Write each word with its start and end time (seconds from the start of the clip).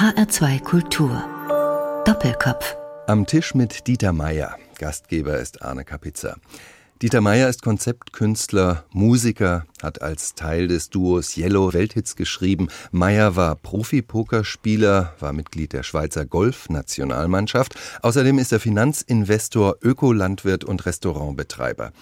HR2 0.00 0.62
Kultur. 0.62 1.22
Doppelkopf. 2.06 2.74
Am 3.06 3.26
Tisch 3.26 3.54
mit 3.54 3.86
Dieter 3.86 4.14
Meier. 4.14 4.56
Gastgeber 4.78 5.36
ist 5.36 5.60
Arne 5.60 5.84
Kapitzer. 5.84 6.38
Dieter 7.02 7.20
Meier 7.20 7.50
ist 7.50 7.60
Konzeptkünstler, 7.60 8.84
Musiker, 8.92 9.66
hat 9.82 10.02
als 10.02 10.34
Teil 10.34 10.68
des 10.68 10.90
Duos 10.90 11.36
Yellow 11.36 11.72
Welthits 11.72 12.16
geschrieben. 12.16 12.68
Meier 12.92 13.36
war 13.36 13.56
Profi-Pokerspieler, 13.56 15.14
war 15.18 15.32
Mitglied 15.32 15.72
der 15.72 15.82
Schweizer 15.82 16.26
Golf-Nationalmannschaft. 16.26 17.74
Außerdem 18.02 18.38
ist 18.38 18.52
er 18.52 18.60
Finanzinvestor, 18.60 19.76
Ökolandwirt 19.82 20.64
und 20.64 20.86
Restaurantbetreiber. 20.86 21.92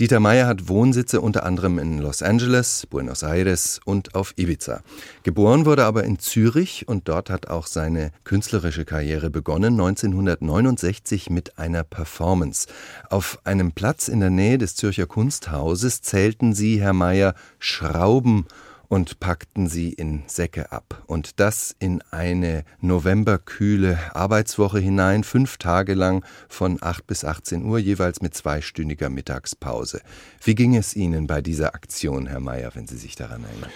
Dieter 0.00 0.20
Meier 0.20 0.46
hat 0.46 0.68
Wohnsitze 0.68 1.20
unter 1.20 1.44
anderem 1.44 1.78
in 1.78 1.98
Los 1.98 2.22
Angeles, 2.22 2.86
Buenos 2.88 3.22
Aires 3.22 3.80
und 3.84 4.14
auf 4.14 4.34
Ibiza. 4.36 4.82
Geboren 5.22 5.66
wurde 5.66 5.84
aber 5.84 6.04
in 6.04 6.18
Zürich 6.18 6.86
und 6.88 7.08
dort 7.08 7.30
hat 7.30 7.48
auch 7.48 7.66
seine 7.66 8.12
künstlerische 8.24 8.84
Karriere 8.84 9.30
begonnen, 9.30 9.74
1969 9.74 11.30
mit 11.30 11.58
einer 11.58 11.84
Performance. 11.84 12.66
Auf 13.10 13.38
einem 13.44 13.72
Platz 13.72 14.08
in 14.08 14.20
der 14.20 14.30
Nähe 14.30 14.58
des 14.58 14.74
Zürcher 14.74 15.06
Kunsthauses 15.06 16.02
zählten 16.02 16.54
sie, 16.54 16.80
Herr 16.80 16.92
Mayer, 17.28 17.34
Schrauben 17.58 18.46
und 18.88 19.20
packten 19.20 19.68
sie 19.68 19.92
in 19.92 20.22
Säcke 20.28 20.72
ab. 20.72 21.02
Und 21.06 21.40
das 21.40 21.76
in 21.78 22.02
eine 22.10 22.64
novemberkühle 22.80 23.98
Arbeitswoche 24.14 24.78
hinein, 24.78 25.24
fünf 25.24 25.58
Tage 25.58 25.92
lang 25.92 26.24
von 26.48 26.78
8 26.80 27.06
bis 27.06 27.22
18 27.22 27.64
Uhr, 27.66 27.78
jeweils 27.78 28.22
mit 28.22 28.34
zweistündiger 28.34 29.10
Mittagspause. 29.10 30.00
Wie 30.42 30.54
ging 30.54 30.74
es 30.74 30.96
Ihnen 30.96 31.26
bei 31.26 31.42
dieser 31.42 31.74
Aktion, 31.74 32.26
Herr 32.28 32.40
Mayer, 32.40 32.70
wenn 32.74 32.86
Sie 32.86 32.96
sich 32.96 33.14
daran 33.14 33.44
erinnern? 33.44 33.70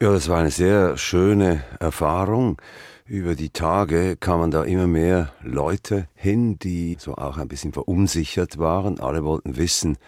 Ja, 0.00 0.12
das 0.12 0.28
war 0.28 0.38
eine 0.38 0.52
sehr 0.52 0.96
schöne 0.96 1.64
Erfahrung. 1.80 2.62
Über 3.06 3.34
die 3.34 3.50
Tage 3.50 4.16
kamen 4.16 4.52
da 4.52 4.62
immer 4.62 4.86
mehr 4.86 5.32
Leute 5.42 6.06
hin, 6.14 6.60
die 6.60 6.96
so 7.00 7.16
auch 7.16 7.38
ein 7.38 7.48
bisschen 7.48 7.72
verunsichert 7.72 8.58
waren. 8.58 9.00
Alle 9.00 9.24
wollten 9.24 9.56
wissen, 9.56 9.98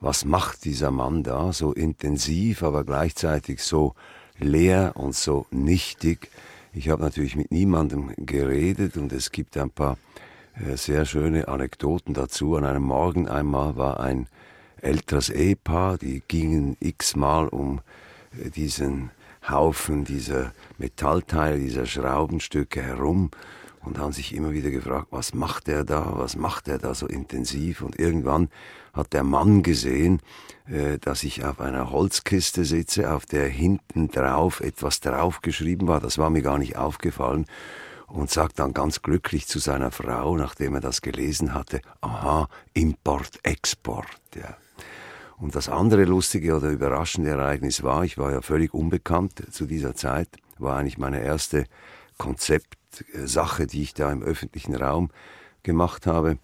was 0.00 0.24
macht 0.24 0.64
dieser 0.64 0.90
Mann 0.90 1.22
da 1.22 1.52
so 1.52 1.72
intensiv, 1.72 2.62
aber 2.62 2.84
gleichzeitig 2.84 3.62
so 3.62 3.94
leer 4.38 4.92
und 4.96 5.14
so 5.14 5.46
nichtig. 5.50 6.30
Ich 6.72 6.88
habe 6.88 7.02
natürlich 7.02 7.36
mit 7.36 7.52
niemandem 7.52 8.12
geredet 8.16 8.96
und 8.96 9.12
es 9.12 9.30
gibt 9.30 9.56
ein 9.56 9.70
paar 9.70 9.96
äh, 10.54 10.76
sehr 10.76 11.04
schöne 11.04 11.48
Anekdoten 11.48 12.14
dazu. 12.14 12.56
An 12.56 12.64
einem 12.64 12.82
Morgen 12.82 13.28
einmal 13.28 13.76
war 13.76 14.00
ein 14.00 14.26
älteres 14.80 15.30
Ehepaar, 15.30 15.98
die 15.98 16.22
gingen 16.26 16.76
x-mal 16.80 17.48
um 17.48 17.80
äh, 18.32 18.50
diesen 18.50 19.10
Haufen 19.48 20.04
dieser 20.04 20.52
Metallteile, 20.78 21.58
dieser 21.58 21.86
Schraubenstücke 21.86 22.82
herum 22.82 23.30
und 23.84 23.98
haben 23.98 24.12
sich 24.12 24.34
immer 24.34 24.52
wieder 24.52 24.70
gefragt, 24.70 25.08
was 25.10 25.34
macht 25.34 25.68
er 25.68 25.84
da, 25.84 26.12
was 26.16 26.36
macht 26.36 26.68
er 26.68 26.78
da 26.78 26.94
so 26.94 27.06
intensiv? 27.06 27.82
Und 27.82 27.98
irgendwann 27.98 28.48
hat 28.92 29.12
der 29.12 29.24
Mann 29.24 29.62
gesehen, 29.62 30.20
äh, 30.66 30.98
dass 30.98 31.22
ich 31.24 31.44
auf 31.44 31.60
einer 31.60 31.90
Holzkiste 31.90 32.64
sitze, 32.64 33.12
auf 33.12 33.26
der 33.26 33.48
hinten 33.48 34.08
drauf 34.08 34.60
etwas 34.60 35.00
draufgeschrieben 35.00 35.88
war, 35.88 36.00
das 36.00 36.18
war 36.18 36.30
mir 36.30 36.42
gar 36.42 36.58
nicht 36.58 36.76
aufgefallen. 36.76 37.46
Und 38.06 38.30
sagt 38.30 38.58
dann 38.58 38.74
ganz 38.74 39.02
glücklich 39.02 39.46
zu 39.48 39.58
seiner 39.58 39.90
Frau, 39.90 40.36
nachdem 40.36 40.74
er 40.74 40.80
das 40.80 41.00
gelesen 41.00 41.54
hatte, 41.54 41.80
aha, 42.00 42.48
Import, 42.74 43.40
Export, 43.42 44.06
ja. 44.36 44.56
Und 45.38 45.56
das 45.56 45.68
andere 45.68 46.04
lustige 46.04 46.54
oder 46.54 46.70
überraschende 46.70 47.30
Ereignis 47.30 47.82
war, 47.82 48.04
ich 48.04 48.16
war 48.16 48.30
ja 48.30 48.40
völlig 48.40 48.72
unbekannt 48.72 49.42
zu 49.50 49.66
dieser 49.66 49.94
Zeit, 49.96 50.28
war 50.58 50.76
eigentlich 50.76 50.98
meine 50.98 51.22
erste 51.22 51.64
Konzeptsache, 52.94 53.66
die 53.66 53.82
ich 53.82 53.94
da 53.94 54.12
im 54.12 54.22
öffentlichen 54.22 54.74
Raum 54.74 55.10
gemacht 55.62 56.06
habe. 56.06 56.38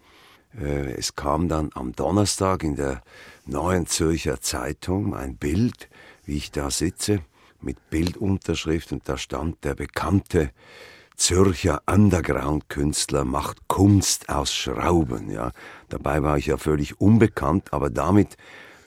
Äh, 0.59 0.93
es 0.93 1.15
kam 1.15 1.47
dann 1.47 1.69
am 1.73 1.93
Donnerstag 1.93 2.63
in 2.63 2.75
der 2.75 3.01
Neuen 3.45 3.87
Zürcher 3.87 4.41
Zeitung 4.41 5.15
ein 5.15 5.37
Bild, 5.37 5.89
wie 6.25 6.37
ich 6.37 6.51
da 6.51 6.69
sitze, 6.69 7.19
mit 7.61 7.89
Bildunterschrift 7.89 8.91
und 8.91 9.07
da 9.07 9.17
stand 9.17 9.63
der 9.63 9.75
bekannte 9.75 10.51
Zürcher 11.15 11.83
Underground-Künstler 11.85 13.25
macht 13.25 13.67
Kunst 13.67 14.29
aus 14.29 14.53
Schrauben. 14.53 15.29
Ja, 15.29 15.51
dabei 15.89 16.23
war 16.23 16.37
ich 16.37 16.47
ja 16.47 16.57
völlig 16.57 16.99
unbekannt, 16.99 17.73
aber 17.73 17.91
damit 17.91 18.37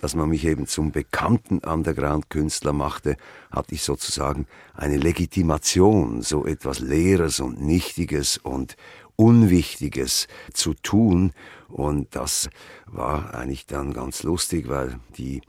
dass 0.05 0.15
man 0.15 0.29
mich 0.29 0.45
eben 0.45 0.67
zum 0.67 0.93
bekannten 0.93 1.61
Underground-Künstler 1.61 2.75
machte, 2.75 3.17
hatte 3.51 3.75
ich 3.75 3.83
sozusagen 3.83 4.47
eine 4.75 4.99
Legitimation, 4.99 6.21
so 6.21 6.45
etwas 6.45 6.81
Leeres 6.81 7.41
und 7.41 7.63
Nichtiges 7.63 8.37
und 8.37 8.77
Unwichtiges 9.17 10.29
zu 10.53 10.75
tun. 10.75 11.33
Und 11.69 12.15
das 12.15 12.51
war 12.85 13.33
eigentlich 13.33 13.65
dann 13.65 13.95
ganz 13.95 14.25
lustig, 14.25 14.69
weil 14.69 15.01
die 15.17 15.41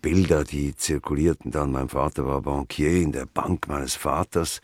Bilder, 0.00 0.44
die 0.44 0.76
zirkulierten 0.76 1.50
dann, 1.50 1.72
mein 1.72 1.88
Vater 1.88 2.24
war 2.24 2.42
Bankier 2.42 2.92
in 3.02 3.10
der 3.10 3.26
Bank 3.26 3.66
meines 3.66 3.96
Vaters 3.96 4.60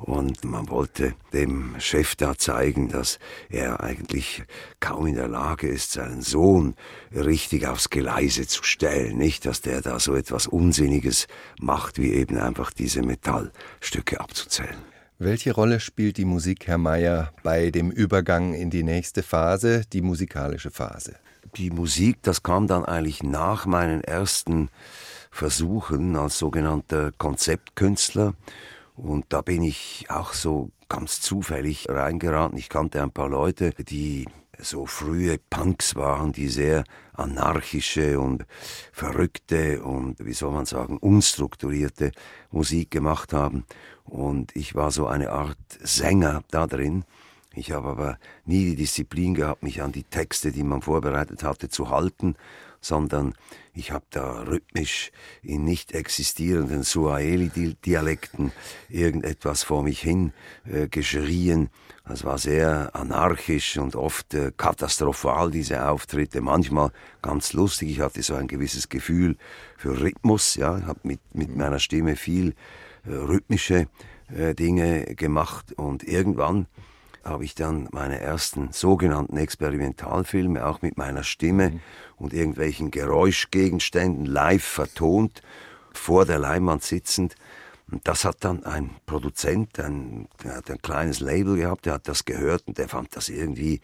und 0.00 0.44
man 0.44 0.68
wollte 0.70 1.14
dem 1.32 1.74
Chef 1.78 2.16
da 2.16 2.36
zeigen, 2.36 2.88
dass 2.88 3.18
er 3.50 3.82
eigentlich 3.82 4.42
kaum 4.80 5.06
in 5.06 5.14
der 5.14 5.28
Lage 5.28 5.68
ist, 5.68 5.92
seinen 5.92 6.22
Sohn 6.22 6.74
richtig 7.14 7.66
aufs 7.66 7.90
Geleise 7.90 8.46
zu 8.46 8.62
stellen, 8.62 9.18
nicht, 9.18 9.46
dass 9.46 9.60
der 9.60 9.82
da 9.82 10.00
so 10.00 10.14
etwas 10.14 10.46
Unsinniges 10.46 11.26
macht, 11.60 11.98
wie 11.98 12.12
eben 12.12 12.38
einfach 12.38 12.72
diese 12.72 13.02
Metallstücke 13.02 14.20
abzuzählen. 14.20 14.90
Welche 15.18 15.52
Rolle 15.52 15.80
spielt 15.80 16.16
die 16.16 16.24
Musik, 16.24 16.66
Herr 16.66 16.78
Mayer, 16.78 17.30
bei 17.42 17.70
dem 17.70 17.90
Übergang 17.90 18.54
in 18.54 18.70
die 18.70 18.82
nächste 18.82 19.22
Phase, 19.22 19.82
die 19.92 20.00
musikalische 20.00 20.70
Phase? 20.70 21.16
Die 21.56 21.70
Musik, 21.70 22.22
das 22.22 22.42
kam 22.42 22.66
dann 22.66 22.86
eigentlich 22.86 23.22
nach 23.22 23.66
meinen 23.66 24.02
ersten 24.02 24.70
Versuchen 25.30 26.16
als 26.16 26.38
sogenannter 26.38 27.12
Konzeptkünstler 27.18 28.34
und 29.02 29.26
da 29.30 29.40
bin 29.40 29.62
ich 29.62 30.06
auch 30.08 30.32
so 30.32 30.70
ganz 30.88 31.20
zufällig 31.20 31.88
reingeraten. 31.88 32.58
Ich 32.58 32.68
kannte 32.68 33.02
ein 33.02 33.10
paar 33.10 33.28
Leute, 33.28 33.72
die 33.78 34.26
so 34.58 34.84
frühe 34.84 35.38
Punks 35.38 35.96
waren, 35.96 36.32
die 36.32 36.48
sehr 36.48 36.84
anarchische 37.14 38.20
und 38.20 38.44
verrückte 38.92 39.82
und, 39.82 40.24
wie 40.24 40.34
soll 40.34 40.52
man 40.52 40.66
sagen, 40.66 40.98
unstrukturierte 40.98 42.12
Musik 42.50 42.90
gemacht 42.90 43.32
haben. 43.32 43.64
Und 44.04 44.54
ich 44.54 44.74
war 44.74 44.90
so 44.90 45.06
eine 45.06 45.30
Art 45.30 45.56
Sänger 45.80 46.42
da 46.50 46.66
drin. 46.66 47.04
Ich 47.54 47.72
habe 47.72 47.88
aber 47.88 48.18
nie 48.44 48.66
die 48.66 48.76
Disziplin 48.76 49.34
gehabt, 49.34 49.62
mich 49.62 49.82
an 49.82 49.92
die 49.92 50.04
Texte, 50.04 50.52
die 50.52 50.62
man 50.62 50.82
vorbereitet 50.82 51.42
hatte, 51.42 51.68
zu 51.68 51.90
halten, 51.90 52.36
sondern 52.80 53.34
ich 53.72 53.92
habe 53.92 54.04
da 54.10 54.42
rhythmisch 54.42 55.12
in 55.42 55.64
nicht 55.64 55.92
existierenden 55.92 56.82
Suaheli-Dialekten 56.82 58.52
irgendetwas 58.88 59.62
vor 59.62 59.82
mich 59.82 60.00
hin 60.00 60.32
äh, 60.64 60.88
geschrien. 60.88 61.70
Das 62.04 62.24
war 62.24 62.38
sehr 62.38 62.90
anarchisch 62.94 63.78
und 63.78 63.94
oft 63.94 64.34
äh, 64.34 64.50
katastrophal, 64.56 65.50
diese 65.50 65.88
Auftritte. 65.88 66.40
Manchmal 66.40 66.90
ganz 67.22 67.52
lustig. 67.52 67.90
Ich 67.90 68.00
hatte 68.00 68.22
so 68.22 68.34
ein 68.34 68.48
gewisses 68.48 68.88
Gefühl 68.88 69.36
für 69.76 70.00
Rhythmus. 70.00 70.56
Ja, 70.56 70.78
ich 70.78 70.84
habe 70.84 71.00
mit, 71.04 71.20
mit 71.32 71.54
meiner 71.54 71.78
Stimme 71.78 72.16
viel 72.16 72.54
äh, 73.06 73.12
rhythmische 73.12 73.86
äh, 74.34 74.54
Dinge 74.54 75.14
gemacht 75.14 75.72
und 75.74 76.02
irgendwann 76.02 76.66
habe 77.24 77.44
ich 77.44 77.54
dann 77.54 77.88
meine 77.92 78.20
ersten 78.20 78.72
sogenannten 78.72 79.36
Experimentalfilme 79.36 80.64
auch 80.64 80.82
mit 80.82 80.96
meiner 80.96 81.22
Stimme 81.22 81.70
mhm. 81.70 81.80
und 82.16 82.32
irgendwelchen 82.32 82.90
Geräuschgegenständen 82.90 84.26
live 84.26 84.64
vertont, 84.64 85.42
vor 85.92 86.24
der 86.24 86.38
Leinwand 86.38 86.82
sitzend. 86.82 87.34
Und 87.90 88.06
das 88.06 88.24
hat 88.24 88.44
dann 88.44 88.64
ein 88.64 88.90
Produzent, 89.06 89.80
ein, 89.80 90.28
der 90.44 90.56
hat 90.56 90.70
ein 90.70 90.80
kleines 90.80 91.20
Label 91.20 91.56
gehabt, 91.56 91.86
der 91.86 91.94
hat 91.94 92.08
das 92.08 92.24
gehört 92.24 92.62
und 92.66 92.78
der 92.78 92.88
fand 92.88 93.16
das 93.16 93.28
irgendwie 93.28 93.80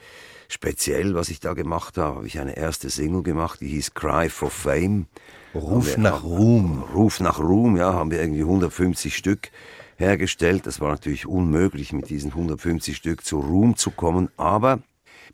speziell, 0.48 1.14
was 1.14 1.28
ich 1.28 1.40
da 1.40 1.54
gemacht 1.54 1.98
habe. 1.98 2.16
Habe 2.16 2.26
ich 2.26 2.38
eine 2.38 2.56
erste 2.56 2.88
Single 2.88 3.22
gemacht, 3.22 3.60
die 3.60 3.68
hieß 3.68 3.94
Cry 3.94 4.28
for 4.28 4.50
Fame. 4.50 5.06
Ruf 5.54 5.96
nach 5.96 6.22
Ruhm. 6.22 6.84
Ruf 6.94 7.20
nach 7.20 7.40
Ruhm, 7.40 7.76
ja, 7.76 7.94
haben 7.94 8.10
wir 8.10 8.20
irgendwie 8.20 8.42
150 8.42 9.16
Stück 9.16 9.50
hergestellt. 9.96 10.66
Das 10.66 10.80
war 10.80 10.90
natürlich 10.90 11.26
unmöglich, 11.26 11.92
mit 11.92 12.10
diesen 12.10 12.30
150 12.30 12.96
Stück 12.96 13.24
zu 13.24 13.40
Ruhm 13.40 13.76
zu 13.76 13.90
kommen, 13.90 14.28
aber 14.36 14.80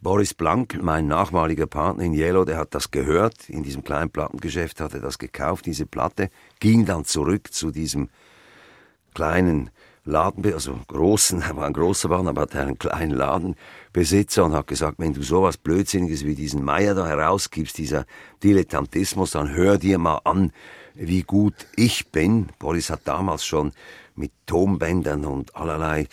Boris 0.01 0.35
Blank, 0.35 0.79
mein 0.83 1.07
nachmaliger 1.07 1.67
Partner 1.67 2.03
in 2.03 2.13
Yellow, 2.13 2.45
der 2.45 2.57
hat 2.57 2.75
das 2.75 2.91
gehört, 2.91 3.49
in 3.49 3.63
diesem 3.63 3.85
kleinen 3.85 4.11
Plattengeschäft 4.11 4.81
hat 4.81 4.95
er 4.95 5.01
das 5.01 5.19
gekauft, 5.19 5.67
diese 5.67 5.87
Platte, 5.87 6.29
ging 6.59 6.87
dann 6.87 7.05
zurück 7.05 7.53
zu 7.53 7.71
diesem 7.71 8.09
kleinen 9.15 9.71
Laden, 10.05 10.53
also 10.53 10.79
großen, 10.89 11.43
er 11.49 11.57
war 11.57 11.67
ein 11.67 11.73
großer 11.73 12.09
Mann, 12.09 12.27
aber 12.27 12.43
hatte 12.43 12.61
einen 12.61 12.79
kleinen 12.79 13.13
Ladenbesitzer 13.13 14.45
und 14.45 14.55
hat 14.55 14.67
gesagt, 14.67 14.99
wenn 14.99 15.15
du 15.15 15.23
sowas 15.23 15.57
Blödsinniges 15.57 16.25
wie 16.25 16.35
diesen 16.35 16.65
Meier 16.65 16.95
da 16.95 17.07
herausgibst, 17.07 17.79
dieser 17.79 18.05
Dilettantismus, 18.43 19.33
dann 19.33 19.55
hör 19.55 19.79
dir 19.79 19.99
mal 19.99 20.21
an, 20.25 20.53
wie 20.95 21.23
gut 21.23 21.55
ich 21.77 22.09
bin. 22.09 22.49
Boris 22.59 22.91
hat 22.91 23.03
damals 23.05 23.45
schon 23.45 23.73
mit 24.15 24.33
Tonbändern 24.47 25.25
und 25.25 25.57
allerlei 25.57 26.07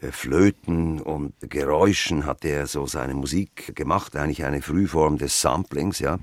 äh, 0.00 0.10
Flöten 0.10 1.00
und 1.00 1.34
Geräuschen 1.40 2.24
hat 2.24 2.44
er 2.44 2.66
so 2.66 2.86
seine 2.86 3.14
Musik 3.14 3.74
gemacht, 3.76 4.16
eigentlich 4.16 4.44
eine 4.44 4.62
Frühform 4.62 5.18
des 5.18 5.40
Samplings, 5.40 5.98
ja. 5.98 6.18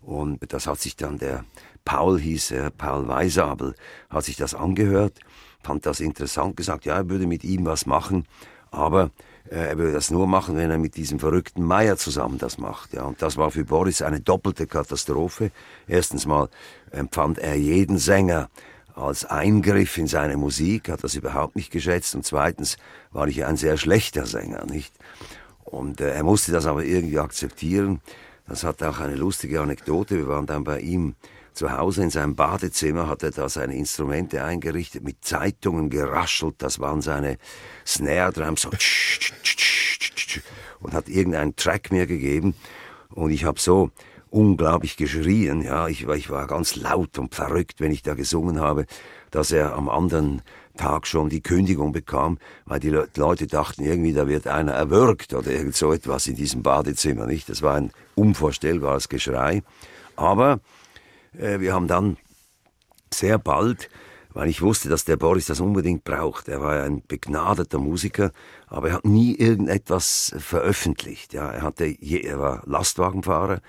Und 0.00 0.40
das 0.52 0.66
hat 0.66 0.80
sich 0.80 0.96
dann 0.96 1.18
der 1.18 1.44
Paul 1.84 2.18
hieß 2.18 2.52
er, 2.52 2.70
Paul 2.70 3.08
Weisabel, 3.08 3.74
hat 4.08 4.24
sich 4.24 4.36
das 4.36 4.54
angehört, 4.54 5.18
fand 5.64 5.86
das 5.86 6.00
interessant, 6.00 6.56
gesagt, 6.56 6.84
ja, 6.84 6.96
er 6.96 7.08
würde 7.08 7.26
mit 7.26 7.44
ihm 7.44 7.64
was 7.64 7.86
machen, 7.86 8.26
aber 8.70 9.10
äh, 9.50 9.56
er 9.56 9.78
würde 9.78 9.92
das 9.92 10.10
nur 10.10 10.26
machen, 10.26 10.56
wenn 10.56 10.70
er 10.70 10.78
mit 10.78 10.96
diesem 10.96 11.18
verrückten 11.18 11.64
Meier 11.64 11.96
zusammen 11.96 12.38
das 12.38 12.58
macht. 12.58 12.92
Ja. 12.92 13.04
Und 13.04 13.22
das 13.22 13.36
war 13.36 13.50
für 13.50 13.64
Boris 13.64 14.02
eine 14.02 14.20
doppelte 14.20 14.66
Katastrophe. 14.66 15.50
Erstens 15.86 16.26
mal 16.26 16.48
empfand 16.90 17.38
er 17.38 17.56
jeden 17.56 17.98
Sänger 17.98 18.48
als 18.94 19.24
Eingriff 19.24 19.98
in 19.98 20.06
seine 20.06 20.36
Musik, 20.36 20.88
hat 20.88 21.02
das 21.02 21.14
überhaupt 21.14 21.56
nicht 21.56 21.70
geschätzt. 21.70 22.14
Und 22.14 22.24
zweitens 22.24 22.76
war 23.10 23.26
ich 23.26 23.44
ein 23.44 23.56
sehr 23.56 23.76
schlechter 23.76 24.24
Sänger, 24.24 24.64
nicht? 24.66 24.94
Und 25.64 26.00
äh, 26.00 26.14
er 26.14 26.22
musste 26.22 26.52
das 26.52 26.66
aber 26.66 26.84
irgendwie 26.84 27.18
akzeptieren. 27.18 28.00
Das 28.46 28.62
hat 28.62 28.82
auch 28.82 29.00
eine 29.00 29.16
lustige 29.16 29.60
Anekdote. 29.60 30.16
Wir 30.16 30.28
waren 30.28 30.46
dann 30.46 30.64
bei 30.64 30.80
ihm 30.80 31.14
zu 31.54 31.72
Hause 31.72 32.02
in 32.02 32.10
seinem 32.10 32.34
Badezimmer, 32.34 33.08
hat 33.08 33.22
er 33.22 33.30
da 33.30 33.48
seine 33.48 33.76
Instrumente 33.76 34.44
eingerichtet, 34.44 35.04
mit 35.04 35.24
Zeitungen 35.24 35.90
geraschelt. 35.90 36.56
Das 36.58 36.80
waren 36.80 37.00
seine 37.00 37.38
Snare-Drums, 37.86 38.62
so 38.62 38.70
und 40.80 40.92
hat 40.92 41.08
irgendeinen 41.08 41.56
Track 41.56 41.90
mir 41.92 42.06
gegeben. 42.06 42.54
Und 43.10 43.30
ich 43.30 43.44
habe 43.44 43.60
so 43.60 43.90
unglaublich 44.30 44.96
geschrien. 44.96 45.62
Ja, 45.62 45.88
ich, 45.88 46.06
ich 46.08 46.30
war 46.30 46.46
ganz 46.46 46.76
laut 46.76 47.18
und 47.18 47.34
verrückt, 47.34 47.80
wenn 47.80 47.92
ich 47.92 48.02
da 48.02 48.14
gesungen 48.14 48.60
habe, 48.60 48.86
dass 49.30 49.52
er 49.52 49.74
am 49.74 49.88
anderen 49.88 50.42
Tag 50.76 51.06
schon 51.06 51.28
die 51.28 51.40
Kündigung 51.40 51.92
bekam, 51.92 52.38
weil 52.66 52.80
die 52.80 52.90
Leute 53.16 53.46
dachten 53.46 53.84
irgendwie, 53.84 54.12
da 54.12 54.26
wird 54.26 54.48
einer 54.48 54.72
erwürgt 54.72 55.32
oder 55.34 55.52
irgend 55.52 55.76
so 55.76 55.92
etwas 55.92 56.26
in 56.26 56.34
diesem 56.34 56.62
Badezimmer, 56.62 57.26
nicht? 57.26 57.48
Das 57.48 57.62
war 57.62 57.76
ein 57.76 57.92
unvorstellbares 58.16 59.08
Geschrei. 59.08 59.62
Aber 60.16 60.60
wir 61.34 61.72
haben 61.72 61.88
dann 61.88 62.16
sehr 63.12 63.38
bald, 63.38 63.88
weil 64.32 64.48
ich 64.48 64.62
wusste, 64.62 64.88
dass 64.88 65.04
der 65.04 65.16
Boris 65.16 65.46
das 65.46 65.60
unbedingt 65.60 66.04
braucht. 66.04 66.48
Er 66.48 66.60
war 66.60 66.82
ein 66.82 67.02
begnadeter 67.06 67.78
Musiker, 67.78 68.32
aber 68.66 68.88
er 68.88 68.94
hat 68.94 69.04
nie 69.04 69.34
irgendetwas 69.34 70.34
veröffentlicht. 70.38 71.32
Ja, 71.32 71.50
er 71.50 71.62
hatte, 71.62 71.86
er 71.86 72.38
war 72.40 72.62
Lastwagenfahrer 72.66 73.60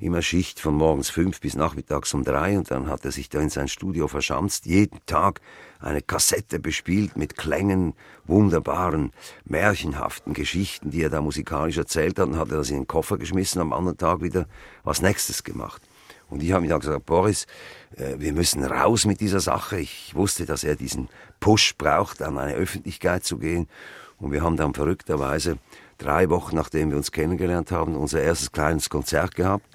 immer 0.00 0.22
Schicht 0.22 0.60
von 0.60 0.74
morgens 0.74 1.10
fünf 1.10 1.40
bis 1.40 1.56
nachmittags 1.56 2.14
um 2.14 2.22
drei 2.22 2.56
und 2.56 2.70
dann 2.70 2.88
hat 2.88 3.04
er 3.04 3.10
sich 3.10 3.28
da 3.28 3.40
in 3.40 3.50
sein 3.50 3.66
Studio 3.66 4.06
verschanzt, 4.06 4.66
jeden 4.66 5.00
Tag 5.06 5.40
eine 5.80 6.02
Kassette 6.02 6.60
bespielt 6.60 7.16
mit 7.16 7.36
Klängen, 7.36 7.94
wunderbaren, 8.24 9.12
märchenhaften 9.44 10.34
Geschichten, 10.34 10.90
die 10.90 11.02
er 11.02 11.10
da 11.10 11.20
musikalisch 11.20 11.78
erzählt 11.78 12.18
hat 12.18 12.28
und 12.28 12.36
hat 12.36 12.50
er 12.50 12.58
das 12.58 12.70
in 12.70 12.76
den 12.76 12.86
Koffer 12.86 13.18
geschmissen, 13.18 13.60
am 13.60 13.72
anderen 13.72 13.98
Tag 13.98 14.22
wieder 14.22 14.46
was 14.84 15.02
Nächstes 15.02 15.42
gemacht. 15.42 15.82
Und 16.28 16.42
ich 16.42 16.52
habe 16.52 16.62
mir 16.62 16.68
dann 16.68 16.80
gesagt, 16.80 17.06
Boris, 17.06 17.46
äh, 17.96 18.14
wir 18.18 18.32
müssen 18.32 18.62
raus 18.64 19.06
mit 19.06 19.20
dieser 19.20 19.40
Sache. 19.40 19.78
Ich 19.78 20.14
wusste, 20.14 20.46
dass 20.46 20.64
er 20.64 20.76
diesen 20.76 21.08
Push 21.40 21.76
braucht, 21.76 22.22
an 22.22 22.38
eine 22.38 22.54
Öffentlichkeit 22.54 23.24
zu 23.24 23.38
gehen. 23.38 23.68
Und 24.18 24.32
wir 24.32 24.42
haben 24.42 24.56
dann 24.56 24.74
verrückterweise 24.74 25.58
drei 25.96 26.28
Wochen, 26.28 26.56
nachdem 26.56 26.90
wir 26.90 26.96
uns 26.96 27.12
kennengelernt 27.12 27.70
haben, 27.70 27.96
unser 27.96 28.22
erstes 28.22 28.52
kleines 28.52 28.90
Konzert 28.90 29.34
gehabt. 29.34 29.66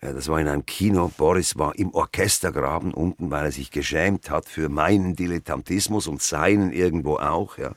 Äh, 0.00 0.14
das 0.14 0.28
war 0.28 0.40
in 0.40 0.48
einem 0.48 0.66
Kino. 0.66 1.10
Boris 1.16 1.58
war 1.58 1.76
im 1.76 1.92
Orchestergraben 1.92 2.94
unten, 2.94 3.30
weil 3.30 3.46
er 3.46 3.52
sich 3.52 3.70
geschämt 3.70 4.30
hat 4.30 4.48
für 4.48 4.68
meinen 4.68 5.16
Dilettantismus 5.16 6.06
und 6.06 6.22
seinen 6.22 6.72
irgendwo 6.72 7.16
auch. 7.16 7.58
Ja. 7.58 7.72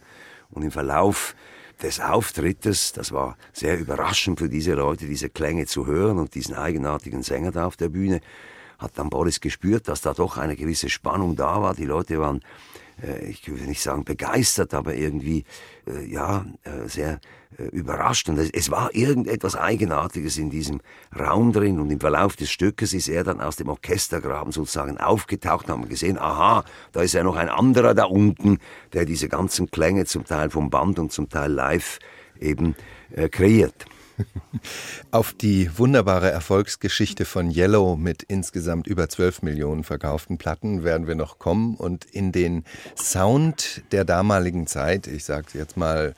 Und 0.50 0.64
im 0.64 0.72
Verlauf 0.72 1.36
des 1.82 2.00
Auftrittes, 2.00 2.94
das 2.94 3.12
war 3.12 3.38
sehr 3.54 3.80
überraschend 3.80 4.40
für 4.40 4.50
diese 4.50 4.74
Leute, 4.74 5.06
diese 5.06 5.30
Klänge 5.30 5.66
zu 5.66 5.86
hören 5.86 6.18
und 6.18 6.36
diesen 6.36 6.56
eigenartigen 6.56 7.24
Sänger 7.24 7.52
da 7.52 7.66
auf 7.66 7.78
der 7.78 7.90
Bühne, 7.90 8.22
hat 8.80 8.92
dann 8.96 9.10
Boris 9.10 9.40
gespürt, 9.40 9.88
dass 9.88 10.02
da 10.02 10.14
doch 10.14 10.38
eine 10.38 10.56
gewisse 10.56 10.90
Spannung 10.90 11.36
da 11.36 11.62
war. 11.62 11.74
Die 11.74 11.86
Leute 11.86 12.20
waren 12.20 12.42
ich 13.28 13.48
würde 13.48 13.64
nicht 13.64 13.82
sagen 13.82 14.04
begeistert, 14.04 14.74
aber 14.74 14.96
irgendwie 14.96 15.46
äh, 15.86 16.06
ja 16.06 16.46
äh, 16.64 16.88
sehr 16.88 17.20
überrascht. 17.72 18.28
Und 18.28 18.38
es 18.38 18.72
war 18.72 18.94
irgendetwas 18.94 19.56
Eigenartiges 19.56 20.38
in 20.38 20.50
diesem 20.50 20.82
Raum 21.18 21.54
drin. 21.54 21.80
Und 21.80 21.90
im 21.90 22.00
Verlauf 22.00 22.36
des 22.36 22.52
Stückes 22.52 22.94
ist 22.94 23.08
er 23.08 23.24
dann 23.24 23.40
aus 23.40 23.56
dem 23.56 23.70
Orchestergraben 23.70 24.52
sozusagen 24.52 24.98
aufgetaucht 24.98 25.68
und 25.68 25.72
haben 25.72 25.90
gesehen, 25.90 26.20
aha, 26.20 26.66
da 26.92 27.02
ist 27.02 27.14
ja 27.14 27.24
noch 27.24 27.36
ein 27.36 27.50
anderer 27.50 27.94
da 27.94 28.04
unten, 28.04 28.60
der 28.94 29.06
diese 29.06 29.30
ganzen 29.30 29.72
Klänge 29.72 30.06
zum 30.06 30.26
Teil 30.26 30.50
vom 30.50 30.70
Band 30.70 31.00
und 31.00 31.12
zum 31.12 31.30
Teil 31.30 31.52
live 31.52 32.00
eben 32.40 32.76
kreiert. 33.32 33.86
Auf 35.12 35.34
die 35.34 35.70
wunderbare 35.78 36.32
Erfolgsgeschichte 36.32 37.26
von 37.26 37.52
Yellow 37.52 37.96
mit 37.96 38.24
insgesamt 38.24 38.88
über 38.88 39.10
12 39.10 39.42
Millionen 39.44 39.84
verkauften 39.84 40.38
Platten 40.38 40.84
werden 40.84 41.08
wir 41.08 41.16
noch 41.16 41.40
kommen 41.40 41.76
und 41.76 42.06
in 42.06 42.32
den 42.32 42.64
Sound 42.96 43.84
der 43.92 44.06
damaligen 44.06 44.68
Zeit, 44.68 45.08
ich 45.08 45.24
sage 45.24 45.48
jetzt 45.54 45.78
mal, 45.78 46.14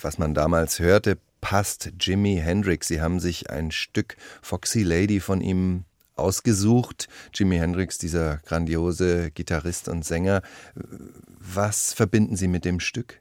was 0.00 0.18
man 0.18 0.34
damals 0.34 0.78
hörte, 0.78 1.18
passt 1.40 1.92
Jimi 2.00 2.40
Hendrix. 2.42 2.88
Sie 2.88 3.00
haben 3.00 3.20
sich 3.20 3.50
ein 3.50 3.70
Stück 3.70 4.16
Foxy 4.42 4.82
Lady 4.82 5.20
von 5.20 5.40
ihm 5.40 5.84
ausgesucht. 6.16 7.08
Jimi 7.32 7.58
Hendrix, 7.58 7.98
dieser 7.98 8.38
grandiose 8.38 9.30
Gitarrist 9.30 9.88
und 9.88 10.04
Sänger. 10.04 10.42
Was 11.38 11.92
verbinden 11.92 12.36
Sie 12.36 12.48
mit 12.48 12.64
dem 12.64 12.80
Stück? 12.80 13.20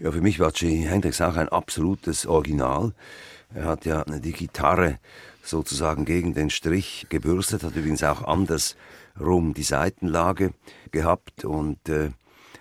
Ja, 0.00 0.10
für 0.10 0.20
mich 0.20 0.40
war 0.40 0.52
Jimi 0.52 0.84
Hendrix 0.84 1.20
auch 1.20 1.36
ein 1.36 1.48
absolutes 1.48 2.26
Original. 2.26 2.92
Er 3.54 3.66
hat 3.66 3.84
ja 3.84 4.04
die 4.04 4.32
Gitarre 4.32 4.98
sozusagen 5.42 6.04
gegen 6.04 6.34
den 6.34 6.50
Strich 6.50 7.06
gebürstet, 7.08 7.62
hat 7.62 7.76
übrigens 7.76 8.02
auch 8.02 8.22
andersrum 8.22 9.54
die 9.54 9.62
Seitenlage 9.62 10.52
gehabt 10.90 11.44
und 11.44 11.88
äh, 11.88 12.10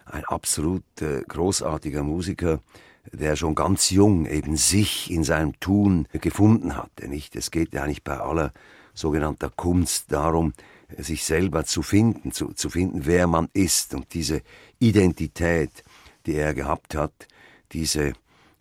ein 0.05 0.23
absolut 0.25 0.83
äh, 1.01 1.23
großartiger 1.27 2.03
Musiker, 2.03 2.59
der 3.11 3.35
schon 3.35 3.55
ganz 3.55 3.89
jung 3.89 4.27
eben 4.27 4.55
sich 4.55 5.09
in 5.09 5.23
seinem 5.23 5.59
Tun 5.59 6.07
gefunden 6.13 6.77
hatte. 6.77 7.07
Nicht? 7.07 7.35
Es 7.35 7.49
geht 7.49 7.73
ja 7.73 7.83
eigentlich 7.83 8.03
bei 8.03 8.19
aller 8.19 8.53
sogenannter 8.93 9.49
Kunst 9.49 10.11
darum, 10.11 10.53
sich 10.97 11.23
selber 11.23 11.65
zu 11.65 11.81
finden, 11.81 12.31
zu, 12.31 12.53
zu 12.53 12.69
finden, 12.69 13.05
wer 13.05 13.25
man 13.25 13.49
ist 13.53 13.95
und 13.95 14.13
diese 14.13 14.43
Identität, 14.77 15.83
die 16.27 16.35
er 16.35 16.53
gehabt 16.53 16.93
hat, 16.93 17.27
diese 17.71 18.13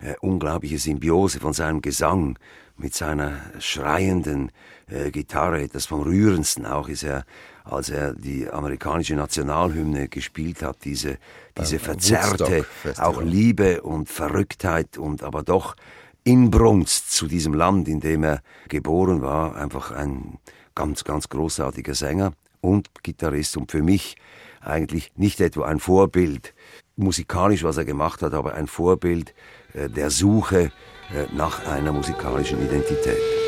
äh, 0.02 0.14
unglaubliche 0.20 0.78
Symbiose 0.78 1.40
von 1.40 1.52
seinem 1.52 1.80
Gesang 1.80 2.38
mit 2.76 2.94
seiner 2.94 3.40
schreienden 3.58 4.50
äh, 4.88 5.10
Gitarre. 5.10 5.68
Das 5.68 5.86
vom 5.86 6.02
rührendsten 6.02 6.66
auch 6.66 6.88
ist 6.88 7.04
er, 7.04 7.24
als 7.64 7.90
er 7.90 8.12
die 8.12 8.48
amerikanische 8.50 9.14
Nationalhymne 9.14 10.08
gespielt 10.08 10.62
hat, 10.62 10.84
diese, 10.84 11.18
diese 11.56 11.78
verzerrte, 11.78 12.66
auch 12.98 13.22
Liebe 13.22 13.82
und 13.82 14.08
Verrücktheit 14.08 14.98
und 14.98 15.22
aber 15.22 15.42
doch 15.42 15.76
Inbrunst 16.24 17.12
zu 17.12 17.26
diesem 17.26 17.54
Land, 17.54 17.88
in 17.88 18.00
dem 18.00 18.24
er 18.24 18.42
geboren 18.68 19.22
war. 19.22 19.56
Einfach 19.56 19.92
ein 19.92 20.38
ganz, 20.74 21.04
ganz 21.04 21.28
großartiger 21.28 21.94
Sänger 21.94 22.32
und 22.60 22.88
Gitarrist 23.02 23.56
und 23.56 23.70
für 23.70 23.82
mich 23.82 24.16
eigentlich 24.60 25.12
nicht 25.16 25.40
etwa 25.40 25.66
ein 25.66 25.80
Vorbild, 25.80 26.54
musikalisch, 26.96 27.64
was 27.64 27.76
er 27.76 27.84
gemacht 27.84 28.22
hat, 28.22 28.34
aber 28.34 28.54
ein 28.54 28.66
Vorbild 28.66 29.34
der 29.74 30.10
Suche 30.10 30.70
äh, 31.12 31.26
nach 31.34 31.66
einer 31.66 31.92
musikalischen 31.92 32.64
Identität. 32.64 33.41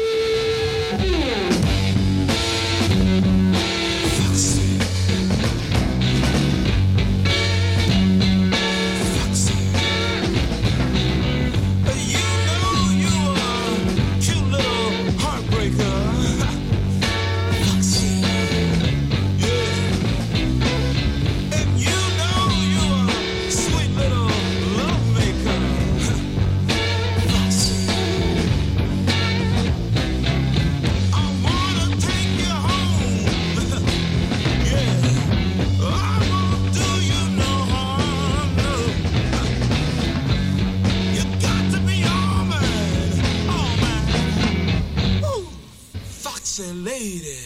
Foxy 46.55 46.73
Lady. 46.85 47.37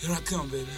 Here 0.00 0.10
I 0.10 0.22
come, 0.24 0.48
baby. 0.48 0.70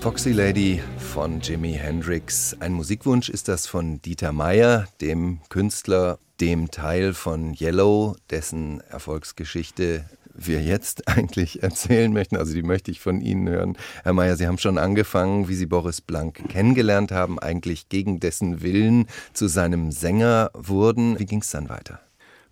Foxy 0.00 0.32
Lady 0.32 0.82
von 0.98 1.40
Jimi 1.40 1.74
Hendrix. 1.74 2.56
Ein 2.58 2.72
Musikwunsch 2.72 3.28
ist 3.28 3.46
das 3.46 3.68
von 3.68 4.02
Dieter 4.02 4.32
Meyer, 4.32 4.88
dem 5.00 5.38
Künstler, 5.48 6.18
dem 6.40 6.72
Teil 6.72 7.14
von 7.14 7.54
Yellow, 7.54 8.16
dessen 8.30 8.80
Erfolgsgeschichte 8.80 10.06
wir 10.34 10.60
jetzt 10.60 11.06
eigentlich 11.16 11.62
erzählen 11.62 12.12
möchten. 12.12 12.36
Also 12.36 12.52
die 12.52 12.64
möchte 12.64 12.90
ich 12.90 12.98
von 12.98 13.20
Ihnen 13.20 13.48
hören. 13.48 13.76
Herr 14.02 14.14
Mayer, 14.14 14.34
Sie 14.34 14.48
haben 14.48 14.58
schon 14.58 14.76
angefangen, 14.76 15.46
wie 15.46 15.54
Sie 15.54 15.66
Boris 15.66 16.00
Blank 16.00 16.48
kennengelernt 16.48 17.12
haben, 17.12 17.38
eigentlich 17.38 17.88
gegen 17.88 18.18
dessen 18.18 18.60
Willen 18.60 19.06
zu 19.34 19.46
seinem 19.46 19.92
Sänger 19.92 20.50
wurden. 20.54 21.16
Wie 21.20 21.26
ging 21.26 21.42
es 21.42 21.50
dann 21.50 21.68
weiter? 21.68 22.00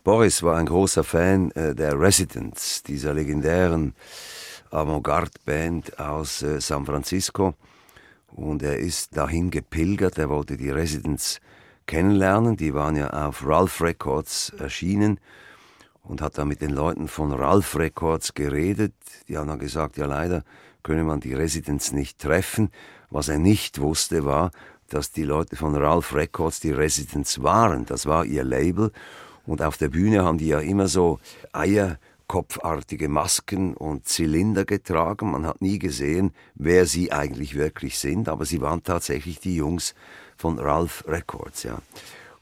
Boris 0.02 0.42
war 0.42 0.56
ein 0.56 0.66
großer 0.66 1.04
Fan 1.04 1.50
äh, 1.50 1.74
der 1.74 2.00
Residents, 2.00 2.82
dieser 2.82 3.12
legendären 3.12 3.94
Avantgarde-Band 4.70 5.98
aus 6.00 6.42
äh, 6.42 6.58
San 6.58 6.86
Francisco. 6.86 7.54
Und 8.28 8.62
er 8.62 8.78
ist 8.78 9.14
dahin 9.14 9.50
gepilgert, 9.50 10.16
er 10.16 10.30
wollte 10.30 10.56
die 10.56 10.70
Residents 10.70 11.38
kennenlernen. 11.86 12.56
Die 12.56 12.72
waren 12.72 12.96
ja 12.96 13.10
auf 13.10 13.46
Ralph 13.46 13.82
Records 13.82 14.54
erschienen 14.58 15.20
und 16.02 16.22
hat 16.22 16.38
da 16.38 16.46
mit 16.46 16.62
den 16.62 16.70
Leuten 16.70 17.06
von 17.06 17.32
Ralph 17.32 17.76
Records 17.76 18.32
geredet. 18.32 18.94
Die 19.28 19.36
haben 19.36 19.48
dann 19.48 19.58
gesagt, 19.58 19.98
ja 19.98 20.06
leider 20.06 20.44
könne 20.82 21.04
man 21.04 21.20
die 21.20 21.34
Residents 21.34 21.92
nicht 21.92 22.18
treffen. 22.18 22.70
Was 23.10 23.28
er 23.28 23.38
nicht 23.38 23.80
wusste, 23.80 24.24
war, 24.24 24.50
dass 24.88 25.12
die 25.12 25.24
Leute 25.24 25.56
von 25.56 25.76
Ralph 25.76 26.14
Records 26.14 26.60
die 26.60 26.72
Residents 26.72 27.42
waren. 27.42 27.84
Das 27.84 28.06
war 28.06 28.24
ihr 28.24 28.44
Label. 28.44 28.92
Und 29.46 29.62
auf 29.62 29.76
der 29.76 29.88
Bühne 29.88 30.24
haben 30.24 30.38
die 30.38 30.48
ja 30.48 30.60
immer 30.60 30.88
so 30.88 31.18
Eier 31.52 31.98
kopfartige 32.30 33.08
Masken 33.08 33.74
und 33.74 34.06
Zylinder 34.06 34.64
getragen. 34.64 35.32
Man 35.32 35.46
hat 35.46 35.60
nie 35.60 35.80
gesehen, 35.80 36.32
wer 36.54 36.86
sie 36.86 37.10
eigentlich 37.10 37.56
wirklich 37.56 37.98
sind, 37.98 38.28
aber 38.28 38.44
sie 38.44 38.60
waren 38.60 38.84
tatsächlich 38.84 39.40
die 39.40 39.56
Jungs 39.56 39.96
von 40.36 40.60
Ralph 40.60 41.04
Records, 41.08 41.64
ja. 41.64 41.78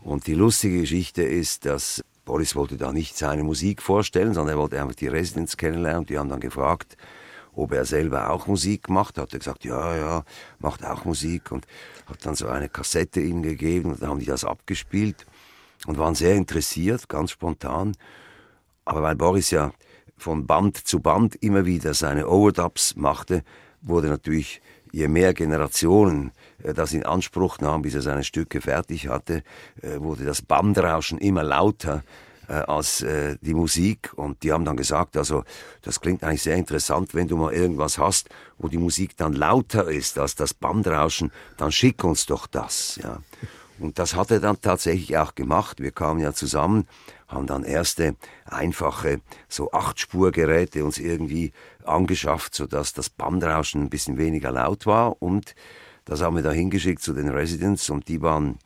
Und 0.01 0.27
die 0.27 0.35
lustige 0.35 0.81
Geschichte 0.81 1.23
ist, 1.23 1.65
dass 1.65 2.05
Boris 2.27 2.55
wollte 2.55 2.77
da 2.77 2.93
nicht 2.93 3.17
seine 3.17 3.43
Musik 3.43 3.81
vorstellen, 3.81 4.35
sondern 4.35 4.57
er 4.57 4.59
wollte 4.61 4.79
einfach 4.79 4.95
die 4.95 5.09
Residents 5.09 5.57
kennenlernen. 5.57 6.05
Die 6.05 6.19
haben 6.19 6.29
dann 6.29 6.41
gefragt, 6.41 6.99
ob 7.55 7.73
er 7.73 7.87
selber 7.87 8.29
auch 8.29 8.47
Musik 8.47 8.91
macht. 8.91 9.17
Hat 9.17 9.33
er 9.33 9.39
gesagt, 9.39 9.65
ja, 9.65 9.97
ja, 9.97 10.25
macht 10.59 10.85
auch 10.85 11.07
Musik 11.07 11.51
und 11.51 11.67
hat 12.07 12.27
dann 12.27 12.35
so 12.35 12.47
eine 12.47 12.69
Kassette 12.69 13.21
ihnen 13.21 13.43
gegeben 13.43 13.93
und 13.93 14.03
dann 14.03 14.11
haben 14.11 14.21
die 14.21 14.27
das 14.27 14.45
abgespielt 14.45 15.25
und 15.87 15.99
waren 15.99 16.15
sehr 16.15 16.35
interessiert, 16.35 17.09
ganz 17.09 17.31
spontan. 17.31 17.97
Aber 18.85 19.03
weil 19.03 19.17
Boris 19.17 19.51
ja 19.51 19.73
von 20.17 20.47
Band 20.47 20.77
zu 20.77 21.01
Band 21.01 21.37
immer 21.37 21.65
wieder 21.67 21.95
seine 21.95 22.29
Overdubs 22.29 22.97
machte, 22.97 23.43
wurde 23.81 24.09
natürlich, 24.09 24.61
je 24.93 25.09
mehr 25.09 25.35
Generationen 25.35 26.33
äh, 26.63 26.75
das 26.75 26.93
in 26.93 27.05
Anspruch 27.05 27.59
nahm, 27.59 27.83
bis 27.83 27.95
er 27.95 28.03
seine 28.03 28.25
Stücke 28.25 28.61
fertig 28.61 29.09
hatte, 29.09 29.43
äh, 29.83 30.01
wurde 30.01 30.25
das 30.25 30.43
Bandrauschen 30.43 31.19
immer 31.19 31.43
lauter 31.43 32.03
äh, 32.49 32.55
als 32.55 33.05
die 33.43 33.55
Musik. 33.55 34.13
Und 34.17 34.43
die 34.43 34.53
haben 34.53 34.65
dann 34.65 34.77
gesagt, 34.77 35.17
also 35.17 35.45
das 35.83 36.01
klingt 36.01 36.25
eigentlich 36.25 36.43
sehr 36.43 36.57
interessant, 36.57 37.15
wenn 37.15 37.29
du 37.29 37.37
mal 37.37 37.53
irgendwas 37.53 37.99
hast, 37.99 38.31
wo 38.57 38.69
die 38.69 38.79
Musik 38.79 39.17
dann 39.17 39.35
lauter 39.35 39.91
ist 39.91 40.19
als 40.19 40.35
das 40.35 40.55
Bandrauschen, 40.55 41.31
dann 41.59 41.71
schick 41.71 42.03
uns 42.05 42.25
doch 42.25 42.47
das. 42.47 42.99
Ja. 43.03 43.19
Und 43.81 43.99
das 43.99 44.15
hat 44.15 44.31
er 44.31 44.41
dann 44.41 44.61
tatsächlich 44.61 45.17
auch 45.17 45.35
gemacht. 45.35 45.81
Wir 45.81 45.93
kamen 45.93 46.21
ja 46.21 46.33
zusammen, 46.33 46.87
haben 47.29 47.47
dann 47.47 47.65
erste 47.65 48.17
einfache 48.45 49.21
so 49.49 49.73
Achtspurgeräte 49.73 50.85
uns 50.85 50.99
irgendwie 50.99 51.53
angeschafft, 51.85 52.55
sodass 52.55 52.93
das 52.93 53.09
Bandrauschen 53.11 53.83
ein 53.83 53.91
bisschen 53.91 54.19
weniger 54.19 54.51
laut 54.51 54.87
war. 54.87 55.21
Und 55.23 55.55
das 56.05 56.23
haben 56.23 56.37
wir 56.37 56.43
da 56.43 56.53
hingeschickt 56.53 57.03
zu 57.03 57.13
den 57.13 57.29
Residents 57.29 57.91
und 57.91 58.09
die 58.09 58.23
waren 58.23 58.59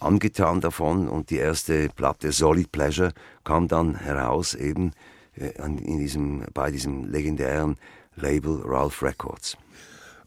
angetan 0.00 0.60
davon. 0.60 1.08
Und 1.08 1.30
die 1.30 1.36
erste 1.36 1.88
Platte 1.90 2.32
Solid 2.32 2.72
Pleasure 2.72 3.12
kam 3.44 3.68
dann 3.68 3.94
heraus 3.96 4.54
eben 4.54 4.92
äh, 5.36 5.50
in 5.58 5.98
diesem, 5.98 6.44
bei 6.52 6.70
diesem 6.70 7.04
legendären 7.04 7.76
Label 8.16 8.62
Ralph 8.64 9.02
Records 9.02 9.56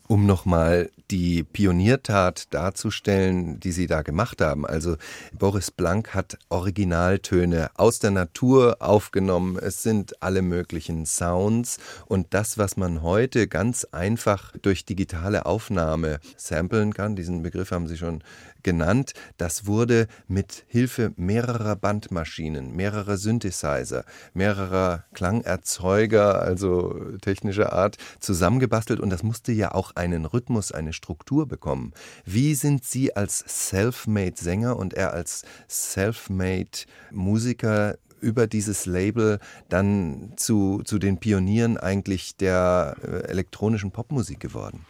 um 0.10 0.26
nochmal 0.26 0.90
die 1.12 1.44
Pioniertat 1.44 2.52
darzustellen, 2.52 3.60
die 3.60 3.72
Sie 3.72 3.86
da 3.86 4.02
gemacht 4.02 4.42
haben. 4.42 4.66
Also 4.66 4.98
Boris 5.38 5.70
Blank 5.70 6.16
hat 6.16 6.40
Originaltöne 6.50 7.70
aus 7.76 8.00
der 8.00 8.10
Natur 8.10 8.78
aufgenommen. 8.80 9.58
Es 9.58 9.84
sind 9.84 10.22
alle 10.24 10.42
möglichen 10.42 11.06
Sounds 11.06 11.78
und 12.08 12.34
das, 12.34 12.58
was 12.58 12.76
man 12.76 13.04
heute 13.04 13.48
ganz 13.48 13.86
einfach 13.86 14.52
durch 14.64 14.84
digitale 14.84 15.46
Aufnahme 15.46 16.20
samplen 16.38 16.92
kann, 16.92 17.16
diesen 17.16 17.44
Begriff 17.44 17.70
haben 17.70 17.88
Sie 17.88 17.98
schon 17.98 18.24
genannt. 18.64 19.14
Das 19.38 19.66
wurde 19.66 20.08
mit 20.28 20.66
Hilfe 20.68 21.14
mehrerer 21.16 21.76
Bandmaschinen, 21.76 22.76
mehrerer 22.76 23.18
Synthesizer, 23.18 24.06
mehrerer 24.34 25.06
Klangerzeuger, 25.14 26.42
also 26.42 26.94
technischer 27.22 27.74
Art, 27.74 27.98
zusammengebastelt 28.20 29.00
und 29.00 29.10
das 29.10 29.24
musste 29.24 29.52
ja 29.52 29.74
auch 29.74 29.96
einen 29.96 30.26
Rhythmus, 30.26 30.72
eine 30.72 30.94
Struktur 30.94 31.48
bekommen. 31.48 31.94
Wie 32.26 32.56
sind 32.56 32.84
Sie 32.84 33.16
als 33.16 33.44
Self-Made 33.48 34.36
Sänger 34.36 34.78
und 34.78 34.94
er 34.94 35.14
als 35.14 35.44
Self-Made 35.70 36.86
Musiker 37.12 37.98
über 38.22 38.48
dieses 38.48 38.86
Label 38.86 39.40
dann 39.70 40.34
zu, 40.36 40.82
zu 40.84 41.00
den 41.00 41.20
Pionieren 41.20 41.78
eigentlich 41.78 42.36
der 42.36 42.96
äh, 43.02 43.28
elektronischen 43.30 43.92
Popmusik 43.92 44.40
geworden? 44.40 44.86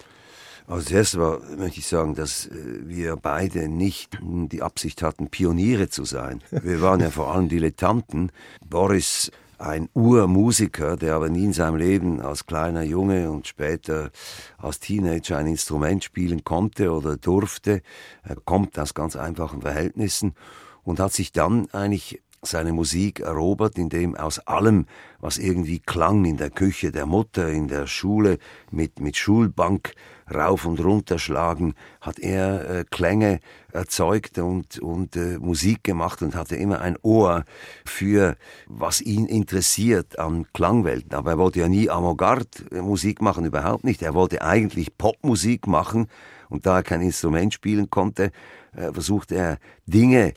Als 0.70 0.92
erstes 0.92 1.20
mal 1.20 1.42
möchte 1.58 1.80
ich 1.80 1.88
sagen, 1.88 2.14
dass 2.14 2.46
äh, 2.46 2.52
wir 2.84 3.16
beide 3.16 3.68
nicht 3.68 4.20
die 4.22 4.62
Absicht 4.62 5.02
hatten, 5.02 5.30
Pioniere 5.30 5.90
zu 5.90 6.06
sein. 6.06 6.44
Wir 6.52 6.80
waren 6.80 7.00
ja 7.00 7.10
vor 7.10 7.34
allem 7.34 7.50
Dilettanten. 7.50 8.32
Boris, 8.64 9.32
ein 9.58 9.90
Urmusiker, 9.96 10.96
der 10.96 11.16
aber 11.16 11.30
nie 11.30 11.46
in 11.46 11.54
seinem 11.54 11.76
Leben 11.76 12.22
als 12.22 12.46
kleiner 12.46 12.84
Junge 12.84 13.32
und 13.32 13.48
später 13.48 14.12
als 14.60 14.80
Teenager 14.80 15.38
ein 15.38 15.48
Instrument 15.48 16.04
spielen 16.04 16.44
konnte 16.44 16.92
oder 16.92 17.18
durfte. 17.18 17.82
Er 18.22 18.36
kommt 18.36 18.78
aus 18.78 18.94
ganz 18.94 19.16
einfachen 19.16 19.62
Verhältnissen 19.62 20.36
und 20.84 21.00
hat 21.00 21.14
sich 21.14 21.32
dann 21.32 21.68
eigentlich 21.72 22.22
seine 22.42 22.72
Musik 22.74 23.20
erobert, 23.20 23.78
indem 23.78 24.16
aus 24.16 24.40
allem, 24.40 24.86
was 25.20 25.38
irgendwie 25.38 25.80
klang 25.80 26.26
in 26.26 26.38
der 26.38 26.50
Küche 26.50 26.92
der 26.92 27.06
Mutter, 27.06 27.50
in 27.50 27.68
der 27.68 27.88
Schule, 27.88 28.38
mit, 28.72 29.00
mit 29.00 29.18
Schulbank 29.18 29.94
rauf 30.34 30.66
und 30.66 30.80
runter 30.80 31.20
schlagen, 31.20 31.74
hat 32.02 32.20
er 32.20 32.70
äh, 32.70 32.86
Klänge 32.90 33.40
erzeugt 33.72 34.38
und, 34.38 34.80
und 34.80 35.16
äh, 35.16 35.38
Musik 35.40 35.84
gemacht 35.84 36.22
und 36.22 36.36
hatte 36.36 36.56
immer 36.56 36.82
ein 36.82 36.98
Ohr 37.02 37.44
für, 37.86 38.36
was 38.68 39.02
ihn 39.02 39.26
interessiert 39.26 40.20
an 40.20 40.46
Klangwelten. 40.54 41.14
Aber 41.14 41.32
er 41.32 41.38
wollte 41.38 41.60
ja 41.60 41.68
nie 41.68 41.90
Avantgarde-Musik 41.90 43.22
machen, 43.22 43.46
überhaupt 43.46 43.84
nicht. 43.84 44.02
Er 44.02 44.14
wollte 44.14 44.42
eigentlich 44.42 44.98
Popmusik 44.98 45.68
machen 45.68 46.08
und 46.50 46.66
da 46.66 46.78
er 46.78 46.84
kein 46.84 47.02
Instrument 47.02 47.54
spielen 47.54 47.90
konnte, 47.90 48.32
äh, 48.76 48.92
versuchte 48.92 49.36
er 49.36 49.58
Dinge 49.86 50.34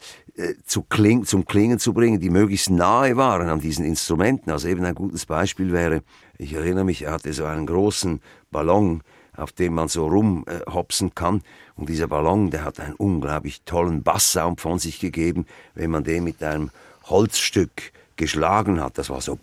zu 0.65 0.83
kling, 0.83 1.25
zum 1.25 1.45
Klingen 1.45 1.79
zu 1.79 1.93
bringen, 1.93 2.21
die 2.21 2.31
möglichst 2.31 2.71
nahe 2.71 3.17
waren 3.17 3.49
an 3.49 3.61
diesen 3.61 3.85
Instrumenten. 3.85 4.51
Also 4.51 4.69
eben 4.69 4.85
ein 4.85 4.95
gutes 4.95 5.27
Beispiel 5.27 5.73
wäre, 5.73 6.03
ich 6.39 6.55
erinnere 6.55 6.85
mich, 6.85 7.03
er 7.03 7.13
hatte 7.13 7.33
so 7.33 7.45
einen 7.45 7.67
großen 7.67 8.21
Ballon, 8.51 9.03
auf 9.37 9.53
dem 9.53 9.75
man 9.75 9.89
so 9.89 10.07
rumhopsen 10.07 11.09
äh, 11.09 11.13
kann. 11.15 11.43
Und 11.77 11.89
dieser 11.89 12.09
Ballon, 12.09 12.51
der 12.51 12.65
hat 12.65 12.81
einen 12.81 12.95
unglaublich 12.95 13.63
tollen 13.63 14.03
Basssound 14.03 14.61
von 14.61 14.79
sich 14.79 15.01
gegeben, 15.01 15.47
wenn 15.75 15.91
man 15.91 16.05
den 16.05 16.25
mit 16.25 16.43
einem 16.43 16.71
Holzstück 17.05 17.93
geschlagen 18.17 18.81
hat. 18.81 18.99
Das 18.99 19.11
war 19.11 19.21
so 19.21 19.39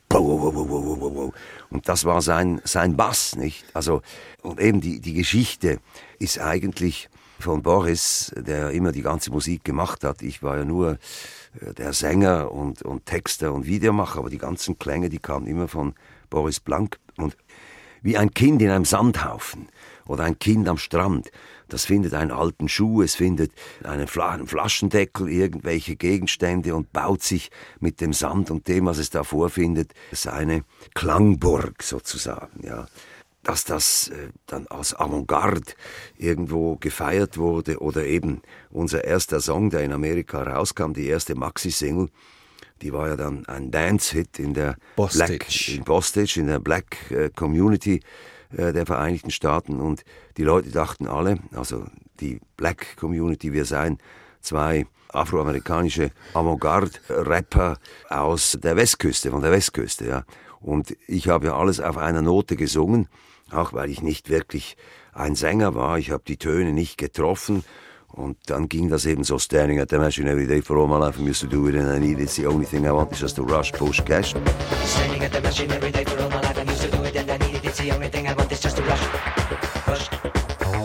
und 1.69 1.89
das 1.89 2.05
war 2.05 2.22
sein 2.22 2.62
sein 2.63 2.96
Bass, 2.96 3.36
nicht? 3.36 3.65
Also 3.74 4.01
und 4.41 4.60
eben 4.60 4.79
die 4.79 5.00
die 5.00 5.13
Geschichte 5.13 5.79
ist 6.19 6.39
eigentlich 6.39 7.10
von 7.39 7.63
Boris, 7.63 8.34
der 8.36 8.72
immer 8.72 8.91
die 8.91 9.01
ganze 9.01 9.31
Musik 9.31 9.63
gemacht 9.63 10.03
hat. 10.03 10.22
Ich 10.22 10.43
war 10.43 10.58
ja 10.58 10.65
nur 10.65 10.98
äh, 11.62 11.74
der 11.74 11.93
Sänger 11.93 12.51
und, 12.51 12.81
und 12.81 13.05
Texter 13.05 13.53
und 13.53 13.65
Videomacher, 13.65 14.19
aber 14.19 14.29
die 14.29 14.38
ganzen 14.38 14.77
Klänge, 14.77 15.10
die 15.10 15.19
kamen 15.19 15.48
immer 15.48 15.67
von 15.67 15.93
Boris 16.29 16.60
Blank. 16.60 17.00
Und 17.17 17.38
wie 18.01 18.17
ein 18.17 18.31
Kind 18.34 18.62
in 18.62 18.69
einem 18.69 18.86
Sandhaufen 18.86 19.67
oder 20.05 20.24
ein 20.24 20.39
Kind 20.39 20.67
am 20.67 20.77
Strand, 20.77 21.31
das 21.69 21.86
findet 21.86 22.13
einen 22.13 22.31
alten 22.31 22.67
Schuh, 22.67 23.03
es 23.03 23.15
findet 23.15 23.51
einen 23.84 24.08
Flaschendeckel, 24.08 25.29
irgendwelche 25.29 25.96
Gegenstände 25.96 26.75
und 26.75 26.91
baut 26.91 27.22
sich 27.22 27.51
mit 27.79 28.01
dem 28.01 28.13
Sand 28.13 28.50
und 28.51 28.67
dem, 28.67 28.86
was 28.86 28.98
es 28.98 29.12
da 29.12 29.24
vorfindet, 29.24 29.93
seine 30.12 30.63
Klangburg 30.96 31.84
sozusagen, 31.84 32.65
ja 32.65 32.88
dass 33.43 33.63
das 33.63 34.10
äh, 34.10 34.29
dann 34.48 34.67
als 34.67 34.93
Avantgarde 34.93 35.74
irgendwo 36.17 36.75
gefeiert 36.75 37.38
wurde 37.38 37.79
oder 37.79 38.05
eben 38.05 38.41
unser 38.69 39.03
erster 39.03 39.39
Song, 39.39 39.69
der 39.69 39.84
in 39.84 39.93
Amerika 39.93 40.43
rauskam, 40.43 40.93
die 40.93 41.08
erste 41.08 41.36
Maxi-Single, 41.36 42.10
die 42.81 42.93
war 42.93 43.10
ja 43.10 43.15
dann 43.15 43.46
ein 43.46 43.72
Dance-Hit 43.72 44.39
in 44.39 44.53
der 44.53 44.75
Bostage. 44.96 45.38
Black, 45.39 45.69
in 45.69 45.84
Bostage, 45.84 46.39
in 46.39 46.48
der 46.48 46.60
Black 46.60 47.12
äh, 47.12 47.29
Community 47.29 48.01
äh, 48.55 48.74
der 48.74 48.86
Vereinigten 48.86 49.31
Staaten 49.31 49.79
und 49.79 50.03
die 50.38 50.43
Leute 50.43 50.72
dachten 50.72 51.08
alle, 51.08 51.39
also 51.53 51.86
die 52.19 52.39
Black 52.58 52.98
Community, 52.98 53.53
wir 53.53 53.65
seien 53.65 54.00
zwei 54.41 54.86
afroamerikanische 55.10 56.12
Avantgarde-Rapper 56.34 57.77
aus 58.10 58.58
der 58.62 58.75
Westküste, 58.75 59.31
von 59.31 59.41
der 59.41 59.51
Westküste, 59.51 60.08
ja. 60.08 60.24
Und 60.62 60.96
ich 61.08 61.29
habe 61.29 61.48
ja 61.48 61.58
alles 61.58 61.79
auf 61.79 61.98
einer 61.98 62.22
Note 62.22 62.55
gesungen, 62.55 63.08
auch 63.51 63.74
weil 63.74 63.89
ich 63.89 64.01
nicht 64.01 64.29
wirklich 64.29 64.77
ein 65.13 65.36
Sänger 65.36 65.75
war. 65.75 65.98
Ich 65.98 66.12
habe 66.12 66.24
die 66.27 66.38
Töne 66.38 66.74
nicht 66.74 66.98
getroffen. 66.98 67.63
Und 68.12 68.38
dann 68.48 68.68
ging 68.68 68.89
das 68.89 69.06
eben 69.06 69.24
so, 69.24 69.38
standing 69.38 69.79
at 69.79 69.89
the 69.91 69.98
machine 69.98 70.27
every 70.29 70.48
day 70.48 70.62
for 70.62 70.77
all 70.77 70.88
my 70.88 70.98
life, 70.98 71.20
I 71.20 71.29
used 71.29 71.41
to 71.41 71.48
do 71.48 71.68
it 71.68 71.75
and 71.75 71.88
I 71.88 72.00
need 72.00 72.20
it. 72.20 72.24
It's 72.24 72.36
the 72.36 72.48
only 72.48 72.65
thing 72.65 72.86
I 72.86 72.91
want 72.91 73.12
is 73.12 73.20
just 73.20 73.36
to 73.36 73.44
rush, 73.44 73.72
push, 73.72 74.01
cash. 74.03 74.34
Standing 74.84 75.24
at 75.24 75.32
the 75.32 75.41
machine 75.41 75.72
every 75.72 75.91
day 75.91 76.03
for 76.03 76.20
all 76.24 76.29
my 76.29 76.41
life, 76.41 76.58
I 76.58 76.63
used 76.63 76.82
to 76.82 76.89
do 76.89 77.03
it 77.03 77.15
and 77.15 77.29
I 77.29 77.38
need 77.38 77.56
it. 77.56 77.65
It's 77.65 77.77
the 77.77 77.91
only 77.91 78.10
thing 78.10 78.27
I 78.27 78.34
want 78.34 78.51
is 78.51 78.62
just 78.62 78.77
to 78.77 78.84
rush, 78.84 79.06
push, 79.86 80.10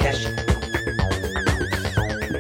cash. 0.01 0.27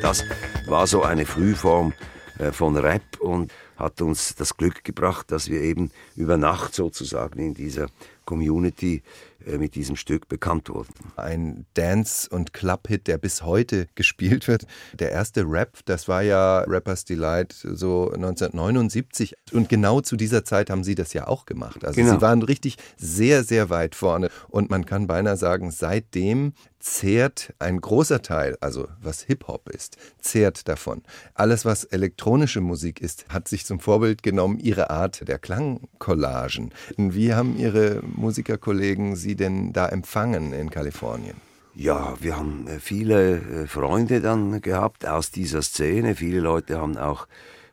Das 0.02 0.22
war 0.66 0.86
so 0.86 1.02
eine 1.02 1.24
Frühform 1.24 1.94
äh, 2.38 2.52
von 2.52 2.76
Rap 2.76 3.20
und 3.20 3.50
hat 3.76 4.02
uns 4.02 4.34
das 4.34 4.56
Glück 4.56 4.84
gebracht, 4.84 5.32
dass 5.32 5.48
wir 5.48 5.60
eben 5.62 5.90
über 6.14 6.36
Nacht 6.36 6.74
sozusagen 6.74 7.38
in 7.38 7.54
dieser 7.54 7.88
Community 8.26 9.02
mit 9.46 9.74
diesem 9.74 9.96
Stück 9.96 10.28
bekannt 10.28 10.68
wurden. 10.68 10.92
Ein 11.16 11.66
Dance- 11.74 12.28
und 12.28 12.52
Club-Hit, 12.52 13.06
der 13.06 13.18
bis 13.18 13.42
heute 13.42 13.86
gespielt 13.94 14.48
wird. 14.48 14.66
Der 14.98 15.12
erste 15.12 15.44
Rap, 15.46 15.78
das 15.84 16.08
war 16.08 16.22
ja 16.22 16.60
Rappers 16.60 17.04
Delight 17.04 17.52
so 17.52 18.10
1979. 18.12 19.34
Und 19.52 19.68
genau 19.68 20.00
zu 20.00 20.16
dieser 20.16 20.44
Zeit 20.44 20.70
haben 20.70 20.84
Sie 20.84 20.94
das 20.94 21.12
ja 21.12 21.26
auch 21.26 21.46
gemacht. 21.46 21.84
Also 21.84 22.00
genau. 22.00 22.14
Sie 22.14 22.20
waren 22.20 22.42
richtig 22.42 22.76
sehr, 22.96 23.44
sehr 23.44 23.70
weit 23.70 23.94
vorne. 23.94 24.30
Und 24.48 24.70
man 24.70 24.84
kann 24.86 25.06
beinahe 25.06 25.36
sagen, 25.36 25.70
seitdem 25.70 26.52
zehrt 26.84 27.54
ein 27.58 27.80
großer 27.80 28.20
Teil, 28.20 28.58
also 28.60 28.88
was 29.00 29.22
Hip-Hop 29.22 29.70
ist, 29.70 29.96
zehrt 30.20 30.68
davon. 30.68 31.02
Alles, 31.32 31.64
was 31.64 31.84
elektronische 31.84 32.60
Musik 32.60 33.00
ist, 33.00 33.24
hat 33.30 33.48
sich 33.48 33.64
zum 33.64 33.80
Vorbild 33.80 34.22
genommen, 34.22 34.58
ihre 34.58 34.90
Art 34.90 35.26
der 35.26 35.38
Klangcollagen. 35.38 36.72
Wie 36.98 37.32
haben 37.32 37.56
Ihre 37.56 38.02
Musikerkollegen 38.02 39.16
Sie 39.16 39.33
denn 39.36 39.72
da 39.72 39.88
empfangen 39.88 40.52
in 40.52 40.70
Kalifornien? 40.70 41.36
Ja, 41.76 42.14
wir 42.20 42.36
haben 42.36 42.68
äh, 42.68 42.78
viele 42.78 43.38
äh, 43.38 43.66
Freunde 43.66 44.20
dann 44.20 44.60
gehabt 44.60 45.06
aus 45.06 45.32
dieser 45.32 45.60
Szene. 45.60 46.14
Viele 46.14 46.38
Leute 46.38 46.78
haben 46.80 46.96
auch 46.96 47.26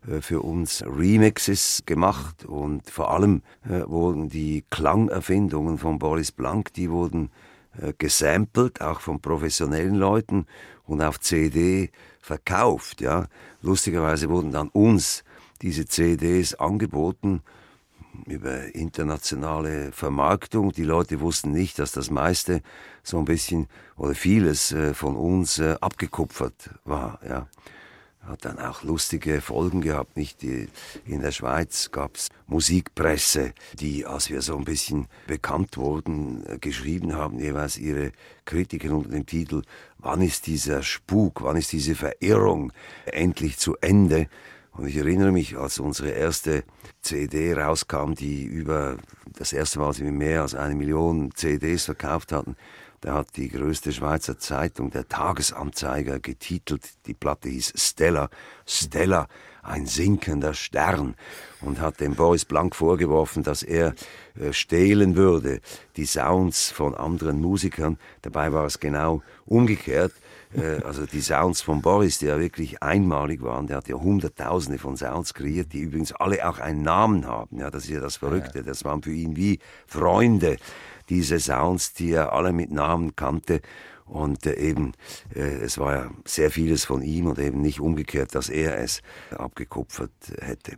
äh, 0.07 0.21
für 0.21 0.41
uns 0.41 0.83
Remixes 0.83 1.83
gemacht 1.85 2.45
und 2.45 2.89
vor 2.89 3.11
allem 3.11 3.43
wurden 3.63 4.27
die 4.27 4.63
Klangerfindungen 4.71 5.77
von 5.77 5.99
Boris 5.99 6.31
Blank, 6.31 6.73
die 6.73 6.89
wurden 6.89 7.29
gesampelt, 7.99 8.81
auch 8.81 8.99
von 8.99 9.21
professionellen 9.21 9.95
Leuten 9.95 10.45
und 10.85 11.01
auf 11.01 11.19
CD 11.19 11.91
verkauft. 12.19 13.01
Ja, 13.01 13.27
lustigerweise 13.61 14.29
wurden 14.29 14.51
dann 14.51 14.69
uns 14.69 15.23
diese 15.61 15.85
CDs 15.85 16.55
angeboten 16.55 17.43
über 18.25 18.73
internationale 18.75 19.91
Vermarktung. 19.91 20.71
Die 20.71 20.83
Leute 20.83 21.19
wussten 21.19 21.51
nicht, 21.51 21.79
dass 21.79 21.91
das 21.91 22.09
meiste 22.09 22.61
so 23.03 23.17
ein 23.19 23.25
bisschen 23.25 23.67
oder 23.97 24.15
vieles 24.15 24.71
äh, 24.71 24.93
von 24.93 25.15
uns 25.15 25.59
äh, 25.59 25.75
abgekupfert 25.79 26.71
war. 26.83 27.19
Ja. 27.27 27.47
Hat 28.21 28.45
dann 28.45 28.59
auch 28.59 28.83
lustige 28.83 29.41
Folgen 29.41 29.81
gehabt. 29.81 30.15
Nicht 30.15 30.43
die, 30.43 30.67
in 31.05 31.21
der 31.21 31.31
Schweiz 31.31 31.89
gab 31.91 32.17
es 32.17 32.29
Musikpresse, 32.45 33.53
die, 33.73 34.05
als 34.05 34.29
wir 34.29 34.43
so 34.43 34.55
ein 34.55 34.63
bisschen 34.63 35.07
bekannt 35.25 35.75
wurden, 35.77 36.45
äh, 36.45 36.59
geschrieben 36.59 37.15
haben, 37.15 37.39
jeweils 37.39 37.77
ihre 37.77 38.11
Kritiken 38.45 38.91
unter 38.91 39.09
dem 39.09 39.25
Titel 39.25 39.63
Wann 39.97 40.21
ist 40.21 40.47
dieser 40.47 40.83
Spuk, 40.83 41.43
wann 41.43 41.57
ist 41.57 41.71
diese 41.71 41.95
Verirrung 41.95 42.71
endlich 43.05 43.57
zu 43.57 43.75
Ende? 43.81 44.27
Und 44.71 44.87
ich 44.87 44.95
erinnere 44.95 45.31
mich, 45.31 45.57
als 45.57 45.79
unsere 45.79 46.11
erste 46.11 46.63
CD 47.01 47.53
rauskam, 47.53 48.13
die 48.13 48.43
über 48.43 48.97
das 49.37 49.53
erste 49.53 49.79
Mal 49.79 49.93
sie 49.93 50.03
mehr 50.03 50.43
als 50.43 50.55
eine 50.55 50.75
Million 50.75 51.31
CDs 51.35 51.85
verkauft 51.85 52.31
hatten, 52.31 52.55
da 53.01 53.15
hat 53.15 53.35
die 53.35 53.49
größte 53.49 53.91
Schweizer 53.91 54.37
Zeitung, 54.37 54.91
der 54.91 55.07
Tagesanzeiger, 55.07 56.19
getitelt, 56.19 56.87
die 57.07 57.15
Platte 57.15 57.49
hieß 57.49 57.73
Stella, 57.75 58.29
Stella, 58.67 59.27
ein 59.63 59.87
sinkender 59.87 60.53
Stern, 60.53 61.15
und 61.61 61.79
hat 61.79 61.99
dem 61.99 62.15
Boris 62.15 62.45
Blank 62.45 62.75
vorgeworfen, 62.75 63.41
dass 63.41 63.63
er 63.63 63.95
äh, 64.39 64.53
stehlen 64.53 65.15
würde, 65.15 65.61
die 65.97 66.05
Sounds 66.05 66.69
von 66.69 66.93
anderen 66.93 67.41
Musikern. 67.41 67.97
Dabei 68.21 68.53
war 68.53 68.65
es 68.65 68.79
genau 68.79 69.23
umgekehrt. 69.45 70.13
Äh, 70.55 70.83
also 70.83 71.05
die 71.05 71.21
Sounds 71.21 71.61
von 71.61 71.81
Boris, 71.81 72.19
die 72.19 72.25
ja 72.25 72.39
wirklich 72.39 72.81
einmalig 72.81 73.41
waren, 73.41 73.67
der 73.67 73.77
hat 73.77 73.87
ja 73.87 73.95
hunderttausende 73.95 74.79
von 74.79 74.97
Sounds 74.97 75.33
kreiert, 75.33 75.73
die 75.73 75.79
übrigens 75.79 76.11
alle 76.13 76.47
auch 76.47 76.59
einen 76.59 76.81
Namen 76.81 77.25
haben. 77.25 77.57
Ja, 77.59 77.69
das 77.69 77.85
ist 77.85 77.91
ja 77.91 77.99
das 77.99 78.17
Verrückte. 78.17 78.63
Das 78.63 78.83
waren 78.83 79.01
für 79.01 79.13
ihn 79.13 79.35
wie 79.35 79.59
Freunde, 79.87 80.57
diese 81.09 81.39
Sounds, 81.39 81.93
die 81.93 82.11
er 82.11 82.33
alle 82.33 82.53
mit 82.53 82.71
Namen 82.71 83.15
kannte. 83.15 83.61
Und 84.05 84.45
äh, 84.45 84.55
eben, 84.55 84.93
äh, 85.33 85.39
es 85.39 85.77
war 85.77 85.95
ja 85.95 86.11
sehr 86.25 86.51
vieles 86.51 86.83
von 86.83 87.01
ihm 87.01 87.27
und 87.27 87.39
eben 87.39 87.61
nicht 87.61 87.79
umgekehrt, 87.79 88.35
dass 88.35 88.49
er 88.49 88.77
es 88.79 89.01
abgekupfert 89.29 90.11
hätte. 90.41 90.73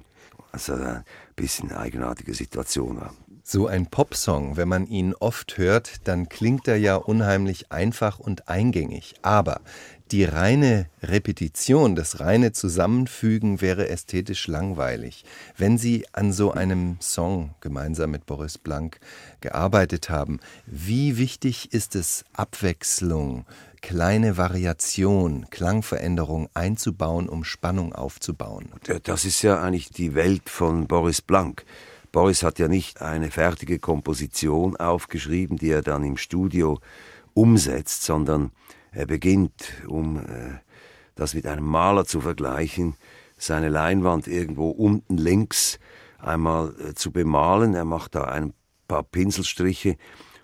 Also 0.51 0.73
ein 0.73 1.03
bisschen 1.35 1.71
eine 1.71 1.79
eigenartige 1.79 2.35
Situation 2.35 3.01
war. 3.01 3.13
So 3.45 3.67
ein 3.67 3.87
Popsong, 3.87 4.55
wenn 4.55 4.69
man 4.69 4.87
ihn 4.87 5.13
oft 5.13 5.57
hört, 5.57 6.07
dann 6.07 6.29
klingt 6.29 6.65
er 6.69 6.77
ja 6.77 6.95
unheimlich 6.95 7.73
einfach 7.73 8.17
und 8.17 8.47
eingängig. 8.47 9.15
Aber 9.21 9.59
die 10.11 10.23
reine 10.23 10.87
Repetition, 11.01 11.95
das 11.95 12.21
reine 12.21 12.53
Zusammenfügen 12.53 13.59
wäre 13.59 13.89
ästhetisch 13.89 14.47
langweilig. 14.47 15.25
Wenn 15.57 15.77
Sie 15.77 16.05
an 16.13 16.31
so 16.31 16.51
einem 16.51 16.97
Song 17.01 17.53
gemeinsam 17.59 18.11
mit 18.11 18.25
Boris 18.25 18.57
Blank 18.57 18.99
gearbeitet 19.41 20.09
haben, 20.09 20.39
wie 20.65 21.17
wichtig 21.17 21.73
ist 21.73 21.95
es, 21.95 22.23
Abwechslung, 22.31 23.45
kleine 23.81 24.37
Variation, 24.37 25.47
Klangveränderung 25.49 26.47
einzubauen, 26.53 27.27
um 27.27 27.43
Spannung 27.43 27.93
aufzubauen? 27.93 28.69
Das 29.03 29.25
ist 29.25 29.41
ja 29.41 29.61
eigentlich 29.61 29.89
die 29.89 30.15
Welt 30.15 30.49
von 30.49 30.87
Boris 30.87 31.21
Blank. 31.21 31.65
Boris 32.13 32.43
hat 32.43 32.59
ja 32.59 32.67
nicht 32.67 33.01
eine 33.01 33.31
fertige 33.31 33.79
Komposition 33.79 34.77
aufgeschrieben, 34.77 35.57
die 35.57 35.71
er 35.71 35.81
dann 35.81 36.03
im 36.03 36.15
Studio 36.15 36.79
umsetzt, 37.33 38.03
sondern 38.03 38.51
er 38.91 39.07
beginnt, 39.07 39.73
um 39.87 40.19
äh, 40.19 40.59
das 41.15 41.33
mit 41.33 41.47
einem 41.47 41.65
Maler 41.65 42.05
zu 42.05 42.21
vergleichen, 42.21 42.95
seine 43.37 43.69
Leinwand 43.69 44.27
irgendwo 44.27 44.69
unten 44.69 45.17
links 45.17 45.79
einmal 46.19 46.75
äh, 46.79 46.93
zu 46.93 47.11
bemalen. 47.11 47.73
Er 47.73 47.83
macht 47.83 48.13
da 48.13 48.25
ein 48.25 48.53
paar 48.87 49.01
Pinselstriche 49.01 49.97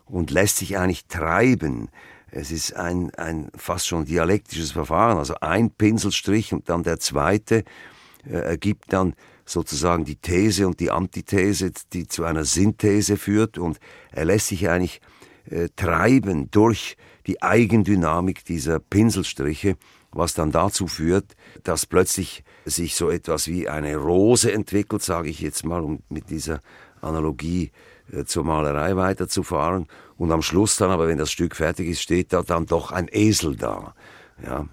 und 0.06 0.32
lässt 0.32 0.58
sich 0.58 0.76
eigentlich 0.76 1.06
treiben. 1.06 1.90
Es 2.32 2.50
ist 2.50 2.76
ein, 2.76 3.14
ein 3.14 3.52
fast 3.56 3.86
schon 3.86 4.06
dialektisches 4.06 4.72
Verfahren, 4.72 5.20
also 5.20 5.36
ein 5.42 5.70
Pinselstrich 5.70 6.52
und 6.52 6.68
dann 6.68 6.82
der 6.82 7.00
zweite 7.00 7.64
äh, 8.26 8.38
ergibt 8.38 8.92
dann 8.92 9.14
sozusagen 9.50 10.06
die 10.06 10.16
These 10.16 10.68
und 10.68 10.80
die 10.80 10.92
Antithese, 10.92 11.72
die 11.94 12.08
zu 12.08 12.24
einer 12.24 12.46
Synthese 12.46 13.18
führt 13.18 13.58
und 13.58 13.80
er 14.12 14.26
lässt 14.26 14.48
sich 14.48 14.70
eigentlich 14.70 15.02
äh, 15.50 15.70
treiben 15.76 16.52
durch 16.52 16.98
die 17.26 17.42
Eigendynamik 17.42 18.46
dieser 18.46 18.80
Pinselstriche, 18.80 19.76
was 20.12 20.34
dann 20.34 20.52
dazu 20.52 20.88
führt, 20.88 21.36
dass 21.64 21.86
plötzlich 21.86 22.44
sich 22.66 22.96
so 22.96 23.10
etwas 23.10 23.48
wie 23.48 23.68
eine 23.68 23.96
Rose 23.98 24.52
entwickelt, 24.52 25.04
sage 25.04 25.30
ich 25.30 25.40
jetzt 25.40 25.66
mal, 25.66 25.82
um 25.82 26.00
mit 26.10 26.30
dieser 26.30 26.62
Analogie 27.02 27.72
äh, 28.12 28.26
zur 28.26 28.44
Malerei 28.44 28.96
weiterzufahren. 28.96 29.88
Und 30.18 30.32
am 30.32 30.42
Schluss 30.42 30.78
dann, 30.78 30.92
aber 30.92 31.08
wenn 31.08 31.18
das 31.18 31.32
Stück 31.32 31.56
fertig 31.56 31.90
ist, 31.90 32.02
steht 32.02 32.34
da 32.34 32.42
dann 32.44 32.66
doch 32.66 32.92
ein 32.92 33.08
Esel 33.12 33.56
da. 33.56 33.94
Ja. 34.44 34.68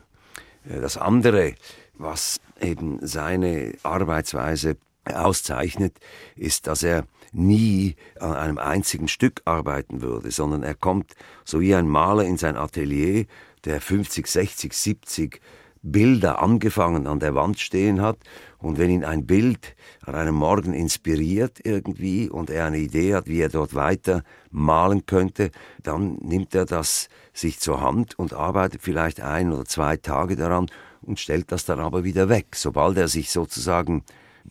Äh, 0.68 0.80
das 0.80 0.96
andere, 0.96 1.54
was 1.94 2.40
eben 2.60 2.98
seine 3.02 3.74
Arbeitsweise 3.82 4.76
auszeichnet, 5.04 5.98
ist, 6.34 6.66
dass 6.66 6.82
er 6.82 7.04
nie 7.32 7.96
an 8.18 8.32
einem 8.32 8.58
einzigen 8.58 9.08
Stück 9.08 9.42
arbeiten 9.44 10.00
würde, 10.00 10.30
sondern 10.30 10.62
er 10.62 10.74
kommt 10.74 11.14
so 11.44 11.60
wie 11.60 11.74
ein 11.74 11.88
Maler 11.88 12.24
in 12.24 12.38
sein 12.38 12.56
Atelier, 12.56 13.26
der 13.64 13.80
50, 13.80 14.26
60, 14.26 14.72
70 14.72 15.40
Bilder 15.82 16.42
angefangen 16.42 17.06
an 17.06 17.20
der 17.20 17.34
Wand 17.34 17.60
stehen 17.60 18.00
hat 18.00 18.18
und 18.58 18.78
wenn 18.78 18.90
ihn 18.90 19.04
ein 19.04 19.26
Bild 19.26 19.76
an 20.04 20.16
einem 20.16 20.34
Morgen 20.34 20.72
inspiriert 20.72 21.60
irgendwie 21.62 22.28
und 22.28 22.50
er 22.50 22.66
eine 22.66 22.78
Idee 22.78 23.14
hat, 23.14 23.28
wie 23.28 23.40
er 23.40 23.48
dort 23.48 23.74
weiter 23.74 24.24
malen 24.50 25.06
könnte, 25.06 25.50
dann 25.82 26.16
nimmt 26.16 26.54
er 26.54 26.64
das 26.64 27.08
sich 27.32 27.60
zur 27.60 27.80
Hand 27.80 28.18
und 28.18 28.32
arbeitet 28.32 28.82
vielleicht 28.82 29.20
ein 29.20 29.52
oder 29.52 29.64
zwei 29.64 29.96
Tage 29.96 30.34
daran 30.34 30.66
und 31.06 31.20
stellt 31.20 31.52
das 31.52 31.64
dann 31.64 31.80
aber 31.80 32.04
wieder 32.04 32.28
weg. 32.28 32.48
Sobald 32.54 32.98
er 32.98 33.08
sich 33.08 33.30
sozusagen 33.30 34.02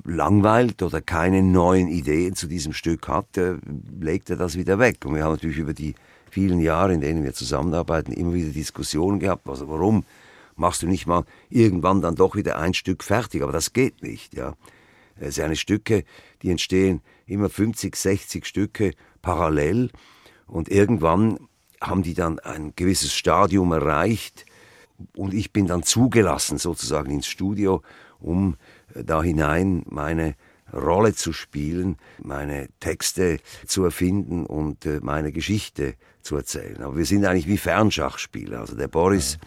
langweilt 0.04 0.82
oder 0.82 1.02
keine 1.02 1.44
neuen 1.44 1.88
Ideen 1.88 2.36
zu 2.36 2.48
diesem 2.48 2.74
Stück 2.74 3.08
hat, 3.08 3.38
äh, 3.38 3.56
legt 4.00 4.30
er 4.30 4.38
das 4.38 4.58
wieder 4.58 4.80
weg. 4.80 4.98
Und 5.06 5.16
wir 5.16 5.24
haben 5.24 5.34
natürlich 5.34 5.58
über 5.58 5.74
die 5.74 5.96
vielen 6.30 6.60
Jahren, 6.60 6.92
in 6.96 7.02
denen 7.02 7.24
wir 7.24 7.34
zusammenarbeiten, 7.34 8.12
immer 8.12 8.34
wieder 8.34 8.50
Diskussionen 8.50 9.20
gehabt. 9.20 9.48
Also 9.48 9.70
warum 9.70 10.04
machst 10.56 10.82
du 10.82 10.88
nicht 10.88 11.08
mal 11.08 11.24
irgendwann 11.50 12.02
dann 12.02 12.16
doch 12.16 12.36
wieder 12.36 12.58
ein 12.58 12.74
Stück 12.74 13.04
fertig? 13.04 13.42
Aber 13.42 13.52
das 13.52 13.74
geht 13.74 14.02
nicht, 14.02 14.34
ja. 14.34 14.56
Seine 15.30 15.56
Stücke, 15.56 16.04
die 16.42 16.52
entstehen 16.52 17.02
immer 17.26 17.50
50, 17.50 17.96
60 17.96 18.46
Stücke 18.46 18.92
parallel 19.22 19.90
und 20.46 20.68
irgendwann 20.68 21.40
haben 21.80 22.04
die 22.04 22.14
dann 22.14 22.40
ein 22.40 22.74
gewisses 22.76 23.14
Stadium 23.14 23.72
erreicht 23.72 24.45
und 25.16 25.34
ich 25.34 25.52
bin 25.52 25.68
dann 25.68 25.84
zugelassen 25.84 26.58
sozusagen 26.58 27.12
ins 27.12 27.28
Studio, 27.28 27.82
um 28.20 28.56
da 28.94 29.22
hinein 29.22 29.84
meine 29.90 30.36
Rolle 30.74 31.14
zu 31.14 31.34
spielen, 31.34 31.98
meine 32.20 32.70
Texte 32.80 33.40
zu 33.66 33.84
erfinden 33.84 34.46
und 34.46 34.86
äh, 34.86 35.00
meine 35.02 35.32
Geschichte 35.32 35.96
zu 36.22 36.36
erzählen. 36.36 36.82
Aber 36.82 36.98
wir 36.98 37.06
sind 37.06 37.26
eigentlich 37.26 37.48
wie 37.48 37.58
Fernschachspieler. 37.58 38.60
Also 38.60 38.76
der 38.76 38.88
Boris 38.88 39.38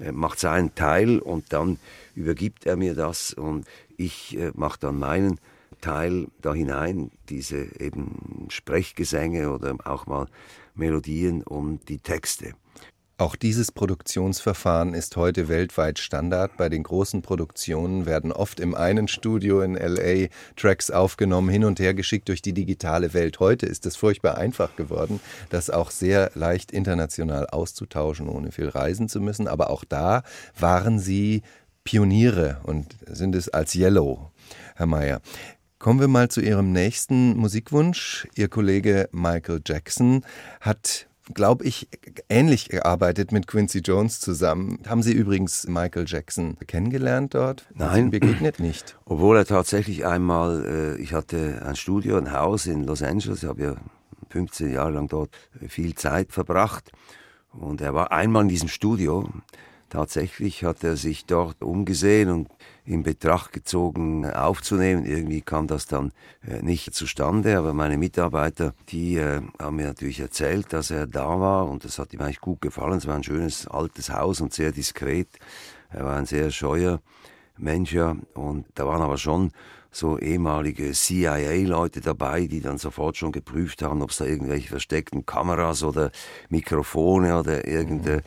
ja. 0.00 0.06
Äh, 0.06 0.12
macht 0.12 0.40
seinen 0.40 0.74
Teil 0.74 1.18
und 1.18 1.52
dann 1.52 1.78
übergibt 2.14 2.66
er 2.66 2.76
mir 2.76 2.94
das 2.94 3.32
und 3.32 3.66
ich 3.96 4.36
äh, 4.36 4.50
mache 4.54 4.80
dann 4.80 4.98
meinen 4.98 5.38
Teil 5.80 6.28
da 6.40 6.54
hinein, 6.54 7.10
diese 7.28 7.80
eben 7.80 8.46
Sprechgesänge 8.48 9.52
oder 9.52 9.76
auch 9.84 10.06
mal 10.06 10.26
Melodien 10.74 11.42
und 11.42 11.88
die 11.88 11.98
Texte. 11.98 12.54
Auch 13.16 13.36
dieses 13.36 13.70
Produktionsverfahren 13.70 14.92
ist 14.92 15.14
heute 15.14 15.48
weltweit 15.48 16.00
Standard. 16.00 16.56
Bei 16.56 16.68
den 16.68 16.82
großen 16.82 17.22
Produktionen 17.22 18.06
werden 18.06 18.32
oft 18.32 18.58
im 18.58 18.74
einen 18.74 19.06
Studio 19.06 19.60
in 19.60 19.74
LA 19.74 20.26
Tracks 20.56 20.90
aufgenommen, 20.90 21.48
hin 21.48 21.64
und 21.64 21.78
her 21.78 21.94
geschickt 21.94 22.28
durch 22.28 22.42
die 22.42 22.52
digitale 22.52 23.14
Welt. 23.14 23.38
Heute 23.38 23.66
ist 23.66 23.86
es 23.86 23.94
furchtbar 23.94 24.36
einfach 24.36 24.74
geworden, 24.74 25.20
das 25.48 25.70
auch 25.70 25.92
sehr 25.92 26.32
leicht 26.34 26.72
international 26.72 27.46
auszutauschen, 27.46 28.28
ohne 28.28 28.50
viel 28.50 28.68
reisen 28.68 29.08
zu 29.08 29.20
müssen. 29.20 29.46
Aber 29.46 29.70
auch 29.70 29.84
da 29.84 30.24
waren 30.58 30.98
Sie 30.98 31.42
Pioniere 31.84 32.62
und 32.64 32.96
sind 33.06 33.36
es 33.36 33.48
als 33.48 33.76
Yellow, 33.76 34.32
Herr 34.74 34.86
Mayer. 34.86 35.20
Kommen 35.78 36.00
wir 36.00 36.08
mal 36.08 36.30
zu 36.30 36.40
Ihrem 36.40 36.72
nächsten 36.72 37.36
Musikwunsch. 37.36 38.26
Ihr 38.34 38.48
Kollege 38.48 39.08
Michael 39.12 39.60
Jackson 39.64 40.24
hat 40.60 41.06
glaube 41.32 41.64
ich, 41.64 41.88
ähnlich 42.28 42.68
gearbeitet 42.68 43.32
mit 43.32 43.46
Quincy 43.46 43.78
Jones 43.78 44.20
zusammen. 44.20 44.78
Haben 44.86 45.02
Sie 45.02 45.12
übrigens 45.12 45.66
Michael 45.66 46.04
Jackson 46.06 46.58
kennengelernt 46.66 47.34
dort? 47.34 47.66
Nein. 47.74 48.10
Begegnet 48.10 48.60
nicht. 48.60 48.98
Obwohl 49.06 49.38
er 49.38 49.46
tatsächlich 49.46 50.04
einmal, 50.04 50.64
äh, 50.66 51.02
ich 51.02 51.14
hatte 51.14 51.62
ein 51.64 51.76
Studio, 51.76 52.18
ein 52.18 52.32
Haus 52.32 52.66
in 52.66 52.84
Los 52.84 53.02
Angeles, 53.02 53.42
ich 53.42 53.48
habe 53.48 53.62
ja 53.62 53.76
15 54.30 54.72
Jahre 54.72 54.90
lang 54.90 55.08
dort 55.08 55.30
viel 55.68 55.94
Zeit 55.94 56.32
verbracht. 56.32 56.92
Und 57.52 57.80
er 57.80 57.94
war 57.94 58.12
einmal 58.12 58.42
in 58.42 58.48
diesem 58.48 58.68
Studio. 58.68 59.28
Tatsächlich 59.88 60.64
hat 60.64 60.82
er 60.82 60.96
sich 60.96 61.24
dort 61.24 61.62
umgesehen 61.62 62.28
und 62.28 62.48
in 62.84 63.02
Betracht 63.02 63.52
gezogen 63.52 64.30
aufzunehmen. 64.30 65.06
Irgendwie 65.06 65.40
kam 65.40 65.66
das 65.66 65.86
dann 65.86 66.12
äh, 66.46 66.62
nicht 66.62 66.94
zustande, 66.94 67.56
aber 67.56 67.72
meine 67.72 67.96
Mitarbeiter, 67.96 68.74
die 68.90 69.16
äh, 69.16 69.40
haben 69.58 69.76
mir 69.76 69.86
natürlich 69.86 70.20
erzählt, 70.20 70.72
dass 70.72 70.90
er 70.90 71.06
da 71.06 71.40
war 71.40 71.68
und 71.68 71.84
das 71.84 71.98
hat 71.98 72.12
ihm 72.12 72.20
eigentlich 72.20 72.40
gut 72.40 72.60
gefallen. 72.60 72.98
Es 72.98 73.06
war 73.06 73.16
ein 73.16 73.24
schönes 73.24 73.66
altes 73.66 74.10
Haus 74.10 74.40
und 74.40 74.52
sehr 74.52 74.72
diskret. 74.72 75.28
Er 75.90 76.04
war 76.04 76.16
ein 76.16 76.26
sehr 76.26 76.50
scheuer 76.50 77.00
Mensch 77.56 77.92
ja 77.92 78.16
und 78.34 78.66
da 78.74 78.86
waren 78.86 79.00
aber 79.00 79.16
schon 79.16 79.52
so 79.90 80.18
ehemalige 80.18 80.90
CIA-Leute 80.92 82.00
dabei, 82.00 82.46
die 82.46 82.60
dann 82.60 82.78
sofort 82.78 83.16
schon 83.16 83.32
geprüft 83.32 83.80
haben, 83.82 84.02
ob 84.02 84.10
es 84.10 84.16
da 84.16 84.24
irgendwelche 84.24 84.68
versteckten 84.68 85.24
Kameras 85.24 85.84
oder 85.84 86.10
Mikrofone 86.48 87.38
oder 87.38 87.66
irgendeine 87.66 88.22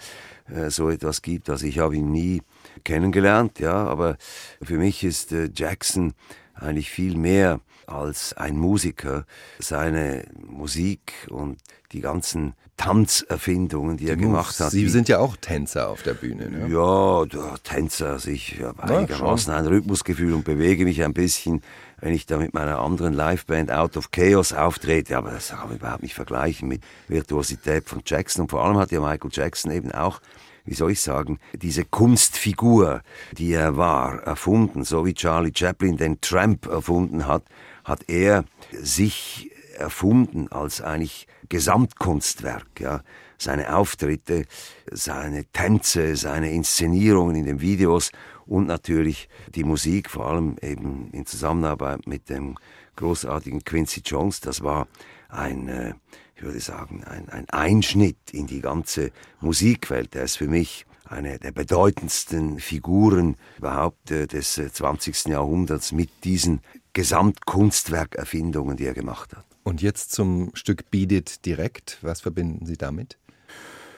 äh, 0.49 0.69
so 0.69 0.89
etwas 0.89 1.21
gibt. 1.21 1.49
Also 1.49 1.65
ich 1.65 1.79
habe 1.79 1.97
ihn 1.97 2.11
nie 2.11 2.41
kennengelernt, 2.77 3.59
ja, 3.59 3.73
aber 3.73 4.17
für 4.61 4.77
mich 4.77 5.03
ist 5.03 5.31
äh, 5.31 5.49
Jackson 5.53 6.13
eigentlich 6.53 6.89
viel 6.89 7.17
mehr 7.17 7.59
als 7.87 8.33
ein 8.33 8.57
Musiker. 8.57 9.25
Seine 9.59 10.25
Musik 10.35 11.13
und 11.29 11.59
die 11.91 12.01
ganzen 12.01 12.53
Tanzerfindungen, 12.75 13.97
die, 13.97 14.05
die 14.05 14.11
er 14.11 14.17
gemacht 14.17 14.59
hat. 14.59 14.71
Sie 14.71 14.87
sind 14.87 15.09
ja 15.09 15.17
auch 15.17 15.35
Tänzer 15.37 15.89
auf 15.89 16.03
der 16.03 16.13
Bühne, 16.13 16.49
ne? 16.49 16.67
Ja, 16.67 17.25
Tänzer. 17.63 18.11
Also 18.11 18.29
ich 18.29 18.61
habe 18.61 18.83
einigermaßen 18.83 19.51
ein 19.51 19.65
Rhythmusgefühl 19.65 20.33
und 20.33 20.45
bewege 20.45 20.85
mich 20.85 21.03
ein 21.03 21.13
bisschen, 21.13 21.63
wenn 21.99 22.13
ich 22.13 22.27
da 22.27 22.37
mit 22.37 22.53
meiner 22.53 22.79
anderen 22.79 23.13
Liveband 23.13 23.71
Out 23.71 23.97
of 23.97 24.11
Chaos 24.11 24.53
auftrete. 24.53 25.17
Aber 25.17 25.31
das 25.31 25.49
kann 25.49 25.69
man 25.69 25.77
überhaupt 25.77 26.03
nicht 26.03 26.13
vergleichen 26.13 26.67
mit 26.67 26.83
Virtuosität 27.07 27.89
von 27.89 28.01
Jackson. 28.05 28.43
Und 28.43 28.51
vor 28.51 28.63
allem 28.63 28.77
hat 28.77 28.91
ja 28.91 28.99
Michael 28.99 29.31
Jackson 29.33 29.71
eben 29.71 29.91
auch 29.91 30.21
wie 30.67 30.75
soll 30.75 30.91
ich 30.91 31.01
sagen, 31.01 31.39
diese 31.53 31.85
Kunstfigur, 31.85 33.01
die 33.31 33.53
er 33.53 33.77
war, 33.77 34.21
erfunden, 34.23 34.83
so 34.83 35.05
wie 35.05 35.13
Charlie 35.13 35.53
Chaplin 35.55 35.97
den 35.97 36.21
Tramp 36.21 36.67
erfunden 36.67 37.25
hat, 37.25 37.43
hat 37.85 38.07
er 38.09 38.43
sich 38.71 39.49
erfunden 39.77 40.49
als 40.49 40.81
eigentlich 40.81 41.27
Gesamtkunstwerk, 41.49 42.79
ja. 42.79 43.01
Seine 43.39 43.75
Auftritte, 43.75 44.45
seine 44.91 45.45
Tänze, 45.45 46.15
seine 46.15 46.51
Inszenierungen 46.51 47.35
in 47.35 47.45
den 47.45 47.61
Videos 47.61 48.11
und 48.47 48.65
natürlich 48.65 49.29
die 49.53 49.63
Musik, 49.63 50.09
vor 50.09 50.27
allem 50.27 50.57
eben 50.63 51.11
in 51.11 51.27
Zusammenarbeit 51.27 52.07
mit 52.07 52.29
dem 52.29 52.57
großartigen 52.95 53.63
Quincy 53.63 54.01
Jones, 54.03 54.41
das 54.41 54.63
war 54.63 54.87
ein, 55.29 55.67
äh, 55.67 55.93
ich 56.37 56.43
würde 56.43 56.59
sagen, 56.59 57.03
ein, 57.03 57.29
ein 57.29 57.49
Einschnitt 57.49 58.17
in 58.31 58.45
die 58.45 58.61
ganze 58.61 59.11
Musikwelt. 59.41 60.15
Er 60.15 60.23
ist 60.23 60.37
für 60.37 60.47
mich 60.47 60.85
eine 61.03 61.39
der 61.39 61.51
bedeutendsten 61.51 62.59
Figuren 62.59 63.37
überhaupt 63.57 64.11
äh, 64.11 64.27
des 64.27 64.53
20. 64.53 65.25
Äh, 65.25 65.31
Jahrhunderts 65.31 65.91
mit 65.91 66.09
diesen 66.23 66.61
Gesamtkunstwerkerfindungen, 66.93 68.77
die 68.77 68.85
er 68.85 68.93
gemacht 68.93 69.35
hat. 69.35 69.45
Und 69.63 69.81
jetzt 69.81 70.11
zum 70.11 70.51
Stück 70.53 70.91
Beat 70.91 71.11
It 71.11 71.45
direkt. 71.45 71.97
Was 72.01 72.21
verbinden 72.21 72.67
Sie 72.67 72.77
damit? 72.77 73.17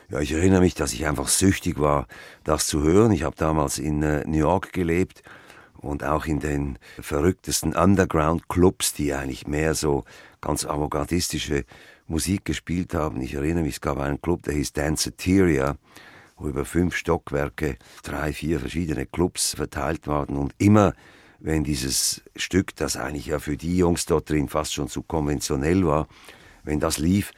Ja, 0.09 0.21
ich 0.21 0.31
erinnere 0.31 0.61
mich, 0.61 0.75
dass 0.75 0.93
ich 0.93 1.05
einfach 1.05 1.27
süchtig 1.27 1.77
war, 1.77 2.07
das 2.45 2.67
zu 2.67 2.81
hören. 2.81 3.11
Ich 3.11 3.23
habe 3.23 3.35
damals 3.35 3.79
in 3.79 4.01
äh, 4.01 4.23
New 4.25 4.37
York 4.37 4.71
gelebt 4.71 5.23
und 5.77 6.05
auch 6.05 6.25
in 6.25 6.39
den 6.39 6.79
verrücktesten 7.01 7.75
Underground-Clubs, 7.75 8.93
die 8.93 9.13
eigentlich 9.13 9.45
mehr 9.45 9.75
so 9.75 10.05
ganz 10.41 10.65
avantgardistische 10.65 11.65
Musik 12.09 12.43
gespielt 12.43 12.93
haben. 12.93 13.21
Ich 13.21 13.35
erinnere 13.35 13.63
mich, 13.63 13.75
es 13.75 13.81
gab 13.81 13.97
einen 13.99 14.21
Club, 14.21 14.43
der 14.43 14.53
hieß 14.55 14.73
Danceteria 14.73 15.77
wo 16.39 16.47
über 16.47 16.65
fünf 16.65 16.95
Stockwerke 16.95 17.77
drei, 18.03 18.33
vier 18.33 18.59
verschiedene 18.59 19.05
Clubs 19.05 19.55
verteilt 19.55 20.07
waren 20.07 20.37
und 20.37 20.53
immer 20.57 20.93
wenn 21.41 21.63
dieses 21.63 22.21
Stück, 22.35 22.75
das 22.75 22.97
eigentlich 22.97 23.27
ja 23.27 23.39
für 23.39 23.55
die 23.55 23.77
Jungs 23.77 24.05
dort 24.05 24.29
drin 24.29 24.49
fast 24.49 24.73
schon 24.73 24.89
zu 24.89 25.03
konventionell 25.03 25.85
war, 25.85 26.07
wenn 26.63 26.81
das 26.81 26.97
lief, 26.97 27.31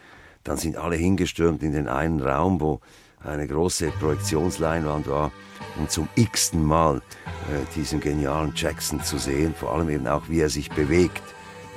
dann 0.44 0.58
sind 0.58 0.76
alle 0.76 0.96
hingestürmt 0.96 1.62
in 1.62 1.74
den 1.74 1.88
einen 1.88 2.20
Raum, 2.20 2.60
wo 2.60 2.80
eine 3.24 3.48
große 3.48 3.92
Projektionsleinwand 4.00 5.08
war, 5.08 5.32
um 5.78 5.88
zum 5.88 6.08
x-ten 6.16 6.64
Mal 6.64 6.98
äh, 6.98 7.76
diesen 7.76 8.00
genialen 8.00 8.54
Jackson 8.56 9.04
zu 9.04 9.20
sehen, 9.20 9.54
vor 9.54 9.72
allem 9.74 9.90
eben 9.90 10.08
auch, 10.08 10.28
wie 10.30 10.40
er 10.40 10.50
sich 10.50 10.72
bewegt 10.72 11.22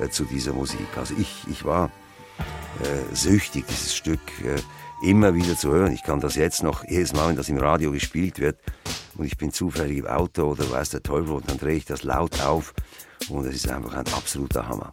äh, 0.01 0.09
zu 0.09 0.25
dieser 0.25 0.55
Musik. 0.55 0.97
Also 0.97 1.15
ich, 1.19 1.45
ich 1.51 1.67
war 1.67 1.91
süchtig, 3.13 3.65
dieses 3.69 3.95
Stück. 3.95 4.21
Äh, 4.45 4.61
immer 5.03 5.35
wieder 5.35 5.57
zu 5.57 5.71
hören. 5.71 5.93
Ich 5.93 6.03
kann 6.03 6.21
das 6.21 6.35
jetzt 6.35 6.63
noch 6.63 6.85
jedes 6.85 7.13
Mal, 7.13 7.29
wenn 7.29 7.37
das 7.37 7.49
im 7.49 7.59
Radio 7.59 7.93
gespielt 7.93 8.39
wird 8.39 8.59
und 9.17 9.27
ich 9.27 9.37
bin 9.37 9.53
zufällig 9.53 9.99
im 9.99 10.07
Auto 10.07 10.45
oder 10.45 10.71
weiß 10.71 10.91
der 10.91 11.03
Teufel 11.03 11.35
und 11.35 11.49
dann 11.49 11.59
drehe 11.59 11.77
ich 11.77 11.85
das 11.85 12.03
laut 12.05 12.41
auf 12.43 12.73
und 13.29 13.47
es 13.47 13.57
ist 13.57 13.69
einfach 13.69 13.95
ein 13.95 14.07
absoluter 14.07 14.67
Hammer. 14.67 14.91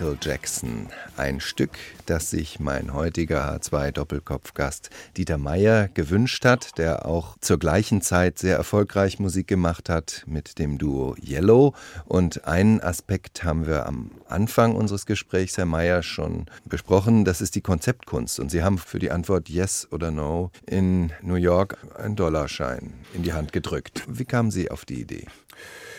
Michael 0.00 0.18
Jackson. 0.22 0.86
Ein 1.18 1.40
Stück, 1.40 1.72
das 2.06 2.30
sich 2.30 2.58
mein 2.58 2.94
heutiger 2.94 3.54
H2-Doppelkopfgast 3.54 4.88
Dieter 5.18 5.36
Meier 5.36 5.88
gewünscht 5.88 6.46
hat, 6.46 6.78
der 6.78 7.04
auch 7.04 7.36
zur 7.42 7.58
gleichen 7.58 8.00
Zeit 8.00 8.38
sehr 8.38 8.56
erfolgreich 8.56 9.18
Musik 9.18 9.46
gemacht 9.46 9.90
hat 9.90 10.24
mit 10.26 10.58
dem 10.58 10.78
Duo 10.78 11.16
Yellow. 11.22 11.74
Und 12.06 12.46
einen 12.46 12.80
Aspekt 12.80 13.44
haben 13.44 13.66
wir 13.66 13.84
am 13.84 14.10
Anfang 14.26 14.74
unseres 14.74 15.04
Gesprächs, 15.04 15.58
Herr 15.58 15.66
Meier, 15.66 16.02
schon 16.02 16.46
besprochen. 16.64 17.26
Das 17.26 17.42
ist 17.42 17.54
die 17.54 17.60
Konzeptkunst. 17.60 18.40
Und 18.40 18.50
Sie 18.50 18.62
haben 18.62 18.78
für 18.78 19.00
die 19.00 19.10
Antwort 19.10 19.50
Yes 19.50 19.86
oder 19.90 20.10
No 20.10 20.50
in 20.64 21.12
New 21.20 21.34
York 21.34 21.76
einen 21.98 22.16
Dollarschein 22.16 22.94
in 23.12 23.22
die 23.22 23.34
Hand 23.34 23.52
gedrückt. 23.52 24.04
Wie 24.08 24.24
kamen 24.24 24.50
Sie 24.50 24.70
auf 24.70 24.86
die 24.86 25.02
Idee? 25.02 25.26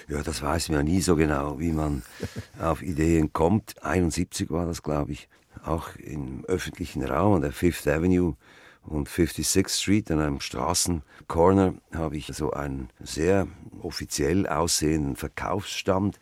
Ja, 0.07 0.21
das 0.23 0.41
weiß 0.41 0.69
man 0.69 0.77
ja 0.79 0.83
nie 0.83 1.01
so 1.01 1.15
genau, 1.15 1.59
wie 1.59 1.71
man 1.71 2.03
auf 2.59 2.81
Ideen 2.81 3.33
kommt. 3.33 3.83
71 3.83 4.49
war 4.49 4.65
das, 4.65 4.83
glaube 4.83 5.13
ich. 5.13 5.29
Auch 5.63 5.95
im 5.95 6.43
öffentlichen 6.45 7.03
Raum 7.03 7.35
an 7.35 7.41
der 7.41 7.51
Fifth 7.51 7.87
Avenue 7.87 8.35
und 8.83 9.09
56th 9.09 9.69
Street 9.69 10.11
an 10.11 10.19
einem 10.19 10.39
Straßencorner 10.39 11.75
habe 11.93 12.17
ich 12.17 12.27
so 12.27 12.51
einen 12.51 12.89
sehr 12.99 13.47
offiziell 13.81 14.47
aussehenden 14.47 15.15
Verkaufsstand 15.15 16.19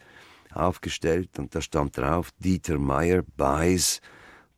aufgestellt 0.53 1.37
und 1.37 1.55
da 1.55 1.61
stand 1.61 1.97
drauf, 1.97 2.31
Dieter 2.39 2.79
Meyer 2.79 3.23
buys 3.37 4.01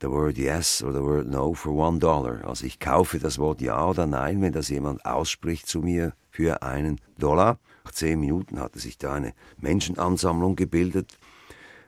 the 0.02 0.10
word 0.10 0.38
yes 0.38 0.82
or 0.82 0.92
the 0.92 1.02
word 1.02 1.28
no 1.28 1.54
for 1.54 1.74
one 1.74 2.00
dollar. 2.00 2.44
Also 2.46 2.66
ich 2.66 2.80
kaufe 2.80 3.20
das 3.20 3.38
Wort 3.38 3.62
ja 3.62 3.86
oder 3.88 4.08
nein, 4.08 4.42
wenn 4.42 4.54
das 4.54 4.70
jemand 4.70 5.06
ausspricht 5.06 5.68
zu 5.68 5.82
mir 5.82 6.14
für 6.32 6.64
einen 6.64 7.00
Dollar. 7.20 7.60
Nach 7.84 7.92
zehn 7.92 8.20
Minuten 8.20 8.60
hatte 8.60 8.80
sich 8.80 8.98
da 8.98 9.14
eine 9.14 9.34
Menschenansammlung 9.58 10.56
gebildet. 10.56 11.18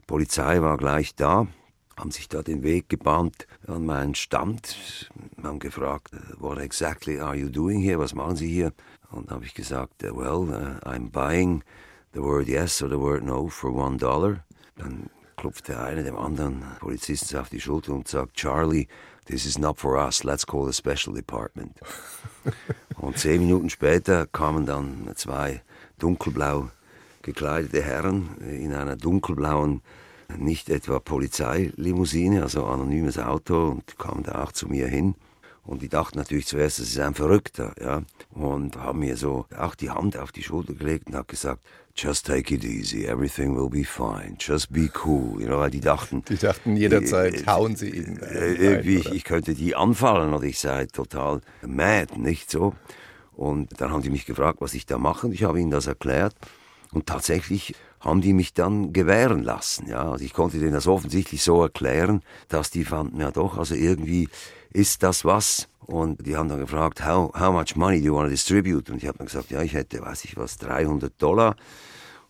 Polizei 0.07 0.61
war 0.61 0.77
gleich 0.77 1.15
da, 1.15 1.47
haben 1.97 2.11
sich 2.11 2.27
da 2.27 2.41
den 2.41 2.63
Weg 2.63 2.89
gebahnt 2.89 3.47
an 3.67 3.85
meinen 3.85 4.15
Stand, 4.15 5.09
haben 5.41 5.59
gefragt, 5.59 6.11
what 6.39 6.57
exactly 6.57 7.19
are 7.19 7.35
you 7.35 7.49
doing 7.49 7.79
here? 7.81 7.99
Was 7.99 8.13
machen 8.13 8.35
Sie 8.35 8.49
hier? 8.49 8.73
Und 9.11 9.29
habe 9.29 9.45
ich 9.45 9.53
gesagt, 9.53 10.01
well, 10.03 10.49
uh, 10.49 10.89
I'm 10.89 11.11
buying 11.11 11.63
the 12.13 12.21
word 12.21 12.47
yes 12.47 12.81
or 12.81 12.89
the 12.89 12.99
word 12.99 13.23
no 13.23 13.47
for 13.47 13.71
one 13.73 13.97
dollar. 13.97 14.43
Dann 14.75 15.09
klopft 15.35 15.67
der 15.67 15.83
eine 15.83 16.03
dem 16.03 16.17
anderen 16.17 16.63
Polizisten 16.79 17.37
auf 17.37 17.49
die 17.49 17.59
Schulter 17.59 17.93
und 17.93 18.07
sagt, 18.07 18.35
Charlie, 18.35 18.87
this 19.25 19.45
is 19.45 19.57
not 19.57 19.79
for 19.79 19.97
us, 19.97 20.23
let's 20.23 20.45
call 20.45 20.65
the 20.65 20.73
special 20.73 21.13
department. 21.13 21.79
und 22.97 23.17
zehn 23.17 23.41
Minuten 23.41 23.69
später 23.69 24.25
kamen 24.27 24.65
dann 24.65 25.11
zwei 25.15 25.61
dunkelblau 25.99 26.69
gekleidete 27.23 27.81
Herren 27.81 28.37
in 28.41 28.73
einer 28.73 28.95
dunkelblauen, 28.95 29.81
nicht 30.37 30.69
etwa 30.69 30.99
Polizeilimousine, 30.99 32.43
also 32.43 32.65
anonymes 32.65 33.17
Auto 33.17 33.69
und 33.69 33.97
kamen 33.97 34.23
da 34.23 34.43
auch 34.43 34.51
zu 34.51 34.67
mir 34.67 34.87
hin. 34.87 35.15
Und 35.65 35.81
die 35.81 35.87
dachten 35.87 36.17
natürlich 36.17 36.45
zuerst, 36.45 36.79
das 36.79 36.87
ist 36.89 36.99
ein 36.99 37.13
Verrückter, 37.13 37.73
ja. 37.81 38.03
Und 38.31 38.75
haben 38.75 38.99
mir 38.99 39.15
so 39.15 39.45
auch 39.57 39.75
die 39.75 39.89
Hand 39.89 40.17
auf 40.17 40.33
die 40.33 40.43
Schulter 40.43 40.73
gelegt 40.73 41.07
und 41.07 41.15
hat 41.15 41.29
gesagt, 41.29 41.61
just 41.95 42.25
take 42.25 42.53
it 42.53 42.65
easy, 42.65 43.05
everything 43.05 43.55
will 43.55 43.69
be 43.69 43.85
fine, 43.85 44.35
just 44.39 44.73
be 44.73 44.89
cool. 45.05 45.39
You 45.39 45.47
know, 45.47 45.59
weil 45.59 45.71
die 45.71 45.79
dachten. 45.79 46.23
Die 46.27 46.37
dachten 46.37 46.75
jederzeit, 46.75 47.43
äh, 47.43 47.45
hauen 47.45 47.77
sie 47.77 47.91
ihn. 47.91 48.17
Äh, 48.17 48.75
rein, 48.75 48.87
ich, 48.87 49.09
ich, 49.11 49.23
könnte 49.23 49.53
die 49.53 49.73
anfallen 49.75 50.33
oder 50.33 50.45
ich 50.45 50.59
sei 50.59 50.85
total 50.87 51.39
mad, 51.65 52.17
nicht 52.17 52.51
so. 52.51 52.73
Und 53.35 53.81
dann 53.81 53.91
haben 53.91 54.01
die 54.01 54.09
mich 54.09 54.25
gefragt, 54.25 54.59
was 54.61 54.73
ich 54.73 54.85
da 54.85 54.97
mache. 54.97 55.27
Und 55.27 55.33
ich 55.33 55.43
habe 55.43 55.59
ihnen 55.59 55.71
das 55.71 55.87
erklärt. 55.87 56.35
Und 56.91 57.07
tatsächlich 57.07 57.75
haben 57.99 58.21
die 58.21 58.33
mich 58.33 58.53
dann 58.53 58.93
gewähren 58.93 59.43
lassen. 59.43 59.87
Ja, 59.87 60.11
also 60.11 60.23
ich 60.23 60.33
konnte 60.33 60.59
denen 60.59 60.73
das 60.73 60.87
offensichtlich 60.87 61.41
so 61.41 61.63
erklären, 61.63 62.21
dass 62.49 62.69
die 62.69 62.83
fanden, 62.83 63.19
ja 63.19 63.31
doch, 63.31 63.57
also 63.57 63.75
irgendwie 63.75 64.29
ist 64.71 65.03
das 65.03 65.25
was. 65.25 65.67
Und 65.79 66.25
die 66.25 66.37
haben 66.37 66.49
dann 66.49 66.59
gefragt, 66.59 67.05
how, 67.05 67.33
how 67.37 67.51
much 67.51 67.75
money 67.75 67.99
do 67.99 68.05
you 68.05 68.15
want 68.15 68.27
to 68.27 68.31
distribute? 68.31 68.89
Und 68.89 68.97
ich 68.97 69.07
habe 69.07 69.17
dann 69.17 69.27
gesagt, 69.27 69.51
ja, 69.51 69.61
ich 69.61 69.73
hätte, 69.73 70.01
weiß 70.01 70.25
ich 70.25 70.37
was, 70.37 70.57
300 70.57 71.13
Dollar. 71.21 71.55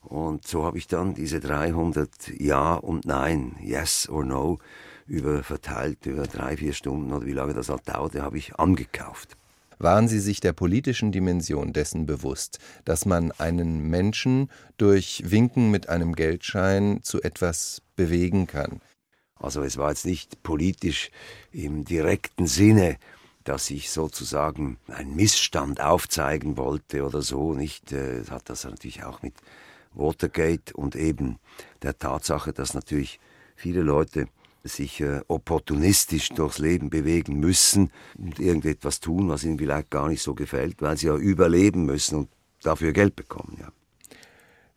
Und 0.01 0.47
so 0.47 0.63
habe 0.65 0.77
ich 0.77 0.87
dann 0.87 1.13
diese 1.13 1.39
300 1.39 2.09
Ja 2.39 2.75
und 2.75 3.05
Nein, 3.05 3.55
Yes 3.61 4.09
or 4.09 4.25
No, 4.25 4.59
über 5.07 5.43
verteilt 5.43 6.05
über 6.05 6.23
drei, 6.23 6.57
vier 6.57 6.73
Stunden 6.73 7.11
oder 7.13 7.25
wie 7.25 7.33
lange 7.33 7.53
das 7.53 7.69
halt 7.69 7.87
dauerte, 7.87 8.21
habe 8.21 8.37
ich 8.37 8.55
angekauft 8.55 9.37
waren 9.79 10.07
Sie 10.07 10.19
sich 10.19 10.39
der 10.39 10.53
politischen 10.53 11.11
Dimension 11.11 11.73
dessen 11.73 12.05
bewusst, 12.05 12.59
dass 12.85 13.05
man 13.05 13.31
einen 13.31 13.89
Menschen 13.89 14.49
durch 14.77 15.23
Winken 15.25 15.71
mit 15.71 15.89
einem 15.89 16.15
Geldschein 16.15 16.99
zu 17.03 17.21
etwas 17.21 17.81
bewegen 17.95 18.47
kann? 18.47 18.81
Also 19.35 19.61
es 19.61 19.77
war 19.77 19.89
jetzt 19.89 20.05
nicht 20.05 20.41
politisch 20.43 21.11
im 21.51 21.83
direkten 21.83 22.47
Sinne, 22.47 22.97
dass 23.43 23.69
ich 23.69 23.91
sozusagen 23.91 24.77
einen 24.87 25.15
Missstand 25.15 25.81
aufzeigen 25.81 26.55
wollte 26.57 27.05
oder 27.05 27.21
so. 27.21 27.53
Nicht 27.53 27.91
äh, 27.91 28.23
hat 28.29 28.49
das 28.49 28.63
natürlich 28.63 29.03
auch 29.03 29.21
mit 29.21 29.33
Watergate 29.93 30.73
und 30.73 30.95
eben 30.95 31.39
der 31.81 31.97
Tatsache, 31.97 32.53
dass 32.53 32.73
natürlich 32.73 33.19
viele 33.55 33.81
Leute 33.81 34.27
sich 34.63 35.01
äh, 35.01 35.21
opportunistisch 35.27 36.29
durchs 36.29 36.59
Leben 36.59 36.89
bewegen 36.89 37.39
müssen 37.39 37.91
und 38.17 38.39
irgendetwas 38.39 38.99
tun, 38.99 39.29
was 39.29 39.43
ihnen 39.43 39.57
vielleicht 39.57 39.89
gar 39.89 40.07
nicht 40.07 40.21
so 40.21 40.33
gefällt, 40.33 40.81
weil 40.81 40.97
sie 40.97 41.07
ja 41.07 41.15
überleben 41.15 41.85
müssen 41.85 42.15
und 42.19 42.29
dafür 42.61 42.93
Geld 42.93 43.15
bekommen. 43.15 43.57
Ja. 43.59 43.69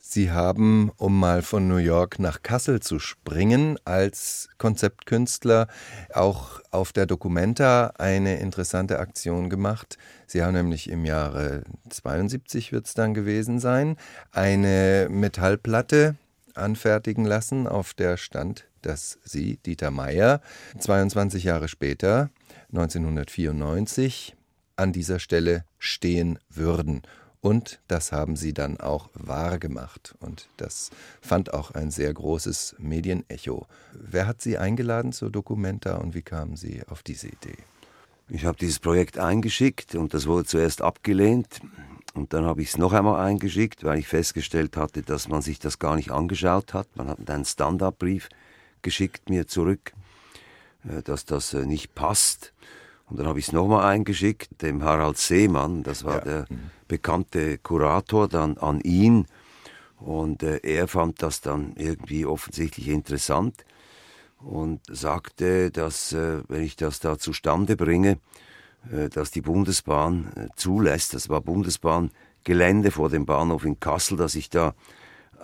Sie 0.09 0.31
haben, 0.31 0.93
um 0.99 1.19
mal 1.19 1.43
von 1.43 1.67
New 1.67 1.79
York 1.79 2.21
nach 2.21 2.43
Kassel 2.43 2.79
zu 2.79 3.01
springen, 3.01 3.77
als 3.85 4.49
Konzeptkünstler 4.57 5.67
auch 6.15 6.61
auf 6.71 6.93
der 6.93 7.07
Documenta 7.07 7.93
eine 7.99 8.39
interessante 8.39 9.01
Aktion 9.01 9.51
gemacht. 9.51 9.99
Sie 10.29 10.45
haben 10.45 10.55
nämlich 10.55 10.91
im 10.91 11.05
Jahre 11.05 11.65
72 11.91 12.71
wird 12.71 12.87
es 12.87 12.95
dann 12.95 13.15
gewesen 13.15 13.59
sein, 13.59 13.97
eine 14.31 15.09
Metallplatte 15.11 16.15
anfertigen 16.55 17.25
lassen, 17.25 17.67
auf 17.67 17.93
der 17.93 18.17
stand 18.17 18.69
dass 18.87 19.19
Sie, 19.25 19.59
Dieter 19.67 19.91
Meier, 19.91 20.41
22 20.79 21.45
Jahre 21.45 21.69
später, 21.69 22.31
1994, 22.69 24.37
an 24.77 24.93
dieser 24.93 25.19
Stelle 25.19 25.65
stehen 25.79 26.39
würden. 26.49 27.03
Und 27.41 27.81
das 27.87 28.13
haben 28.13 28.35
sie 28.35 28.53
dann 28.53 28.81
auch 28.81 29.09
wahr 29.15 29.59
gemacht. 29.59 30.15
Und 30.21 30.49
das 30.57 30.91
fand 31.21 31.55
auch 31.55 31.71
ein 31.71 31.91
sehr 31.91 32.13
großes 32.13 32.77
Medienecho. 32.79 33.67
Wer 33.93 34.27
hat 34.27 34.43
Sie 34.43 34.59
eingeladen 34.59 35.13
zur 35.13 35.31
Documenta 35.31 35.97
und 35.97 36.15
wie 36.15 36.23
kamen 36.23 36.57
Sie 36.57 36.83
auf 36.89 37.03
diese 37.03 37.29
Idee? 37.29 37.59
Ich 38.29 38.45
habe 38.45 38.59
dieses 38.59 38.81
Projekt 38.81 39.19
eingeschickt 39.19 39.95
und 39.95 40.13
das 40.13 40.27
wurde 40.27 40.45
zuerst 40.45 40.83
abgelehnt. 40.83 41.61
Und 42.15 42.33
dann 42.33 42.45
habe 42.45 42.63
ich 42.63 42.69
es 42.69 42.79
noch 42.79 42.93
einmal 42.93 43.25
eingeschickt, 43.25 43.85
weil 43.85 43.99
ich 43.99 44.09
festgestellt 44.09 44.77
hatte, 44.77 45.03
dass 45.03 45.29
man 45.29 45.43
sich 45.43 45.59
das 45.61 45.79
gar 45.79 45.95
nicht 45.95 46.11
angeschaut 46.11 46.75
hat. 46.75 46.89
Man 46.97 47.09
hat 47.09 47.31
einen 47.31 47.45
Stand-up-Brief 47.45 48.29
geschickt 48.87 49.29
mir 49.29 49.49
zurück, 49.49 49.95
äh, 50.89 51.03
dass 51.03 51.25
das 51.25 51.53
äh, 51.55 51.67
nicht 51.67 51.97
passt. 51.97 52.53
Und 53.09 53.19
dann 53.19 53.27
habe 53.27 53.41
ich 53.41 53.49
es 53.49 53.53
nochmal 53.53 53.85
eingeschickt, 53.85 54.63
dem 54.63 54.85
Harald 54.85 55.19
Seemann, 55.19 55.83
das 55.83 56.05
war 56.05 56.19
ja. 56.19 56.25
der 56.25 56.47
mhm. 56.49 56.71
bekannte 56.87 57.59
Kurator, 57.59 58.29
dann 58.29 58.57
an 58.59 58.81
ihn. 58.81 59.27
Und 59.99 60.45
äh, 60.45 60.61
er 60.63 60.87
fand 60.87 61.21
das 61.21 61.41
dann 61.41 61.75
irgendwie 61.77 62.27
offensichtlich 62.27 62.87
interessant 62.87 63.65
und 64.39 64.81
sagte, 64.89 65.73
dass 65.73 66.13
äh, 66.13 66.43
wenn 66.47 66.63
ich 66.63 66.77
das 66.77 67.01
da 67.01 67.19
zustande 67.19 67.75
bringe, 67.75 68.19
äh, 68.93 69.09
dass 69.09 69.33
die 69.33 69.41
Bundesbahn 69.41 70.49
zulässt, 70.55 71.13
das 71.13 71.29
war 71.29 71.41
Bundesbahngelände 71.41 72.93
vor 72.93 73.09
dem 73.09 73.27
Bahnhof 73.27 73.65
in 73.65 73.81
Kassel, 73.81 74.17
dass 74.17 74.37
ich 74.37 74.49
da 74.49 74.77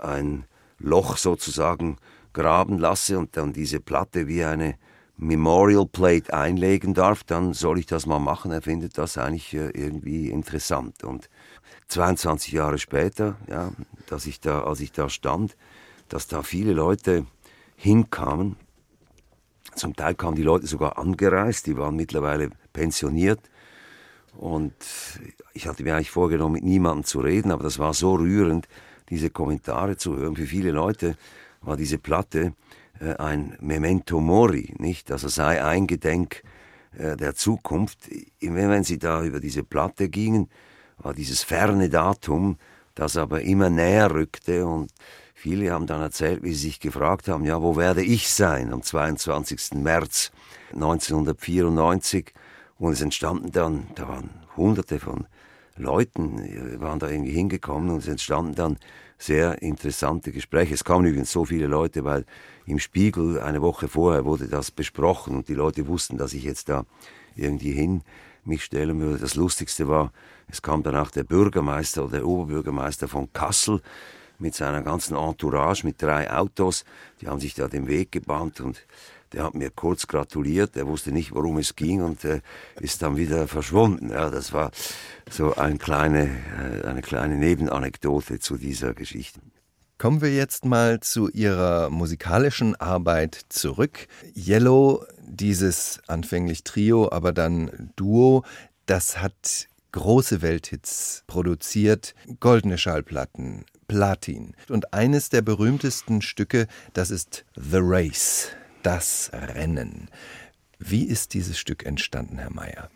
ein 0.01 0.45
Loch 0.79 1.17
sozusagen 1.17 1.97
graben 2.33 2.79
lasse 2.79 3.19
und 3.19 3.37
dann 3.37 3.53
diese 3.53 3.81
Platte 3.81 4.27
wie 4.27 4.45
eine 4.45 4.77
Memorial 5.17 5.87
Plate 5.87 6.33
einlegen 6.35 6.95
darf, 6.95 7.23
dann 7.23 7.53
soll 7.53 7.79
ich 7.79 7.87
das 7.87 8.07
mal 8.07 8.19
machen. 8.19 8.51
Er 8.51 8.63
findet 8.63 8.99
das 8.99 9.19
eigentlich 9.19 9.55
äh, 9.55 9.71
irgendwie 9.71 10.31
interessant. 10.31 11.05
Und 11.05 11.29
22 11.89 12.53
Jahre 12.53 12.79
später, 12.79 13.37
ja, 13.49 13.73
dass 14.07 14.27
ich 14.27 14.41
da, 14.41 14.63
als 14.65 14.81
ich 14.81 14.93
da 14.93 15.09
stand, 15.09 15.57
dass 16.09 16.27
da 16.27 16.43
viele 16.43 16.73
Leute 16.73 17.27
hinkamen. 17.77 18.57
Zum 19.75 19.95
Teil 19.95 20.15
kamen 20.15 20.37
die 20.37 20.43
Leute 20.43 20.67
sogar 20.67 20.99
angereist, 20.99 21.67
die 21.67 21.77
waren 21.77 21.97
mittlerweile 21.97 22.51
pensioniert. 22.73 23.41
Und 24.37 24.75
ich 25.53 25.67
hatte 25.67 25.83
mir 25.83 25.95
eigentlich 25.95 26.11
vorgenommen, 26.11 26.55
mit 26.55 26.65
niemandem 26.65 27.05
zu 27.05 27.21
reden, 27.21 27.53
aber 27.53 27.63
das 27.63 27.79
war 27.79 27.95
so 27.95 28.15
rührend, 28.15 28.67
diese 29.09 29.31
Kommentare 29.31 29.97
zu 29.97 30.17
hören. 30.17 30.37
Für 30.37 30.47
viele 30.47 30.71
Leute 30.71 31.17
war 31.63 31.77
diese 31.77 31.99
Platte 31.99 32.55
äh, 33.01 33.15
ein 33.15 33.57
Memento 33.61 34.21
Mori, 34.21 34.75
nicht? 34.79 35.11
Also 35.11 35.29
sei 35.29 35.63
ein 35.63 35.87
Gedenk 35.87 36.43
äh, 36.99 37.17
der 37.17 37.35
Zukunft. 37.35 37.99
Wenn 38.41 38.85
sie 38.85 38.99
da 38.99 39.25
über 39.25 39.41
diese 39.41 39.63
Platte 39.63 40.09
gingen, 40.09 40.49
war 40.99 41.15
dieses 41.15 41.43
ferne 41.43 41.89
Datum, 41.89 42.59
das 42.95 43.17
aber 43.17 43.43
immer 43.43 43.71
näher 43.71 44.15
rückte 44.15 44.67
und 44.67 44.91
Viele 45.43 45.73
haben 45.73 45.89
dann 45.89 46.01
erzählt, 46.01 46.45
wie 46.45 46.55
sie 46.55 46.69
sich 46.69 46.79
gefragt 46.79 47.27
haben, 47.27 47.45
ja, 47.45 47.61
wo 47.61 47.77
werde 47.77 48.05
ich 48.05 48.31
sein 48.31 48.73
am 48.73 48.81
22. 48.81 49.73
März 49.75 50.31
1994? 50.73 52.33
Und 52.79 52.93
es 52.93 53.01
entstanden 53.01 53.51
dann, 53.51 53.89
da 53.97 54.07
waren 54.07 54.31
hunderte 54.57 55.01
von 55.01 55.27
Leuten, 55.75 56.39
äh, 56.39 56.81
waren 56.81 57.01
da 57.01 57.09
irgendwie 57.09 57.33
hingekommen 57.33 57.91
und 57.91 57.99
es 57.99 58.07
entstanden 58.07 58.55
dann 58.55 58.77
sehr 59.23 59.63
interessante 59.63 60.33
Gespräche. 60.33 60.75
Es 60.75 60.85
kamen 60.85 61.07
übrigens 61.07 61.31
so 61.31 61.45
viele 61.45 61.67
Leute, 61.67 62.05
weil 62.05 62.25
im 62.67 62.79
Spiegel 62.79 63.41
eine 63.41 63.63
Woche 63.63 63.87
vorher 63.87 64.25
wurde 64.25 64.49
das 64.49 64.71
besprochen 64.71 65.37
und 65.37 65.49
die 65.49 65.55
Leute 65.55 65.87
wussten, 65.87 66.17
dass 66.17 66.33
ich 66.33 66.43
jetzt 66.43 66.69
da 66.69 66.85
irgendwie 67.37 67.73
hin 67.73 68.03
mich 68.45 68.65
stellen 68.65 69.01
würde. 69.01 69.19
Das 69.19 69.37
Lustigste 69.37 69.87
war, 69.87 70.13
es 70.49 70.61
kam 70.61 70.83
dann 70.83 70.97
auch 70.97 71.11
der 71.11 71.23
Bürgermeister 71.23 72.03
oder 72.03 72.19
der 72.19 72.27
Oberbürgermeister 72.27 73.07
von 73.07 73.33
Kassel 73.33 73.81
mit 74.39 74.57
seiner 74.57 74.83
ganzen 74.83 75.17
Entourage, 75.17 75.87
mit 75.87 76.03
drei 76.03 76.29
Autos. 76.31 76.85
Die 77.21 77.29
haben 77.29 77.39
sich 77.39 77.55
da 77.55 77.69
den 77.69 77.87
Weg 77.87 78.11
gebahnt 78.11 78.61
und 78.61 78.85
der 79.33 79.45
hat 79.45 79.55
mir 79.55 79.71
kurz 79.71 80.07
gratuliert. 80.07 80.77
Er 80.77 80.87
wusste 80.87 81.13
nicht, 81.13 81.35
worum 81.35 81.59
es 81.59 81.77
ging 81.77 82.03
und 82.03 82.25
äh, 82.25 82.41
ist 82.81 83.03
dann 83.03 83.17
wieder 83.17 83.49
verschwunden. 83.49 84.11
Ja, 84.11 84.31
das 84.31 84.53
war 84.53 84.71
so 85.31 85.55
eine 85.55 85.79
kleine, 85.79 86.31
äh, 86.59 86.87
eine 86.87 87.03
kleine 87.03 87.37
Nebenanekdote 87.37 88.39
zu 88.39 88.57
dieser 88.57 88.95
Geschichte. 88.95 89.41
Kommen 89.99 90.21
wir 90.21 90.35
jetzt 90.35 90.65
mal 90.65 90.99
zu 90.99 91.29
Ihrer 91.29 91.89
musikalischen 91.89 92.75
Arbeit 92.75 93.39
zurück. 93.49 94.09
Yellow, 94.37 95.05
dieses 95.21 96.01
anfänglich 96.09 96.65
Trio, 96.65 97.11
aber 97.13 97.33
dann 97.33 97.93
Duo, 97.95 98.43
das 98.87 99.21
hat 99.21 99.69
große 99.93 100.43
Welthits 100.43 101.23
produziert, 101.27 102.15
goldene 102.41 102.79
Schallplatten, 102.79 103.65
Platin. 103.87 104.57
Und 104.69 104.93
eines 104.93 105.29
der 105.29 105.43
berühmtesten 105.43 106.23
Stücke, 106.23 106.67
das 106.95 107.11
ist 107.11 107.45
The 107.55 107.79
Race, 107.81 108.49
das 108.83 109.31
Rennen. 109.33 110.09
Wie 110.79 111.05
ist 111.05 111.35
dieses 111.35 111.59
Stück 111.59 111.87
entstanden, 111.87 112.39
Herr 112.39 112.53
Mayer? 112.53 112.91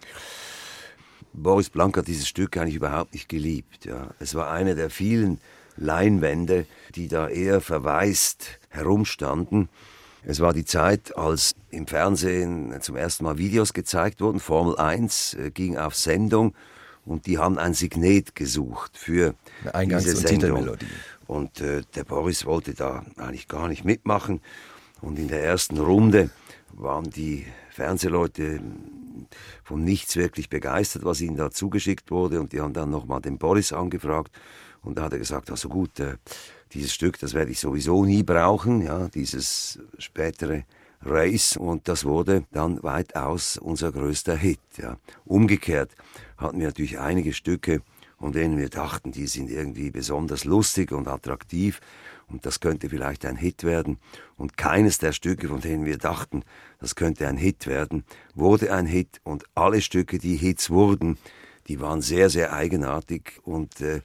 Boris 1.33 1.71
Blank 1.71 1.97
hat 1.99 2.09
dieses 2.09 2.27
Stück 2.27 2.57
eigentlich 2.57 2.77
überhaupt 2.77 3.13
nicht 3.13 3.29
geliebt. 3.29 3.85
Ja. 3.85 4.09
Es 4.19 4.35
war 4.35 4.51
eine 4.51 4.75
der 4.75 4.91
vielen 4.91 5.41
Leinwände, 5.77 6.67
die 6.95 7.09
da 7.09 7.29
eher 7.29 7.61
verwaist 7.61 8.59
herumstanden. 8.71 9.69
Es 10.25 10.41
war 10.41 10.53
die 10.53 10.65
Zeit, 10.65 11.17
als 11.17 11.55
im 11.71 11.87
Fernsehen 11.87 12.81
zum 12.81 12.97
ersten 12.97 13.25
Mal 13.25 13.39
Videos 13.39 13.75
gezeigt 13.75 14.21
wurden. 14.21 14.41
Formel 14.41 14.77
1 14.77 15.35
äh, 15.35 15.51
ging 15.51 15.77
auf 15.77 15.95
Sendung 15.95 16.55
und 17.05 17.27
die 17.27 17.39
haben 17.39 17.59
ein 17.59 17.75
Signet 17.75 18.35
gesucht 18.35 18.97
für 18.97 19.35
Eingangs- 19.67 20.05
diese 20.05 20.17
und 20.17 20.29
Sendung. 20.29 20.41
Titelmelodie. 20.41 20.87
Und 21.27 21.61
äh, 21.61 21.83
der 21.95 22.05
Boris 22.05 22.45
wollte 22.45 22.75
da 22.75 23.05
eigentlich 23.17 23.47
gar 23.47 23.69
nicht 23.69 23.85
mitmachen. 23.85 24.41
Und 25.07 25.21
in 25.21 25.29
der 25.29 25.45
ersten 25.45 25.79
Runde 25.79 26.31
waren 26.73 27.09
die 27.09 27.47
Fernsehleute 27.71 28.61
von 29.63 29.85
nichts 29.85 30.17
wirklich 30.17 30.49
begeistert, 30.49 31.05
was 31.05 31.21
ihnen 31.21 31.37
da 31.37 31.53
zugeschickt 31.53 32.11
wurde. 32.11 32.41
Und 32.41 32.53
die 32.53 32.61
haben 32.61 32.73
dann 32.73 32.91
nochmal 32.91 33.21
den 33.21 33.39
Boris 33.39 33.73
angefragt. 33.73 34.33
Und 34.83 34.99
da 34.99 35.05
hat 35.05 35.13
er 35.13 35.21
gesagt, 35.21 35.49
also 35.49 35.69
gut, 35.69 36.01
äh, 36.01 36.17
dieses 36.73 36.93
Stück, 36.93 37.21
das 37.21 37.35
werde 37.35 37.53
ich 37.53 37.61
sowieso 37.61 38.05
nie 38.05 38.25
brauchen, 38.25 38.83
ja, 38.83 39.07
dieses 39.07 39.79
spätere 39.99 40.65
Race. 41.03 41.57
Und 41.57 41.87
das 41.87 42.05
wurde 42.05 42.45
dann 42.51 42.83
weitaus 42.83 43.59
unser 43.59 43.93
größter 43.93 44.37
Hit. 44.37 44.59
Ja. 44.77 44.97
Umgekehrt 45.25 45.93
hatten 46.37 46.59
wir 46.59 46.67
natürlich 46.67 46.99
einige 46.99 47.33
Stücke, 47.33 47.81
von 48.19 48.33
denen 48.33 48.59
wir 48.59 48.71
dachten, 48.71 49.13
die 49.13 49.29
sind 49.29 49.51
irgendwie 49.51 49.93
besonders 49.93 50.45
lustig 50.45 50.91
und 50.91 51.07
attraktiv 51.07 51.81
und 52.29 52.45
das 52.45 52.61
könnte 52.61 52.89
vielleicht 52.89 53.25
ein 53.25 53.37
Hit 53.37 53.65
werden. 53.65 53.99
Und 54.37 54.57
keines 54.57 54.99
der 54.99 55.13
Stücke, 55.13 55.49
von 55.49 55.61
denen 55.61 55.85
wir 55.85 55.99
dachten, 55.99 56.43
das 56.81 56.95
könnte 56.95 57.29
ein 57.29 57.37
Hit 57.37 57.67
werden, 57.67 58.05
wurde 58.35 58.73
ein 58.73 58.87
Hit 58.87 59.21
und 59.23 59.45
alle 59.55 59.81
Stücke, 59.81 60.19
die 60.19 60.37
Hits 60.37 60.71
wurden, 60.71 61.19
die 61.69 61.81
waren 61.81 62.01
sehr, 62.01 62.29
sehr 62.31 62.53
eigenartig 62.53 63.41
und 63.45 63.81
äh, 63.81 64.01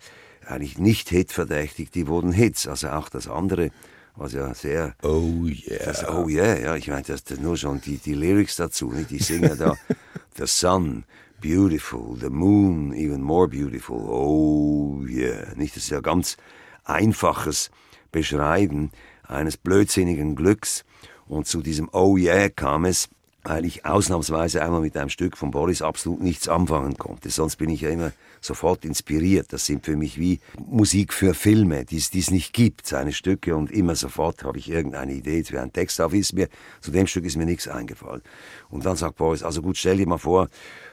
eigentlich 0.45 0.77
nicht 0.77 1.09
hitverdächtig, 1.09 1.91
die 1.91 2.07
wurden 2.07 2.31
Hits. 2.31 2.67
Also 2.67 2.89
auch 2.89 3.09
das 3.09 3.27
andere, 3.27 3.71
was 4.15 4.33
ja 4.33 4.53
sehr... 4.53 4.95
Oh 5.03 5.45
yeah. 5.45 5.85
Das, 5.85 6.07
oh 6.07 6.27
yeah, 6.27 6.57
ja, 6.59 6.75
ich 6.75 6.87
meine, 6.87 7.03
das, 7.03 7.23
das 7.23 7.39
nur 7.39 7.57
schon 7.57 7.81
die, 7.81 7.97
die 7.97 8.13
Lyrics 8.13 8.55
dazu, 8.55 8.91
nicht? 8.91 9.09
die 9.11 9.19
singen 9.19 9.57
da 9.57 9.75
The 10.37 10.47
Sun, 10.47 11.03
beautiful, 11.41 12.15
the 12.19 12.29
moon 12.29 12.93
even 12.93 13.21
more 13.21 13.47
beautiful, 13.47 13.97
oh 13.97 15.05
yeah. 15.07 15.53
Nicht, 15.55 15.75
das 15.75 15.83
ist 15.83 15.89
ja 15.89 16.01
ganz 16.01 16.37
einfaches 16.83 17.69
Beschreiben 18.11 18.91
eines 19.23 19.57
blödsinnigen 19.57 20.35
Glücks. 20.35 20.83
Und 21.27 21.47
zu 21.47 21.61
diesem 21.61 21.89
Oh 21.93 22.17
yeah 22.17 22.49
kam 22.49 22.85
es, 22.85 23.09
weil 23.43 23.65
ich 23.65 23.85
ausnahmsweise 23.85 24.61
einmal 24.63 24.81
mit 24.81 24.95
einem 24.95 25.09
Stück 25.09 25.35
von 25.35 25.51
Boris 25.51 25.81
absolut 25.81 26.21
nichts 26.21 26.47
anfangen 26.47 26.97
konnte. 26.97 27.29
Sonst 27.29 27.55
bin 27.55 27.69
ich 27.69 27.81
ja 27.81 27.89
immer 27.89 28.11
sofort 28.39 28.85
inspiriert. 28.85 29.51
Das 29.51 29.65
sind 29.65 29.85
für 29.85 29.95
mich 29.95 30.19
wie 30.19 30.39
Musik 30.59 31.13
für 31.13 31.33
Filme, 31.33 31.85
die 31.85 31.97
es 31.97 32.31
nicht 32.31 32.53
gibt, 32.53 32.85
seine 32.85 33.13
Stücke. 33.13 33.55
Und 33.55 33.71
immer 33.71 33.95
sofort 33.95 34.43
habe 34.43 34.59
ich 34.59 34.69
irgendeine 34.69 35.13
Idee 35.13 35.43
für 35.43 35.61
einen 35.61 35.73
Text. 35.73 35.99
Aber 35.99 36.13
ist 36.15 36.33
mir, 36.33 36.49
zu 36.81 36.91
dem 36.91 37.07
Stück 37.07 37.25
ist 37.25 37.35
mir 37.35 37.45
nichts 37.45 37.67
eingefallen. 37.67 38.21
Und 38.69 38.85
dann 38.85 38.95
sagt 38.95 39.17
Boris, 39.17 39.41
also 39.41 39.61
gut, 39.61 39.77
stell 39.77 39.97
dir 39.97 40.07
mal 40.07 40.17
vor, 40.17 40.49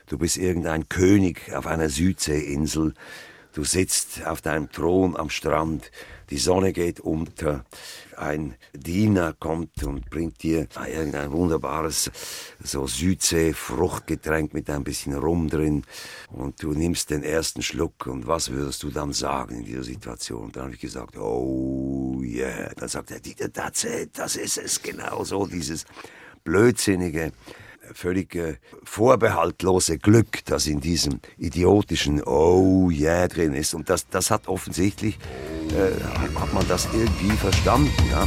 du 0.07 0.16
bist 0.16 0.38
irgendein 0.38 0.88
König 0.88 1.52
auf 1.52 1.66
einer 1.66 1.90
Südseeinsel. 1.90 2.94
Du 3.52 3.64
sitzt 3.64 4.26
auf 4.26 4.40
deinem 4.40 4.70
Thron 4.70 5.16
am 5.16 5.31
Strand, 5.31 5.90
die 6.30 6.38
Sonne 6.38 6.72
geht 6.72 7.00
unter, 7.00 7.64
ein 8.16 8.54
Diener 8.72 9.34
kommt 9.38 9.84
und 9.84 10.10
bringt 10.10 10.42
dir 10.42 10.66
irgendein 10.86 11.30
wunderbares 11.30 12.10
so 12.62 12.86
Südsee-Fruchtgetränk 12.86 14.54
mit 14.54 14.68
ein 14.70 14.84
bisschen 14.84 15.14
Rum 15.14 15.48
drin 15.48 15.84
und 16.30 16.62
du 16.62 16.72
nimmst 16.72 17.10
den 17.10 17.22
ersten 17.22 17.62
Schluck 17.62 18.06
und 18.06 18.26
was 18.26 18.50
würdest 18.50 18.82
du 18.82 18.90
dann 18.90 19.12
sagen 19.12 19.58
in 19.58 19.64
dieser 19.64 19.84
Situation? 19.84 20.44
Und 20.44 20.56
dann 20.56 20.64
habe 20.64 20.74
ich 20.74 20.80
gesagt, 20.80 21.16
oh 21.16 22.20
yeah. 22.22 22.72
Dann 22.76 22.88
sagt 22.88 23.10
er, 23.10 23.52
that's 23.52 23.84
it, 23.84 24.10
das 24.14 24.36
ist 24.36 24.58
es 24.58 24.82
genau 24.82 25.24
so, 25.24 25.46
dieses 25.46 25.84
blödsinnige 26.44 27.32
völlig 27.92 28.35
äh, 28.35 28.57
vorbehaltlose 28.85 29.98
Glück, 29.98 30.44
das 30.44 30.66
in 30.66 30.81
diesem 30.81 31.20
idiotischen 31.37 32.22
Oh 32.24 32.90
yeah 32.90 33.29
drin 33.29 33.55
ist. 33.55 33.74
Und 33.74 33.90
das, 33.90 34.09
das 34.09 34.31
hat 34.31 34.48
offensichtlich, 34.48 35.18
äh, 35.70 36.03
hat 36.38 36.53
man 36.53 36.66
das 36.68 36.88
irgendwie 36.92 37.37
verstanden, 37.37 37.92
ja. 38.11 38.27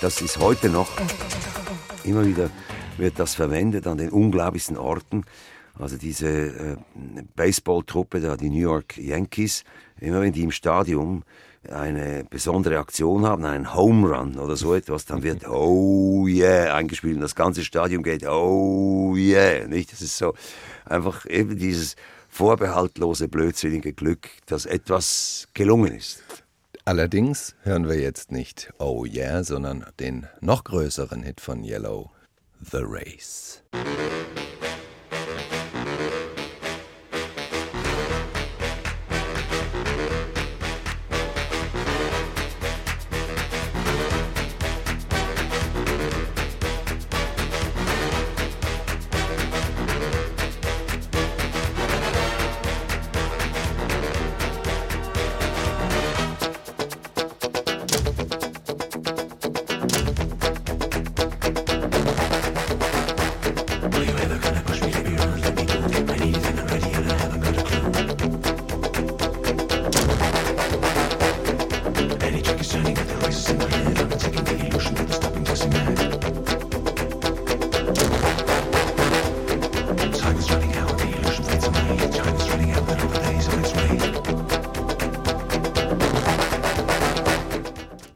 Das 0.00 0.20
ist 0.20 0.38
heute 0.38 0.68
noch, 0.68 0.90
immer 2.04 2.26
wieder 2.26 2.50
wird 2.98 3.18
das 3.18 3.34
verwendet 3.34 3.86
an 3.86 3.98
den 3.98 4.10
unglaublichsten 4.10 4.76
Orten. 4.76 5.24
Also 5.78 5.96
diese 5.96 6.28
äh, 6.28 6.76
Baseballtruppe 7.34 8.20
da, 8.20 8.36
die 8.36 8.50
New 8.50 8.60
York 8.60 8.96
Yankees, 8.96 9.64
immer 9.98 10.20
wenn 10.20 10.32
die 10.32 10.42
im 10.42 10.52
Stadion 10.52 11.24
eine 11.70 12.24
besondere 12.24 12.78
Aktion 12.78 13.26
haben, 13.26 13.44
einen 13.44 13.74
Home 13.74 14.08
Run 14.08 14.38
oder 14.38 14.56
so 14.56 14.74
etwas, 14.74 15.04
dann 15.04 15.22
wird 15.22 15.46
Oh 15.48 16.26
yeah 16.26 16.74
eingespielt 16.74 17.16
und 17.16 17.20
das 17.20 17.34
ganze 17.34 17.64
Stadion 17.64 18.02
geht 18.02 18.26
Oh 18.26 19.14
yeah, 19.16 19.66
nicht? 19.66 19.92
Das 19.92 20.02
ist 20.02 20.16
so 20.16 20.34
einfach 20.84 21.26
eben 21.26 21.56
dieses 21.58 21.96
vorbehaltlose, 22.28 23.28
blödsinnige 23.28 23.92
Glück, 23.92 24.28
dass 24.46 24.66
etwas 24.66 25.48
gelungen 25.54 25.94
ist. 25.94 26.22
Allerdings 26.84 27.54
hören 27.62 27.88
wir 27.88 27.98
jetzt 27.98 28.32
nicht 28.32 28.72
Oh 28.78 29.04
yeah, 29.06 29.42
sondern 29.44 29.86
den 30.00 30.26
noch 30.40 30.64
größeren 30.64 31.22
Hit 31.22 31.40
von 31.40 31.64
Yellow, 31.64 32.10
The 32.60 32.82
Race. 32.82 33.62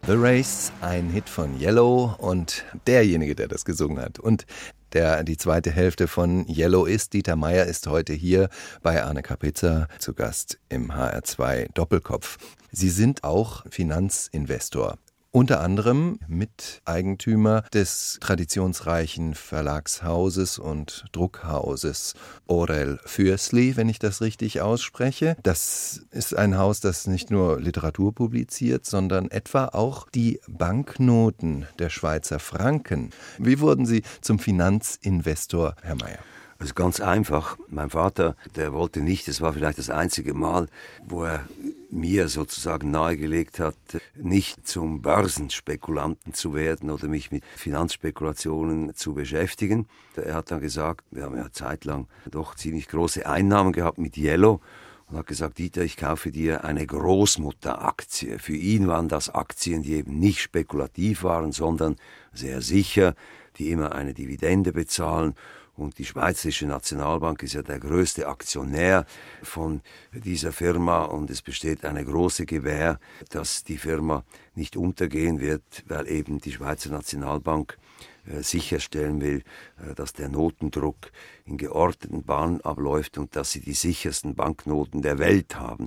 The 0.08 0.14
Race, 0.16 0.72
ein 0.80 1.10
Hit 1.10 1.28
von 1.28 1.60
Yellow 1.60 2.14
und 2.16 2.64
derjenige, 2.86 3.34
der 3.34 3.46
das 3.46 3.66
gesungen 3.66 4.02
hat. 4.02 4.18
Und 4.18 4.46
der 4.94 5.22
die 5.22 5.36
zweite 5.36 5.70
Hälfte 5.70 6.08
von 6.08 6.48
Yellow 6.48 6.86
ist. 6.86 7.12
Dieter 7.12 7.36
Meier 7.36 7.66
ist 7.66 7.86
heute 7.88 8.14
hier 8.14 8.48
bei 8.80 9.02
Arne 9.02 9.20
Kapitzer 9.20 9.86
zu 9.98 10.14
Gast 10.14 10.58
im 10.70 10.92
HR2 10.92 11.74
Doppelkopf. 11.74 12.38
Sie 12.72 12.88
sind 12.88 13.22
auch 13.22 13.66
Finanzinvestor. 13.68 14.96
Unter 15.30 15.60
anderem 15.60 16.18
Miteigentümer 16.26 17.62
des 17.74 18.16
traditionsreichen 18.20 19.34
Verlagshauses 19.34 20.58
und 20.58 21.04
Druckhauses 21.12 22.14
Orel 22.46 22.98
Fürstli, 23.04 23.76
wenn 23.76 23.90
ich 23.90 23.98
das 23.98 24.22
richtig 24.22 24.62
ausspreche. 24.62 25.36
Das 25.42 26.00
ist 26.12 26.34
ein 26.34 26.56
Haus, 26.56 26.80
das 26.80 27.06
nicht 27.06 27.30
nur 27.30 27.60
Literatur 27.60 28.14
publiziert, 28.14 28.86
sondern 28.86 29.30
etwa 29.30 29.66
auch 29.66 30.08
die 30.08 30.40
Banknoten 30.48 31.66
der 31.78 31.90
Schweizer 31.90 32.38
Franken. 32.38 33.10
Wie 33.38 33.60
wurden 33.60 33.84
Sie 33.84 34.02
zum 34.22 34.38
Finanzinvestor, 34.38 35.74
Herr 35.82 35.96
Mayer? 35.96 36.20
Also 36.60 36.74
ganz 36.74 37.00
einfach. 37.00 37.56
Mein 37.68 37.90
Vater, 37.90 38.34
der 38.56 38.72
wollte 38.72 39.00
nicht, 39.00 39.28
das 39.28 39.40
war 39.40 39.52
vielleicht 39.52 39.78
das 39.78 39.90
einzige 39.90 40.34
Mal, 40.34 40.66
wo 41.06 41.22
er 41.22 41.48
mir 41.90 42.26
sozusagen 42.26 42.90
nahegelegt 42.90 43.60
hat, 43.60 43.76
nicht 44.16 44.66
zum 44.66 45.00
Börsenspekulanten 45.00 46.34
zu 46.34 46.54
werden 46.54 46.90
oder 46.90 47.06
mich 47.06 47.30
mit 47.30 47.44
Finanzspekulationen 47.54 48.94
zu 48.96 49.14
beschäftigen. 49.14 49.86
Er 50.16 50.34
hat 50.34 50.50
dann 50.50 50.60
gesagt, 50.60 51.04
wir 51.12 51.22
haben 51.22 51.36
ja 51.36 51.50
zeitlang 51.52 52.08
doch 52.28 52.56
ziemlich 52.56 52.88
große 52.88 53.24
Einnahmen 53.24 53.72
gehabt 53.72 53.98
mit 53.98 54.16
Yellow 54.18 54.60
und 55.06 55.16
hat 55.16 55.28
gesagt, 55.28 55.58
Dieter, 55.58 55.82
ich 55.82 55.96
kaufe 55.96 56.32
dir 56.32 56.64
eine 56.64 56.84
Großmutteraktie. 56.84 58.40
Für 58.40 58.56
ihn 58.56 58.88
waren 58.88 59.08
das 59.08 59.32
Aktien, 59.32 59.82
die 59.82 59.94
eben 59.94 60.18
nicht 60.18 60.40
spekulativ 60.40 61.22
waren, 61.22 61.52
sondern 61.52 61.94
sehr 62.32 62.62
sicher, 62.62 63.14
die 63.58 63.70
immer 63.70 63.92
eine 63.92 64.12
Dividende 64.12 64.72
bezahlen 64.72 65.34
und 65.78 65.98
die 65.98 66.04
Schweizerische 66.04 66.66
Nationalbank 66.66 67.42
ist 67.42 67.54
ja 67.54 67.62
der 67.62 67.78
größte 67.78 68.26
Aktionär 68.26 69.06
von 69.42 69.80
dieser 70.12 70.52
Firma 70.52 71.04
und 71.04 71.30
es 71.30 71.42
besteht 71.42 71.84
eine 71.84 72.04
große 72.04 72.46
Gewähr, 72.46 72.98
dass 73.30 73.64
die 73.64 73.78
Firma 73.78 74.24
nicht 74.54 74.76
untergehen 74.76 75.40
wird, 75.40 75.84
weil 75.86 76.08
eben 76.08 76.40
die 76.40 76.52
Schweizer 76.52 76.90
Nationalbank 76.90 77.78
äh, 78.26 78.42
sicherstellen 78.42 79.20
will, 79.20 79.42
äh, 79.78 79.94
dass 79.94 80.12
der 80.12 80.28
Notendruck 80.28 81.12
in 81.44 81.56
geordneten 81.56 82.24
Bahnen 82.24 82.60
abläuft 82.60 83.16
und 83.16 83.36
dass 83.36 83.52
sie 83.52 83.60
die 83.60 83.74
sichersten 83.74 84.34
Banknoten 84.34 85.02
der 85.02 85.18
Welt 85.18 85.56
haben. 85.56 85.86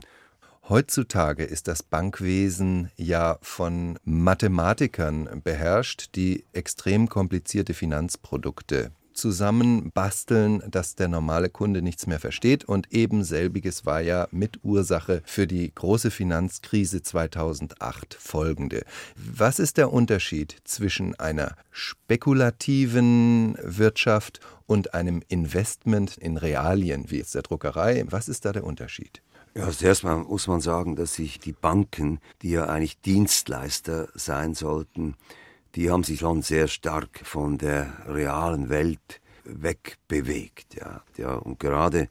Heutzutage 0.70 1.44
ist 1.44 1.68
das 1.68 1.84
Bankwesen 1.84 2.92
ja 2.96 3.38
von 3.42 4.00
Mathematikern 4.06 5.42
beherrscht, 5.44 6.16
die 6.16 6.46
extrem 6.54 7.10
komplizierte 7.10 7.74
Finanzprodukte 7.74 8.92
zusammenbasteln, 9.14 10.64
dass 10.70 10.96
der 10.96 11.08
normale 11.08 11.50
Kunde 11.50 11.82
nichts 11.82 12.08
mehr 12.08 12.20
versteht. 12.20 12.66
Und 12.66 12.92
eben 12.94 13.24
selbiges 13.24 13.86
war 13.86 14.02
ja 14.02 14.28
Mitursache 14.32 15.22
für 15.26 15.48
die 15.48 15.72
große 15.74 16.12
Finanzkrise 16.12 17.02
2008 17.02 18.14
folgende. 18.14 18.84
Was 19.16 19.60
ist 19.60 19.78
der 19.78 19.92
Unterschied 19.92 20.56
zwischen 20.64 21.20
einer 21.20 21.56
spekulativen 21.72 23.58
Wirtschaft 23.62 24.40
und 24.66 24.94
einem 24.94 25.22
Investment 25.28 26.18
in 26.18 26.38
Realien, 26.38 27.10
wie 27.10 27.18
jetzt 27.18 27.36
der 27.36 27.42
Druckerei? 27.42 28.06
Was 28.10 28.30
ist 28.30 28.46
da 28.46 28.52
der 28.52 28.64
Unterschied? 28.64 29.22
Ja, 29.54 29.70
zuerst 29.70 30.06
mal 30.06 30.18
muss 30.18 30.48
man 30.48 30.62
sagen, 30.62 30.96
dass 30.96 31.16
sich 31.16 31.40
die 31.40 31.52
Banken, 31.52 32.20
die 32.42 32.52
ja 32.52 32.68
eigentlich 32.68 33.02
Dienstleister 33.02 34.08
sein 34.14 34.54
sollten, 34.54 35.16
die 35.76 35.90
haben 35.90 36.04
sich 36.04 36.20
schon 36.20 36.42
sehr 36.42 36.68
stark 36.68 37.22
von 37.24 37.58
der 37.58 37.92
realen 38.08 38.70
Welt 38.70 39.22
wegbewegt. 39.44 40.76
Ja, 40.76 41.04
ja 41.18 41.36
und 41.36 41.60
gerade 41.60 42.10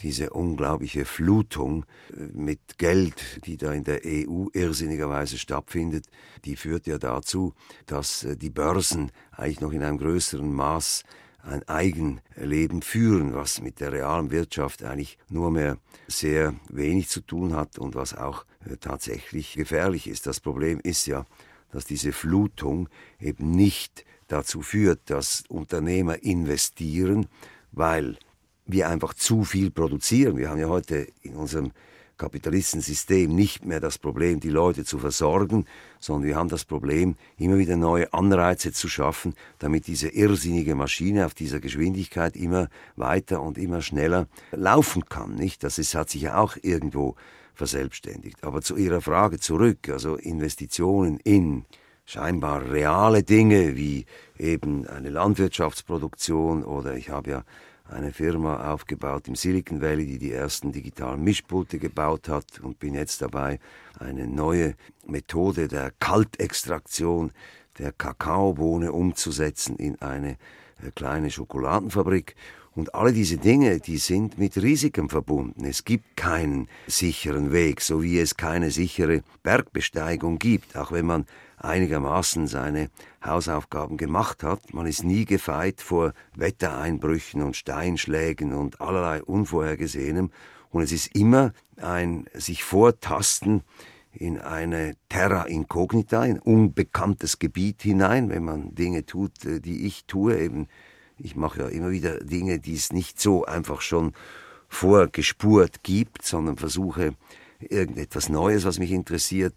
diese 0.00 0.30
unglaubliche 0.30 1.04
Flutung 1.04 1.84
äh, 2.12 2.20
mit 2.32 2.78
Geld, 2.78 3.44
die 3.44 3.56
da 3.56 3.72
in 3.72 3.84
der 3.84 4.00
EU 4.04 4.46
irrsinnigerweise 4.52 5.38
stattfindet, 5.38 6.06
die 6.44 6.56
führt 6.56 6.86
ja 6.86 6.98
dazu, 6.98 7.54
dass 7.86 8.24
äh, 8.24 8.36
die 8.36 8.50
Börsen 8.50 9.10
eigentlich 9.32 9.60
noch 9.60 9.72
in 9.72 9.82
einem 9.82 9.98
größeren 9.98 10.52
Maß 10.52 11.02
ein 11.42 11.66
Eigenleben 11.68 12.82
führen, 12.82 13.34
was 13.34 13.60
mit 13.60 13.80
der 13.80 13.92
realen 13.92 14.30
Wirtschaft 14.30 14.82
eigentlich 14.82 15.18
nur 15.28 15.50
mehr 15.50 15.78
sehr 16.06 16.54
wenig 16.68 17.08
zu 17.08 17.20
tun 17.20 17.54
hat 17.54 17.78
und 17.78 17.94
was 17.94 18.16
auch 18.16 18.44
äh, 18.66 18.76
tatsächlich 18.76 19.54
gefährlich 19.54 20.08
ist. 20.08 20.26
Das 20.26 20.40
Problem 20.40 20.80
ist 20.80 21.06
ja, 21.06 21.26
dass 21.72 21.84
diese 21.84 22.12
Flutung 22.12 22.88
eben 23.20 23.50
nicht 23.50 24.04
dazu 24.28 24.62
führt, 24.62 25.00
dass 25.06 25.44
Unternehmer 25.48 26.22
investieren, 26.22 27.26
weil 27.72 28.18
wir 28.66 28.88
einfach 28.88 29.14
zu 29.14 29.44
viel 29.44 29.70
produzieren. 29.70 30.36
Wir 30.36 30.50
haben 30.50 30.60
ja 30.60 30.68
heute 30.68 31.08
in 31.22 31.34
unserem 31.34 31.72
Kapitalistensystem 32.18 33.32
nicht 33.34 33.64
mehr 33.64 33.80
das 33.80 33.96
Problem, 33.96 34.40
die 34.40 34.50
Leute 34.50 34.84
zu 34.84 34.98
versorgen, 34.98 35.64
sondern 36.00 36.28
wir 36.28 36.36
haben 36.36 36.48
das 36.48 36.64
Problem, 36.64 37.16
immer 37.38 37.58
wieder 37.58 37.76
neue 37.76 38.12
Anreize 38.12 38.72
zu 38.72 38.88
schaffen, 38.88 39.34
damit 39.60 39.86
diese 39.86 40.08
irrsinnige 40.08 40.74
Maschine 40.74 41.24
auf 41.24 41.34
dieser 41.34 41.60
Geschwindigkeit 41.60 42.36
immer 42.36 42.68
weiter 42.96 43.40
und 43.40 43.56
immer 43.56 43.80
schneller 43.80 44.26
laufen 44.50 45.04
kann. 45.08 45.36
Nicht? 45.36 45.62
Das 45.62 45.78
ist, 45.78 45.94
hat 45.94 46.10
sich 46.10 46.22
ja 46.22 46.38
auch 46.38 46.56
irgendwo 46.60 47.14
verselbstständigt. 47.58 48.42
Aber 48.44 48.62
zu 48.62 48.76
Ihrer 48.76 49.00
Frage 49.00 49.38
zurück, 49.38 49.88
also 49.90 50.16
Investitionen 50.16 51.18
in 51.24 51.66
scheinbar 52.06 52.70
reale 52.70 53.22
Dinge 53.22 53.76
wie 53.76 54.06
eben 54.38 54.86
eine 54.86 55.10
Landwirtschaftsproduktion 55.10 56.64
oder 56.64 56.94
ich 56.94 57.10
habe 57.10 57.30
ja 57.30 57.44
eine 57.90 58.12
Firma 58.12 58.72
aufgebaut 58.72 59.28
im 59.28 59.34
Silicon 59.34 59.80
Valley, 59.80 60.06
die 60.06 60.18
die 60.18 60.32
ersten 60.32 60.72
digitalen 60.72 61.22
Mischpulte 61.22 61.78
gebaut 61.78 62.28
hat 62.28 62.60
und 62.60 62.78
bin 62.78 62.94
jetzt 62.94 63.22
dabei, 63.22 63.58
eine 63.98 64.26
neue 64.26 64.74
Methode 65.06 65.68
der 65.68 65.92
Kaltextraktion 65.98 67.32
der 67.78 67.92
Kakaobohne 67.92 68.92
umzusetzen 68.92 69.76
in 69.76 70.00
eine 70.00 70.36
äh, 70.82 70.90
kleine 70.94 71.30
Schokoladenfabrik. 71.30 72.34
Und 72.78 72.94
alle 72.94 73.12
diese 73.12 73.38
Dinge, 73.38 73.80
die 73.80 73.98
sind 73.98 74.38
mit 74.38 74.56
Risiken 74.56 75.08
verbunden. 75.08 75.64
Es 75.64 75.84
gibt 75.84 76.16
keinen 76.16 76.68
sicheren 76.86 77.50
Weg, 77.50 77.80
so 77.80 78.04
wie 78.04 78.20
es 78.20 78.36
keine 78.36 78.70
sichere 78.70 79.24
Bergbesteigung 79.42 80.38
gibt, 80.38 80.76
auch 80.76 80.92
wenn 80.92 81.04
man 81.04 81.26
einigermaßen 81.56 82.46
seine 82.46 82.90
Hausaufgaben 83.20 83.96
gemacht 83.96 84.44
hat. 84.44 84.72
Man 84.72 84.86
ist 84.86 85.02
nie 85.02 85.24
gefeit 85.24 85.80
vor 85.80 86.14
Wettereinbrüchen 86.36 87.42
und 87.42 87.56
Steinschlägen 87.56 88.54
und 88.54 88.80
allerlei 88.80 89.24
Unvorhergesehenem. 89.24 90.30
Und 90.70 90.82
es 90.82 90.92
ist 90.92 91.16
immer 91.16 91.54
ein 91.78 92.26
sich 92.32 92.62
vortasten 92.62 93.64
in 94.12 94.38
eine 94.38 94.94
Terra 95.08 95.46
Incognita, 95.46 96.20
ein 96.20 96.38
unbekanntes 96.38 97.40
Gebiet 97.40 97.82
hinein, 97.82 98.30
wenn 98.30 98.44
man 98.44 98.76
Dinge 98.76 99.04
tut, 99.04 99.44
äh, 99.44 99.60
die 99.60 99.84
ich 99.84 100.04
tue. 100.04 100.38
Eben, 100.38 100.68
ich 101.18 101.36
mache 101.36 101.62
ja 101.62 101.68
immer 101.68 101.90
wieder 101.90 102.18
Dinge, 102.18 102.58
die 102.58 102.74
es 102.74 102.92
nicht 102.92 103.20
so 103.20 103.44
einfach 103.44 103.80
schon 103.80 104.12
vorgespurt 104.68 105.82
gibt, 105.82 106.24
sondern 106.24 106.56
versuche 106.56 107.14
irgendetwas 107.60 108.28
Neues, 108.28 108.64
was 108.64 108.78
mich 108.78 108.92
interessiert, 108.92 109.54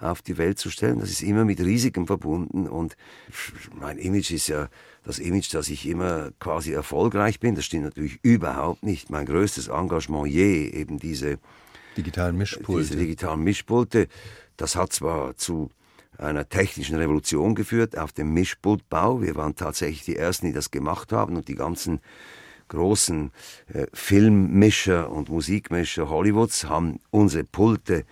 auf 0.00 0.22
die 0.22 0.38
Welt 0.38 0.58
zu 0.58 0.70
stellen. 0.70 1.00
Das 1.00 1.10
ist 1.10 1.22
immer 1.22 1.44
mit 1.44 1.60
Risiken 1.60 2.06
verbunden 2.06 2.68
und 2.68 2.96
mein 3.74 3.98
Image 3.98 4.30
ist 4.30 4.48
ja 4.48 4.68
das 5.04 5.18
Image, 5.18 5.52
dass 5.54 5.68
ich 5.68 5.88
immer 5.88 6.30
quasi 6.38 6.72
erfolgreich 6.72 7.40
bin. 7.40 7.54
Das 7.54 7.64
stimmt 7.64 7.84
natürlich 7.84 8.18
überhaupt 8.22 8.82
nicht. 8.82 9.10
Mein 9.10 9.26
größtes 9.26 9.68
Engagement 9.68 10.28
je, 10.28 10.68
eben 10.68 10.98
diese 10.98 11.38
digitalen 11.96 12.36
Mischpulte. 12.36 12.82
Diese 12.82 12.96
digitalen 12.96 13.42
Mischpulte, 13.42 14.08
das 14.56 14.76
hat 14.76 14.92
zwar 14.92 15.36
zu 15.36 15.70
einer 16.18 16.48
technischen 16.48 16.96
Revolution 16.96 17.54
geführt 17.54 17.96
auf 17.96 18.12
dem 18.12 18.34
Mischpultbau. 18.34 19.22
Wir 19.22 19.36
waren 19.36 19.54
tatsächlich 19.54 20.04
die 20.04 20.16
Ersten, 20.16 20.46
die 20.46 20.52
das 20.52 20.70
gemacht 20.70 21.12
haben 21.12 21.36
und 21.36 21.48
die 21.48 21.54
ganzen 21.54 22.00
großen 22.68 23.30
äh, 23.72 23.86
Filmmischer 23.92 25.10
und 25.10 25.30
Musikmischer 25.30 26.10
Hollywoods 26.10 26.64
haben 26.68 27.00
unsere 27.10 27.44
Pulte 27.44 28.04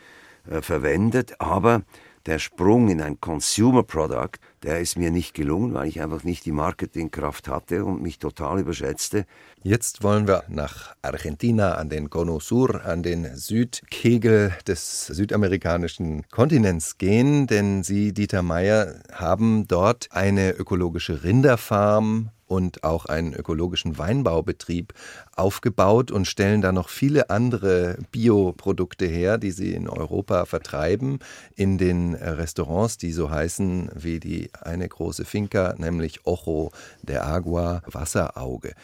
äh, 0.49 0.63
verwendet, 0.63 1.41
aber 1.41 1.83
der 2.27 2.39
Sprung 2.39 2.89
in 2.89 3.01
ein 3.01 3.21
Consumer 3.21 3.83
Product, 3.83 4.39
der 4.63 4.81
ist 4.81 4.99
mir 4.99 5.11
nicht 5.11 5.35
gelungen, 5.35 5.75
weil 5.75 5.89
ich 5.89 6.01
einfach 6.01 6.25
nicht 6.25 6.45
die 6.45 6.53
Marketingkraft 6.53 7.49
hatte 7.49 7.85
und 7.85 8.03
mich 8.03 8.19
total 8.19 8.61
überschätzte. 8.61 9.27
Jetzt 9.63 10.03
wollen 10.03 10.27
wir 10.27 10.45
nach 10.49 10.95
Argentina 11.03 11.75
an 11.75 11.89
den 11.89 12.11
Cono 12.11 12.41
Sur, 12.41 12.85
an 12.85 13.03
den 13.03 13.37
Südkegel 13.37 14.53
des 14.67 15.07
südamerikanischen 15.07 16.27
Kontinents 16.29 16.99
gehen, 16.99 17.47
denn 17.47 17.83
Sie, 17.85 18.13
Dieter 18.13 18.43
Meier, 18.43 19.01
haben 19.13 19.69
dort 19.69 20.09
eine 20.11 20.51
ökologische 20.51 21.23
Rinderfarm 21.23 22.31
und 22.47 22.85
auch 22.85 23.07
einen 23.07 23.35
ökologischen 23.35 23.99
Weinbaubetrieb 23.99 24.95
aufgebaut 25.35 26.11
und 26.11 26.27
stellen 26.27 26.61
da 26.61 26.73
noch 26.73 26.89
viele 26.89 27.31
andere 27.31 27.99
Bioprodukte 28.13 29.07
her, 29.07 29.39
die 29.39 29.51
sie 29.51 29.73
in 29.73 29.89
Europa 29.89 30.45
vertreiben, 30.45 31.19
in 31.55 31.79
den 31.79 32.15
Restaurants, 32.15 32.99
die 32.99 33.13
so 33.13 33.31
heißen 33.31 33.91
wie 33.95 34.21
die 34.21 34.51
eine 34.61 34.89
große 34.89 35.25
Finca, 35.25 35.75
nämlich 35.79 36.27
Ojo 36.27 36.71
de 37.03 37.17
Agua, 37.17 37.83
Wasserauge. 37.87 38.75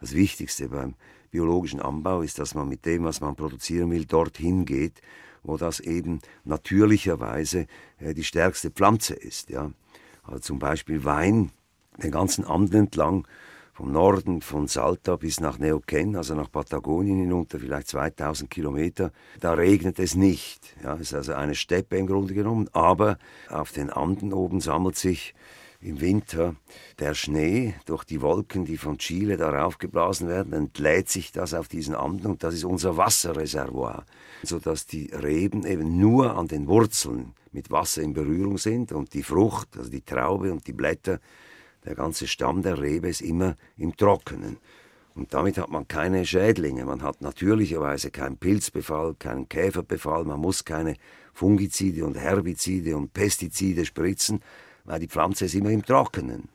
Das 0.00 0.14
Wichtigste 0.14 0.68
beim 0.68 0.94
biologischen 1.30 1.80
Anbau 1.80 2.22
ist, 2.22 2.38
dass 2.38 2.54
man 2.54 2.68
mit 2.68 2.84
dem, 2.86 3.04
was 3.04 3.20
man 3.20 3.34
produzieren 3.34 3.90
will, 3.90 4.04
dorthin 4.04 4.64
geht, 4.64 5.00
wo 5.42 5.56
das 5.56 5.80
eben 5.80 6.20
natürlicherweise 6.44 7.66
äh, 7.98 8.14
die 8.14 8.24
stärkste 8.24 8.70
Pflanze 8.70 9.14
ist. 9.14 9.50
Ja. 9.50 9.70
Also 10.24 10.40
zum 10.40 10.58
Beispiel 10.58 11.04
Wein, 11.04 11.50
den 12.02 12.10
ganzen 12.10 12.44
Anden 12.44 12.74
entlang, 12.74 13.26
vom 13.76 13.92
Norden 13.92 14.40
von 14.40 14.68
Salta 14.68 15.16
bis 15.16 15.38
nach 15.38 15.58
Neuquén, 15.58 16.16
also 16.16 16.34
nach 16.34 16.50
Patagonien 16.50 17.20
hinunter, 17.20 17.58
vielleicht 17.58 17.88
2000 17.88 18.50
Kilometer, 18.50 19.12
da 19.40 19.52
regnet 19.52 19.98
es 19.98 20.14
nicht. 20.14 20.74
Ja, 20.82 20.94
es 20.94 21.02
ist 21.02 21.14
also 21.14 21.34
eine 21.34 21.54
Steppe 21.54 21.98
im 21.98 22.06
Grunde 22.06 22.32
genommen, 22.32 22.70
aber 22.72 23.18
auf 23.50 23.72
den 23.72 23.90
Anden 23.90 24.32
oben 24.32 24.60
sammelt 24.60 24.96
sich 24.96 25.34
im 25.82 26.00
Winter 26.00 26.56
der 26.98 27.12
Schnee 27.12 27.74
durch 27.84 28.04
die 28.04 28.22
Wolken, 28.22 28.64
die 28.64 28.78
von 28.78 28.96
Chile 28.96 29.36
darauf 29.36 29.76
geblasen 29.76 30.26
werden, 30.26 30.54
entlädt 30.54 31.10
sich 31.10 31.30
das 31.30 31.52
auf 31.52 31.68
diesen 31.68 31.94
Anden 31.94 32.26
und 32.28 32.42
das 32.42 32.54
ist 32.54 32.64
unser 32.64 32.96
Wasserreservoir, 32.96 34.06
sodass 34.42 34.86
die 34.86 35.10
Reben 35.12 35.66
eben 35.66 36.00
nur 36.00 36.36
an 36.38 36.48
den 36.48 36.66
Wurzeln 36.66 37.34
mit 37.52 37.70
Wasser 37.70 38.00
in 38.00 38.14
Berührung 38.14 38.56
sind 38.56 38.92
und 38.92 39.12
die 39.12 39.22
Frucht, 39.22 39.76
also 39.76 39.90
die 39.90 40.02
Traube 40.02 40.50
und 40.50 40.66
die 40.66 40.72
Blätter, 40.72 41.20
der 41.86 41.94
ganze 41.94 42.26
Stamm 42.26 42.62
der 42.62 42.80
Rebe 42.80 43.08
ist 43.08 43.22
immer 43.22 43.56
im 43.78 43.96
Trockenen. 43.96 44.58
Und 45.14 45.32
damit 45.32 45.56
hat 45.56 45.70
man 45.70 45.88
keine 45.88 46.26
Schädlinge, 46.26 46.84
man 46.84 47.02
hat 47.02 47.22
natürlicherweise 47.22 48.10
keinen 48.10 48.36
Pilzbefall, 48.36 49.14
keinen 49.18 49.48
Käferbefall, 49.48 50.24
man 50.24 50.40
muss 50.40 50.64
keine 50.64 50.96
Fungizide 51.32 52.04
und 52.04 52.18
Herbizide 52.18 52.96
und 52.96 53.14
Pestizide 53.14 53.86
spritzen, 53.86 54.42
weil 54.84 55.00
die 55.00 55.08
Pflanze 55.08 55.46
ist 55.46 55.54
immer 55.54 55.70
im 55.70 55.84
Trockenen. 55.84 56.50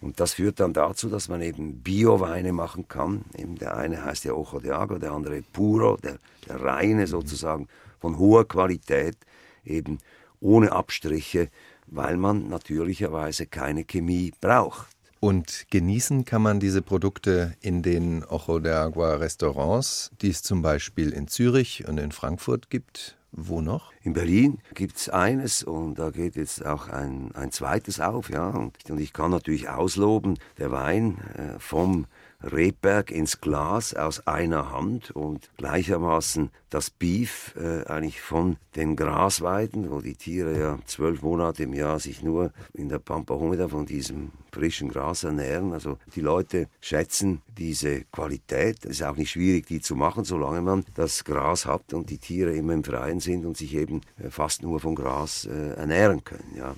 Und 0.00 0.20
das 0.20 0.34
führt 0.34 0.60
dann 0.60 0.74
dazu, 0.74 1.08
dass 1.08 1.28
man 1.28 1.40
eben 1.40 1.80
Bioweine 1.80 2.52
machen 2.52 2.86
kann. 2.88 3.24
Eben 3.36 3.56
der 3.56 3.76
eine 3.76 4.04
heißt 4.04 4.24
ja 4.24 4.34
Ojo 4.34 4.60
de 4.60 4.70
Agua, 4.70 4.98
der 4.98 5.12
andere 5.12 5.42
Puro, 5.42 5.96
der, 5.96 6.18
der 6.46 6.60
reine 6.60 7.06
sozusagen, 7.06 7.68
von 8.00 8.18
hoher 8.18 8.46
Qualität, 8.46 9.16
eben 9.64 9.98
ohne 10.40 10.72
Abstriche, 10.72 11.48
weil 11.94 12.16
man 12.16 12.48
natürlicherweise 12.48 13.46
keine 13.46 13.84
Chemie 13.84 14.32
braucht. 14.40 14.88
Und 15.20 15.66
genießen 15.70 16.26
kann 16.26 16.42
man 16.42 16.60
diese 16.60 16.82
Produkte 16.82 17.54
in 17.62 17.82
den 17.82 18.24
Ojo 18.24 18.58
de 18.58 18.72
Agua 18.72 19.14
Restaurants, 19.14 20.10
die 20.20 20.28
es 20.28 20.42
zum 20.42 20.60
Beispiel 20.60 21.12
in 21.12 21.28
Zürich 21.28 21.88
und 21.88 21.96
in 21.96 22.12
Frankfurt 22.12 22.68
gibt. 22.68 23.16
Wo 23.32 23.60
noch? 23.60 23.92
In 24.02 24.12
Berlin 24.12 24.58
gibt 24.74 24.96
es 24.96 25.08
eines 25.08 25.64
und 25.64 25.98
da 25.98 26.10
geht 26.10 26.36
jetzt 26.36 26.64
auch 26.64 26.88
ein, 26.88 27.30
ein 27.34 27.50
zweites 27.50 28.00
auf. 28.00 28.30
Ja. 28.30 28.50
Und, 28.50 28.76
ich 29.00 29.12
kann 29.12 29.30
natürlich 29.30 29.68
ausloben, 29.68 30.38
der 30.58 30.70
Wein 30.70 31.18
äh, 31.36 31.58
vom 31.58 32.06
Rebberg 32.44 33.10
ins 33.10 33.40
Glas 33.40 33.94
aus 33.94 34.26
einer 34.26 34.72
Hand 34.72 35.10
und 35.10 35.50
gleichermaßen 35.56 36.50
das 36.70 36.90
Beef 36.90 37.54
äh, 37.56 37.84
eigentlich 37.86 38.20
von 38.20 38.56
den 38.76 38.96
Grasweiden, 38.96 39.90
wo 39.90 40.00
die 40.00 40.16
Tiere 40.16 40.58
ja 40.58 40.78
zwölf 40.86 41.22
Monate 41.22 41.62
im 41.62 41.72
Jahr 41.72 42.00
sich 42.00 42.22
nur 42.22 42.52
in 42.72 42.88
der 42.88 42.98
Pampa 42.98 43.34
Humida 43.34 43.68
von 43.68 43.86
diesem 43.86 44.32
frischen 44.52 44.88
Gras 44.88 45.24
ernähren. 45.24 45.72
Also 45.72 45.98
die 46.14 46.20
Leute 46.20 46.68
schätzen 46.80 47.42
diese 47.56 48.04
Qualität. 48.04 48.84
Es 48.84 49.00
ist 49.00 49.02
auch 49.02 49.16
nicht 49.16 49.30
schwierig, 49.30 49.66
die 49.66 49.80
zu 49.80 49.94
machen, 49.94 50.24
solange 50.24 50.62
man 50.62 50.84
das 50.94 51.24
Gras 51.24 51.66
hat 51.66 51.94
und 51.94 52.10
die 52.10 52.18
Tiere 52.18 52.54
immer 52.54 52.74
im 52.74 52.84
Freien 52.84 53.20
sind 53.20 53.46
und 53.46 53.56
sich 53.56 53.74
eben 53.74 54.00
äh, 54.18 54.30
fast 54.30 54.62
nur 54.62 54.80
vom 54.80 54.94
Gras 54.94 55.46
äh, 55.46 55.74
ernähren 55.74 56.24
können. 56.24 56.54
Ja. 56.56 56.74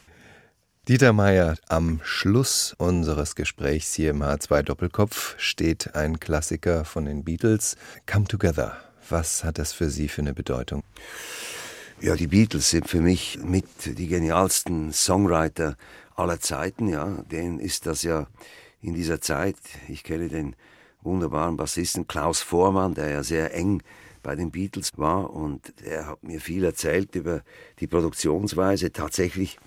Dieter 0.89 1.12
Meier, 1.12 1.57
am 1.68 1.99
Schluss 2.05 2.72
unseres 2.78 3.34
Gesprächs 3.34 3.93
hier 3.95 4.11
im 4.11 4.22
H2 4.22 4.62
Doppelkopf 4.62 5.34
steht 5.37 5.97
ein 5.97 6.20
Klassiker 6.20 6.84
von 6.84 7.07
den 7.07 7.24
Beatles, 7.24 7.74
Come 8.09 8.28
Together. 8.28 8.76
Was 9.09 9.43
hat 9.43 9.59
das 9.59 9.72
für 9.72 9.91
Sie 9.91 10.07
für 10.07 10.22
eine 10.22 10.32
Bedeutung? 10.32 10.84
Ja, 12.01 12.14
die 12.14 12.28
Beatles 12.28 12.70
sind 12.70 12.89
für 12.89 13.01
mich 13.01 13.41
mit 13.43 13.66
die 13.99 14.07
genialsten 14.07 14.93
Songwriter 14.93 15.76
aller 16.14 16.39
Zeiten. 16.39 16.87
Ja, 16.87 17.07
denen 17.32 17.59
ist 17.59 17.87
das 17.87 18.05
ja 18.05 18.28
in 18.80 18.95
dieser 18.95 19.20
Zeit. 19.20 19.57
Ich 19.89 20.05
kenne 20.05 20.28
den 20.28 20.55
wunderbaren 21.03 21.57
Bassisten 21.57 22.07
Klaus 22.07 22.43
Vormann, 22.43 22.95
der 22.95 23.11
ja 23.11 23.24
sehr 23.24 23.53
eng 23.55 23.82
bei 24.22 24.37
den 24.37 24.53
Beatles 24.53 24.93
war 24.97 25.30
und 25.30 25.74
er 25.82 26.07
hat 26.07 26.22
mir 26.22 26.41
viel 26.41 26.62
erzählt 26.62 27.16
über 27.16 27.43
die 27.80 27.89
Produktionsweise. 27.89 28.93
Tatsächlich 28.93 29.59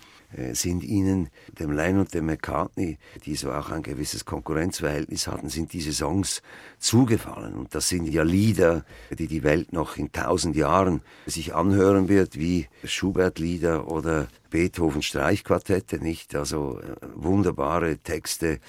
sind 0.54 0.84
ihnen, 0.84 1.30
dem 1.60 1.72
Lennon 1.72 2.02
und 2.02 2.14
dem 2.14 2.28
McCartney, 2.28 2.98
die 3.26 3.36
so 3.36 3.52
auch 3.52 3.70
ein 3.72 3.82
gewisses 3.82 4.26
Konkurrenzverhältnis 4.26 5.28
hatten, 5.28 5.50
sind 5.50 5.74
diese 5.74 5.92
Songs 5.92 6.42
zugefallen. 6.78 7.56
Und 7.56 7.74
das 7.74 7.90
sind 7.90 8.08
ja 8.08 8.24
Lieder, 8.24 8.86
die 9.18 9.28
die 9.28 9.44
Welt 9.44 9.74
noch 9.74 9.98
in 9.98 10.12
tausend 10.12 10.56
Jahren 10.56 11.02
sich 11.26 11.56
anhören 11.56 12.10
wird, 12.10 12.38
wie 12.38 12.68
Schubert-Lieder 12.84 13.90
oder 13.90 14.28
Beethoven 14.50 15.02
Streichquartette, 15.02 16.00
nicht? 16.00 16.36
Also 16.36 16.80
äh, 16.80 16.96
wunderbare 17.16 17.98
Texte 17.98 18.60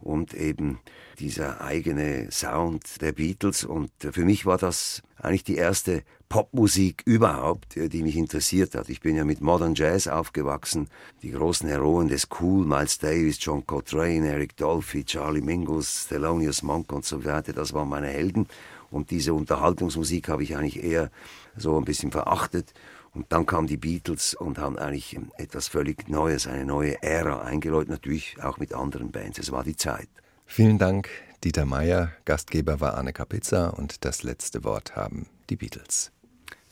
und 0.00 0.34
eben 0.34 0.78
dieser 1.18 1.60
eigene 1.60 2.30
Sound 2.30 3.00
der 3.00 3.12
Beatles. 3.12 3.64
Und 3.64 3.90
für 3.98 4.24
mich 4.24 4.46
war 4.46 4.58
das 4.58 5.02
eigentlich 5.16 5.44
die 5.44 5.56
erste 5.56 6.02
Popmusik 6.28 7.02
überhaupt, 7.06 7.76
die 7.76 8.02
mich 8.02 8.16
interessiert 8.16 8.74
hat. 8.74 8.90
Ich 8.90 9.00
bin 9.00 9.16
ja 9.16 9.24
mit 9.24 9.40
Modern 9.40 9.74
Jazz 9.74 10.08
aufgewachsen. 10.08 10.88
Die 11.22 11.30
großen 11.30 11.68
Heroen 11.68 12.08
des 12.08 12.28
Cool, 12.38 12.66
Miles 12.66 12.98
Davis, 12.98 13.38
John 13.40 13.66
Coltrane, 13.66 14.28
Eric 14.28 14.56
Dolphy, 14.56 15.04
Charlie 15.04 15.40
Mingus, 15.40 16.06
Thelonious 16.08 16.62
Monk 16.62 16.92
und 16.92 17.04
so 17.04 17.24
weiter, 17.24 17.52
das 17.52 17.72
waren 17.72 17.88
meine 17.88 18.08
Helden. 18.08 18.46
Und 18.90 19.10
diese 19.10 19.32
Unterhaltungsmusik 19.34 20.28
habe 20.28 20.42
ich 20.42 20.56
eigentlich 20.56 20.82
eher 20.82 21.10
so 21.56 21.76
ein 21.78 21.84
bisschen 21.84 22.10
verachtet. 22.10 22.72
Und 23.14 23.26
dann 23.30 23.46
kamen 23.46 23.66
die 23.66 23.78
Beatles 23.78 24.34
und 24.34 24.58
haben 24.58 24.78
eigentlich 24.78 25.18
etwas 25.38 25.68
völlig 25.68 26.08
Neues, 26.08 26.46
eine 26.46 26.64
neue 26.64 27.02
Ära 27.02 27.40
eingeläutet, 27.40 27.88
natürlich 27.88 28.36
auch 28.42 28.58
mit 28.58 28.74
anderen 28.74 29.10
Bands. 29.10 29.38
Es 29.38 29.50
war 29.50 29.64
die 29.64 29.76
Zeit. 29.76 30.08
Vielen 30.44 30.78
Dank, 30.78 31.08
Dieter 31.42 31.64
Meier. 31.64 32.12
Gastgeber 32.24 32.80
war 32.80 32.96
Anne 32.96 33.12
Kapitza 33.12 33.68
und 33.68 34.04
das 34.04 34.22
letzte 34.22 34.62
Wort 34.64 34.94
haben 34.94 35.26
die 35.50 35.56
Beatles. 35.56 36.12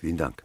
Vielen 0.06 0.18
Dank. 0.18 0.44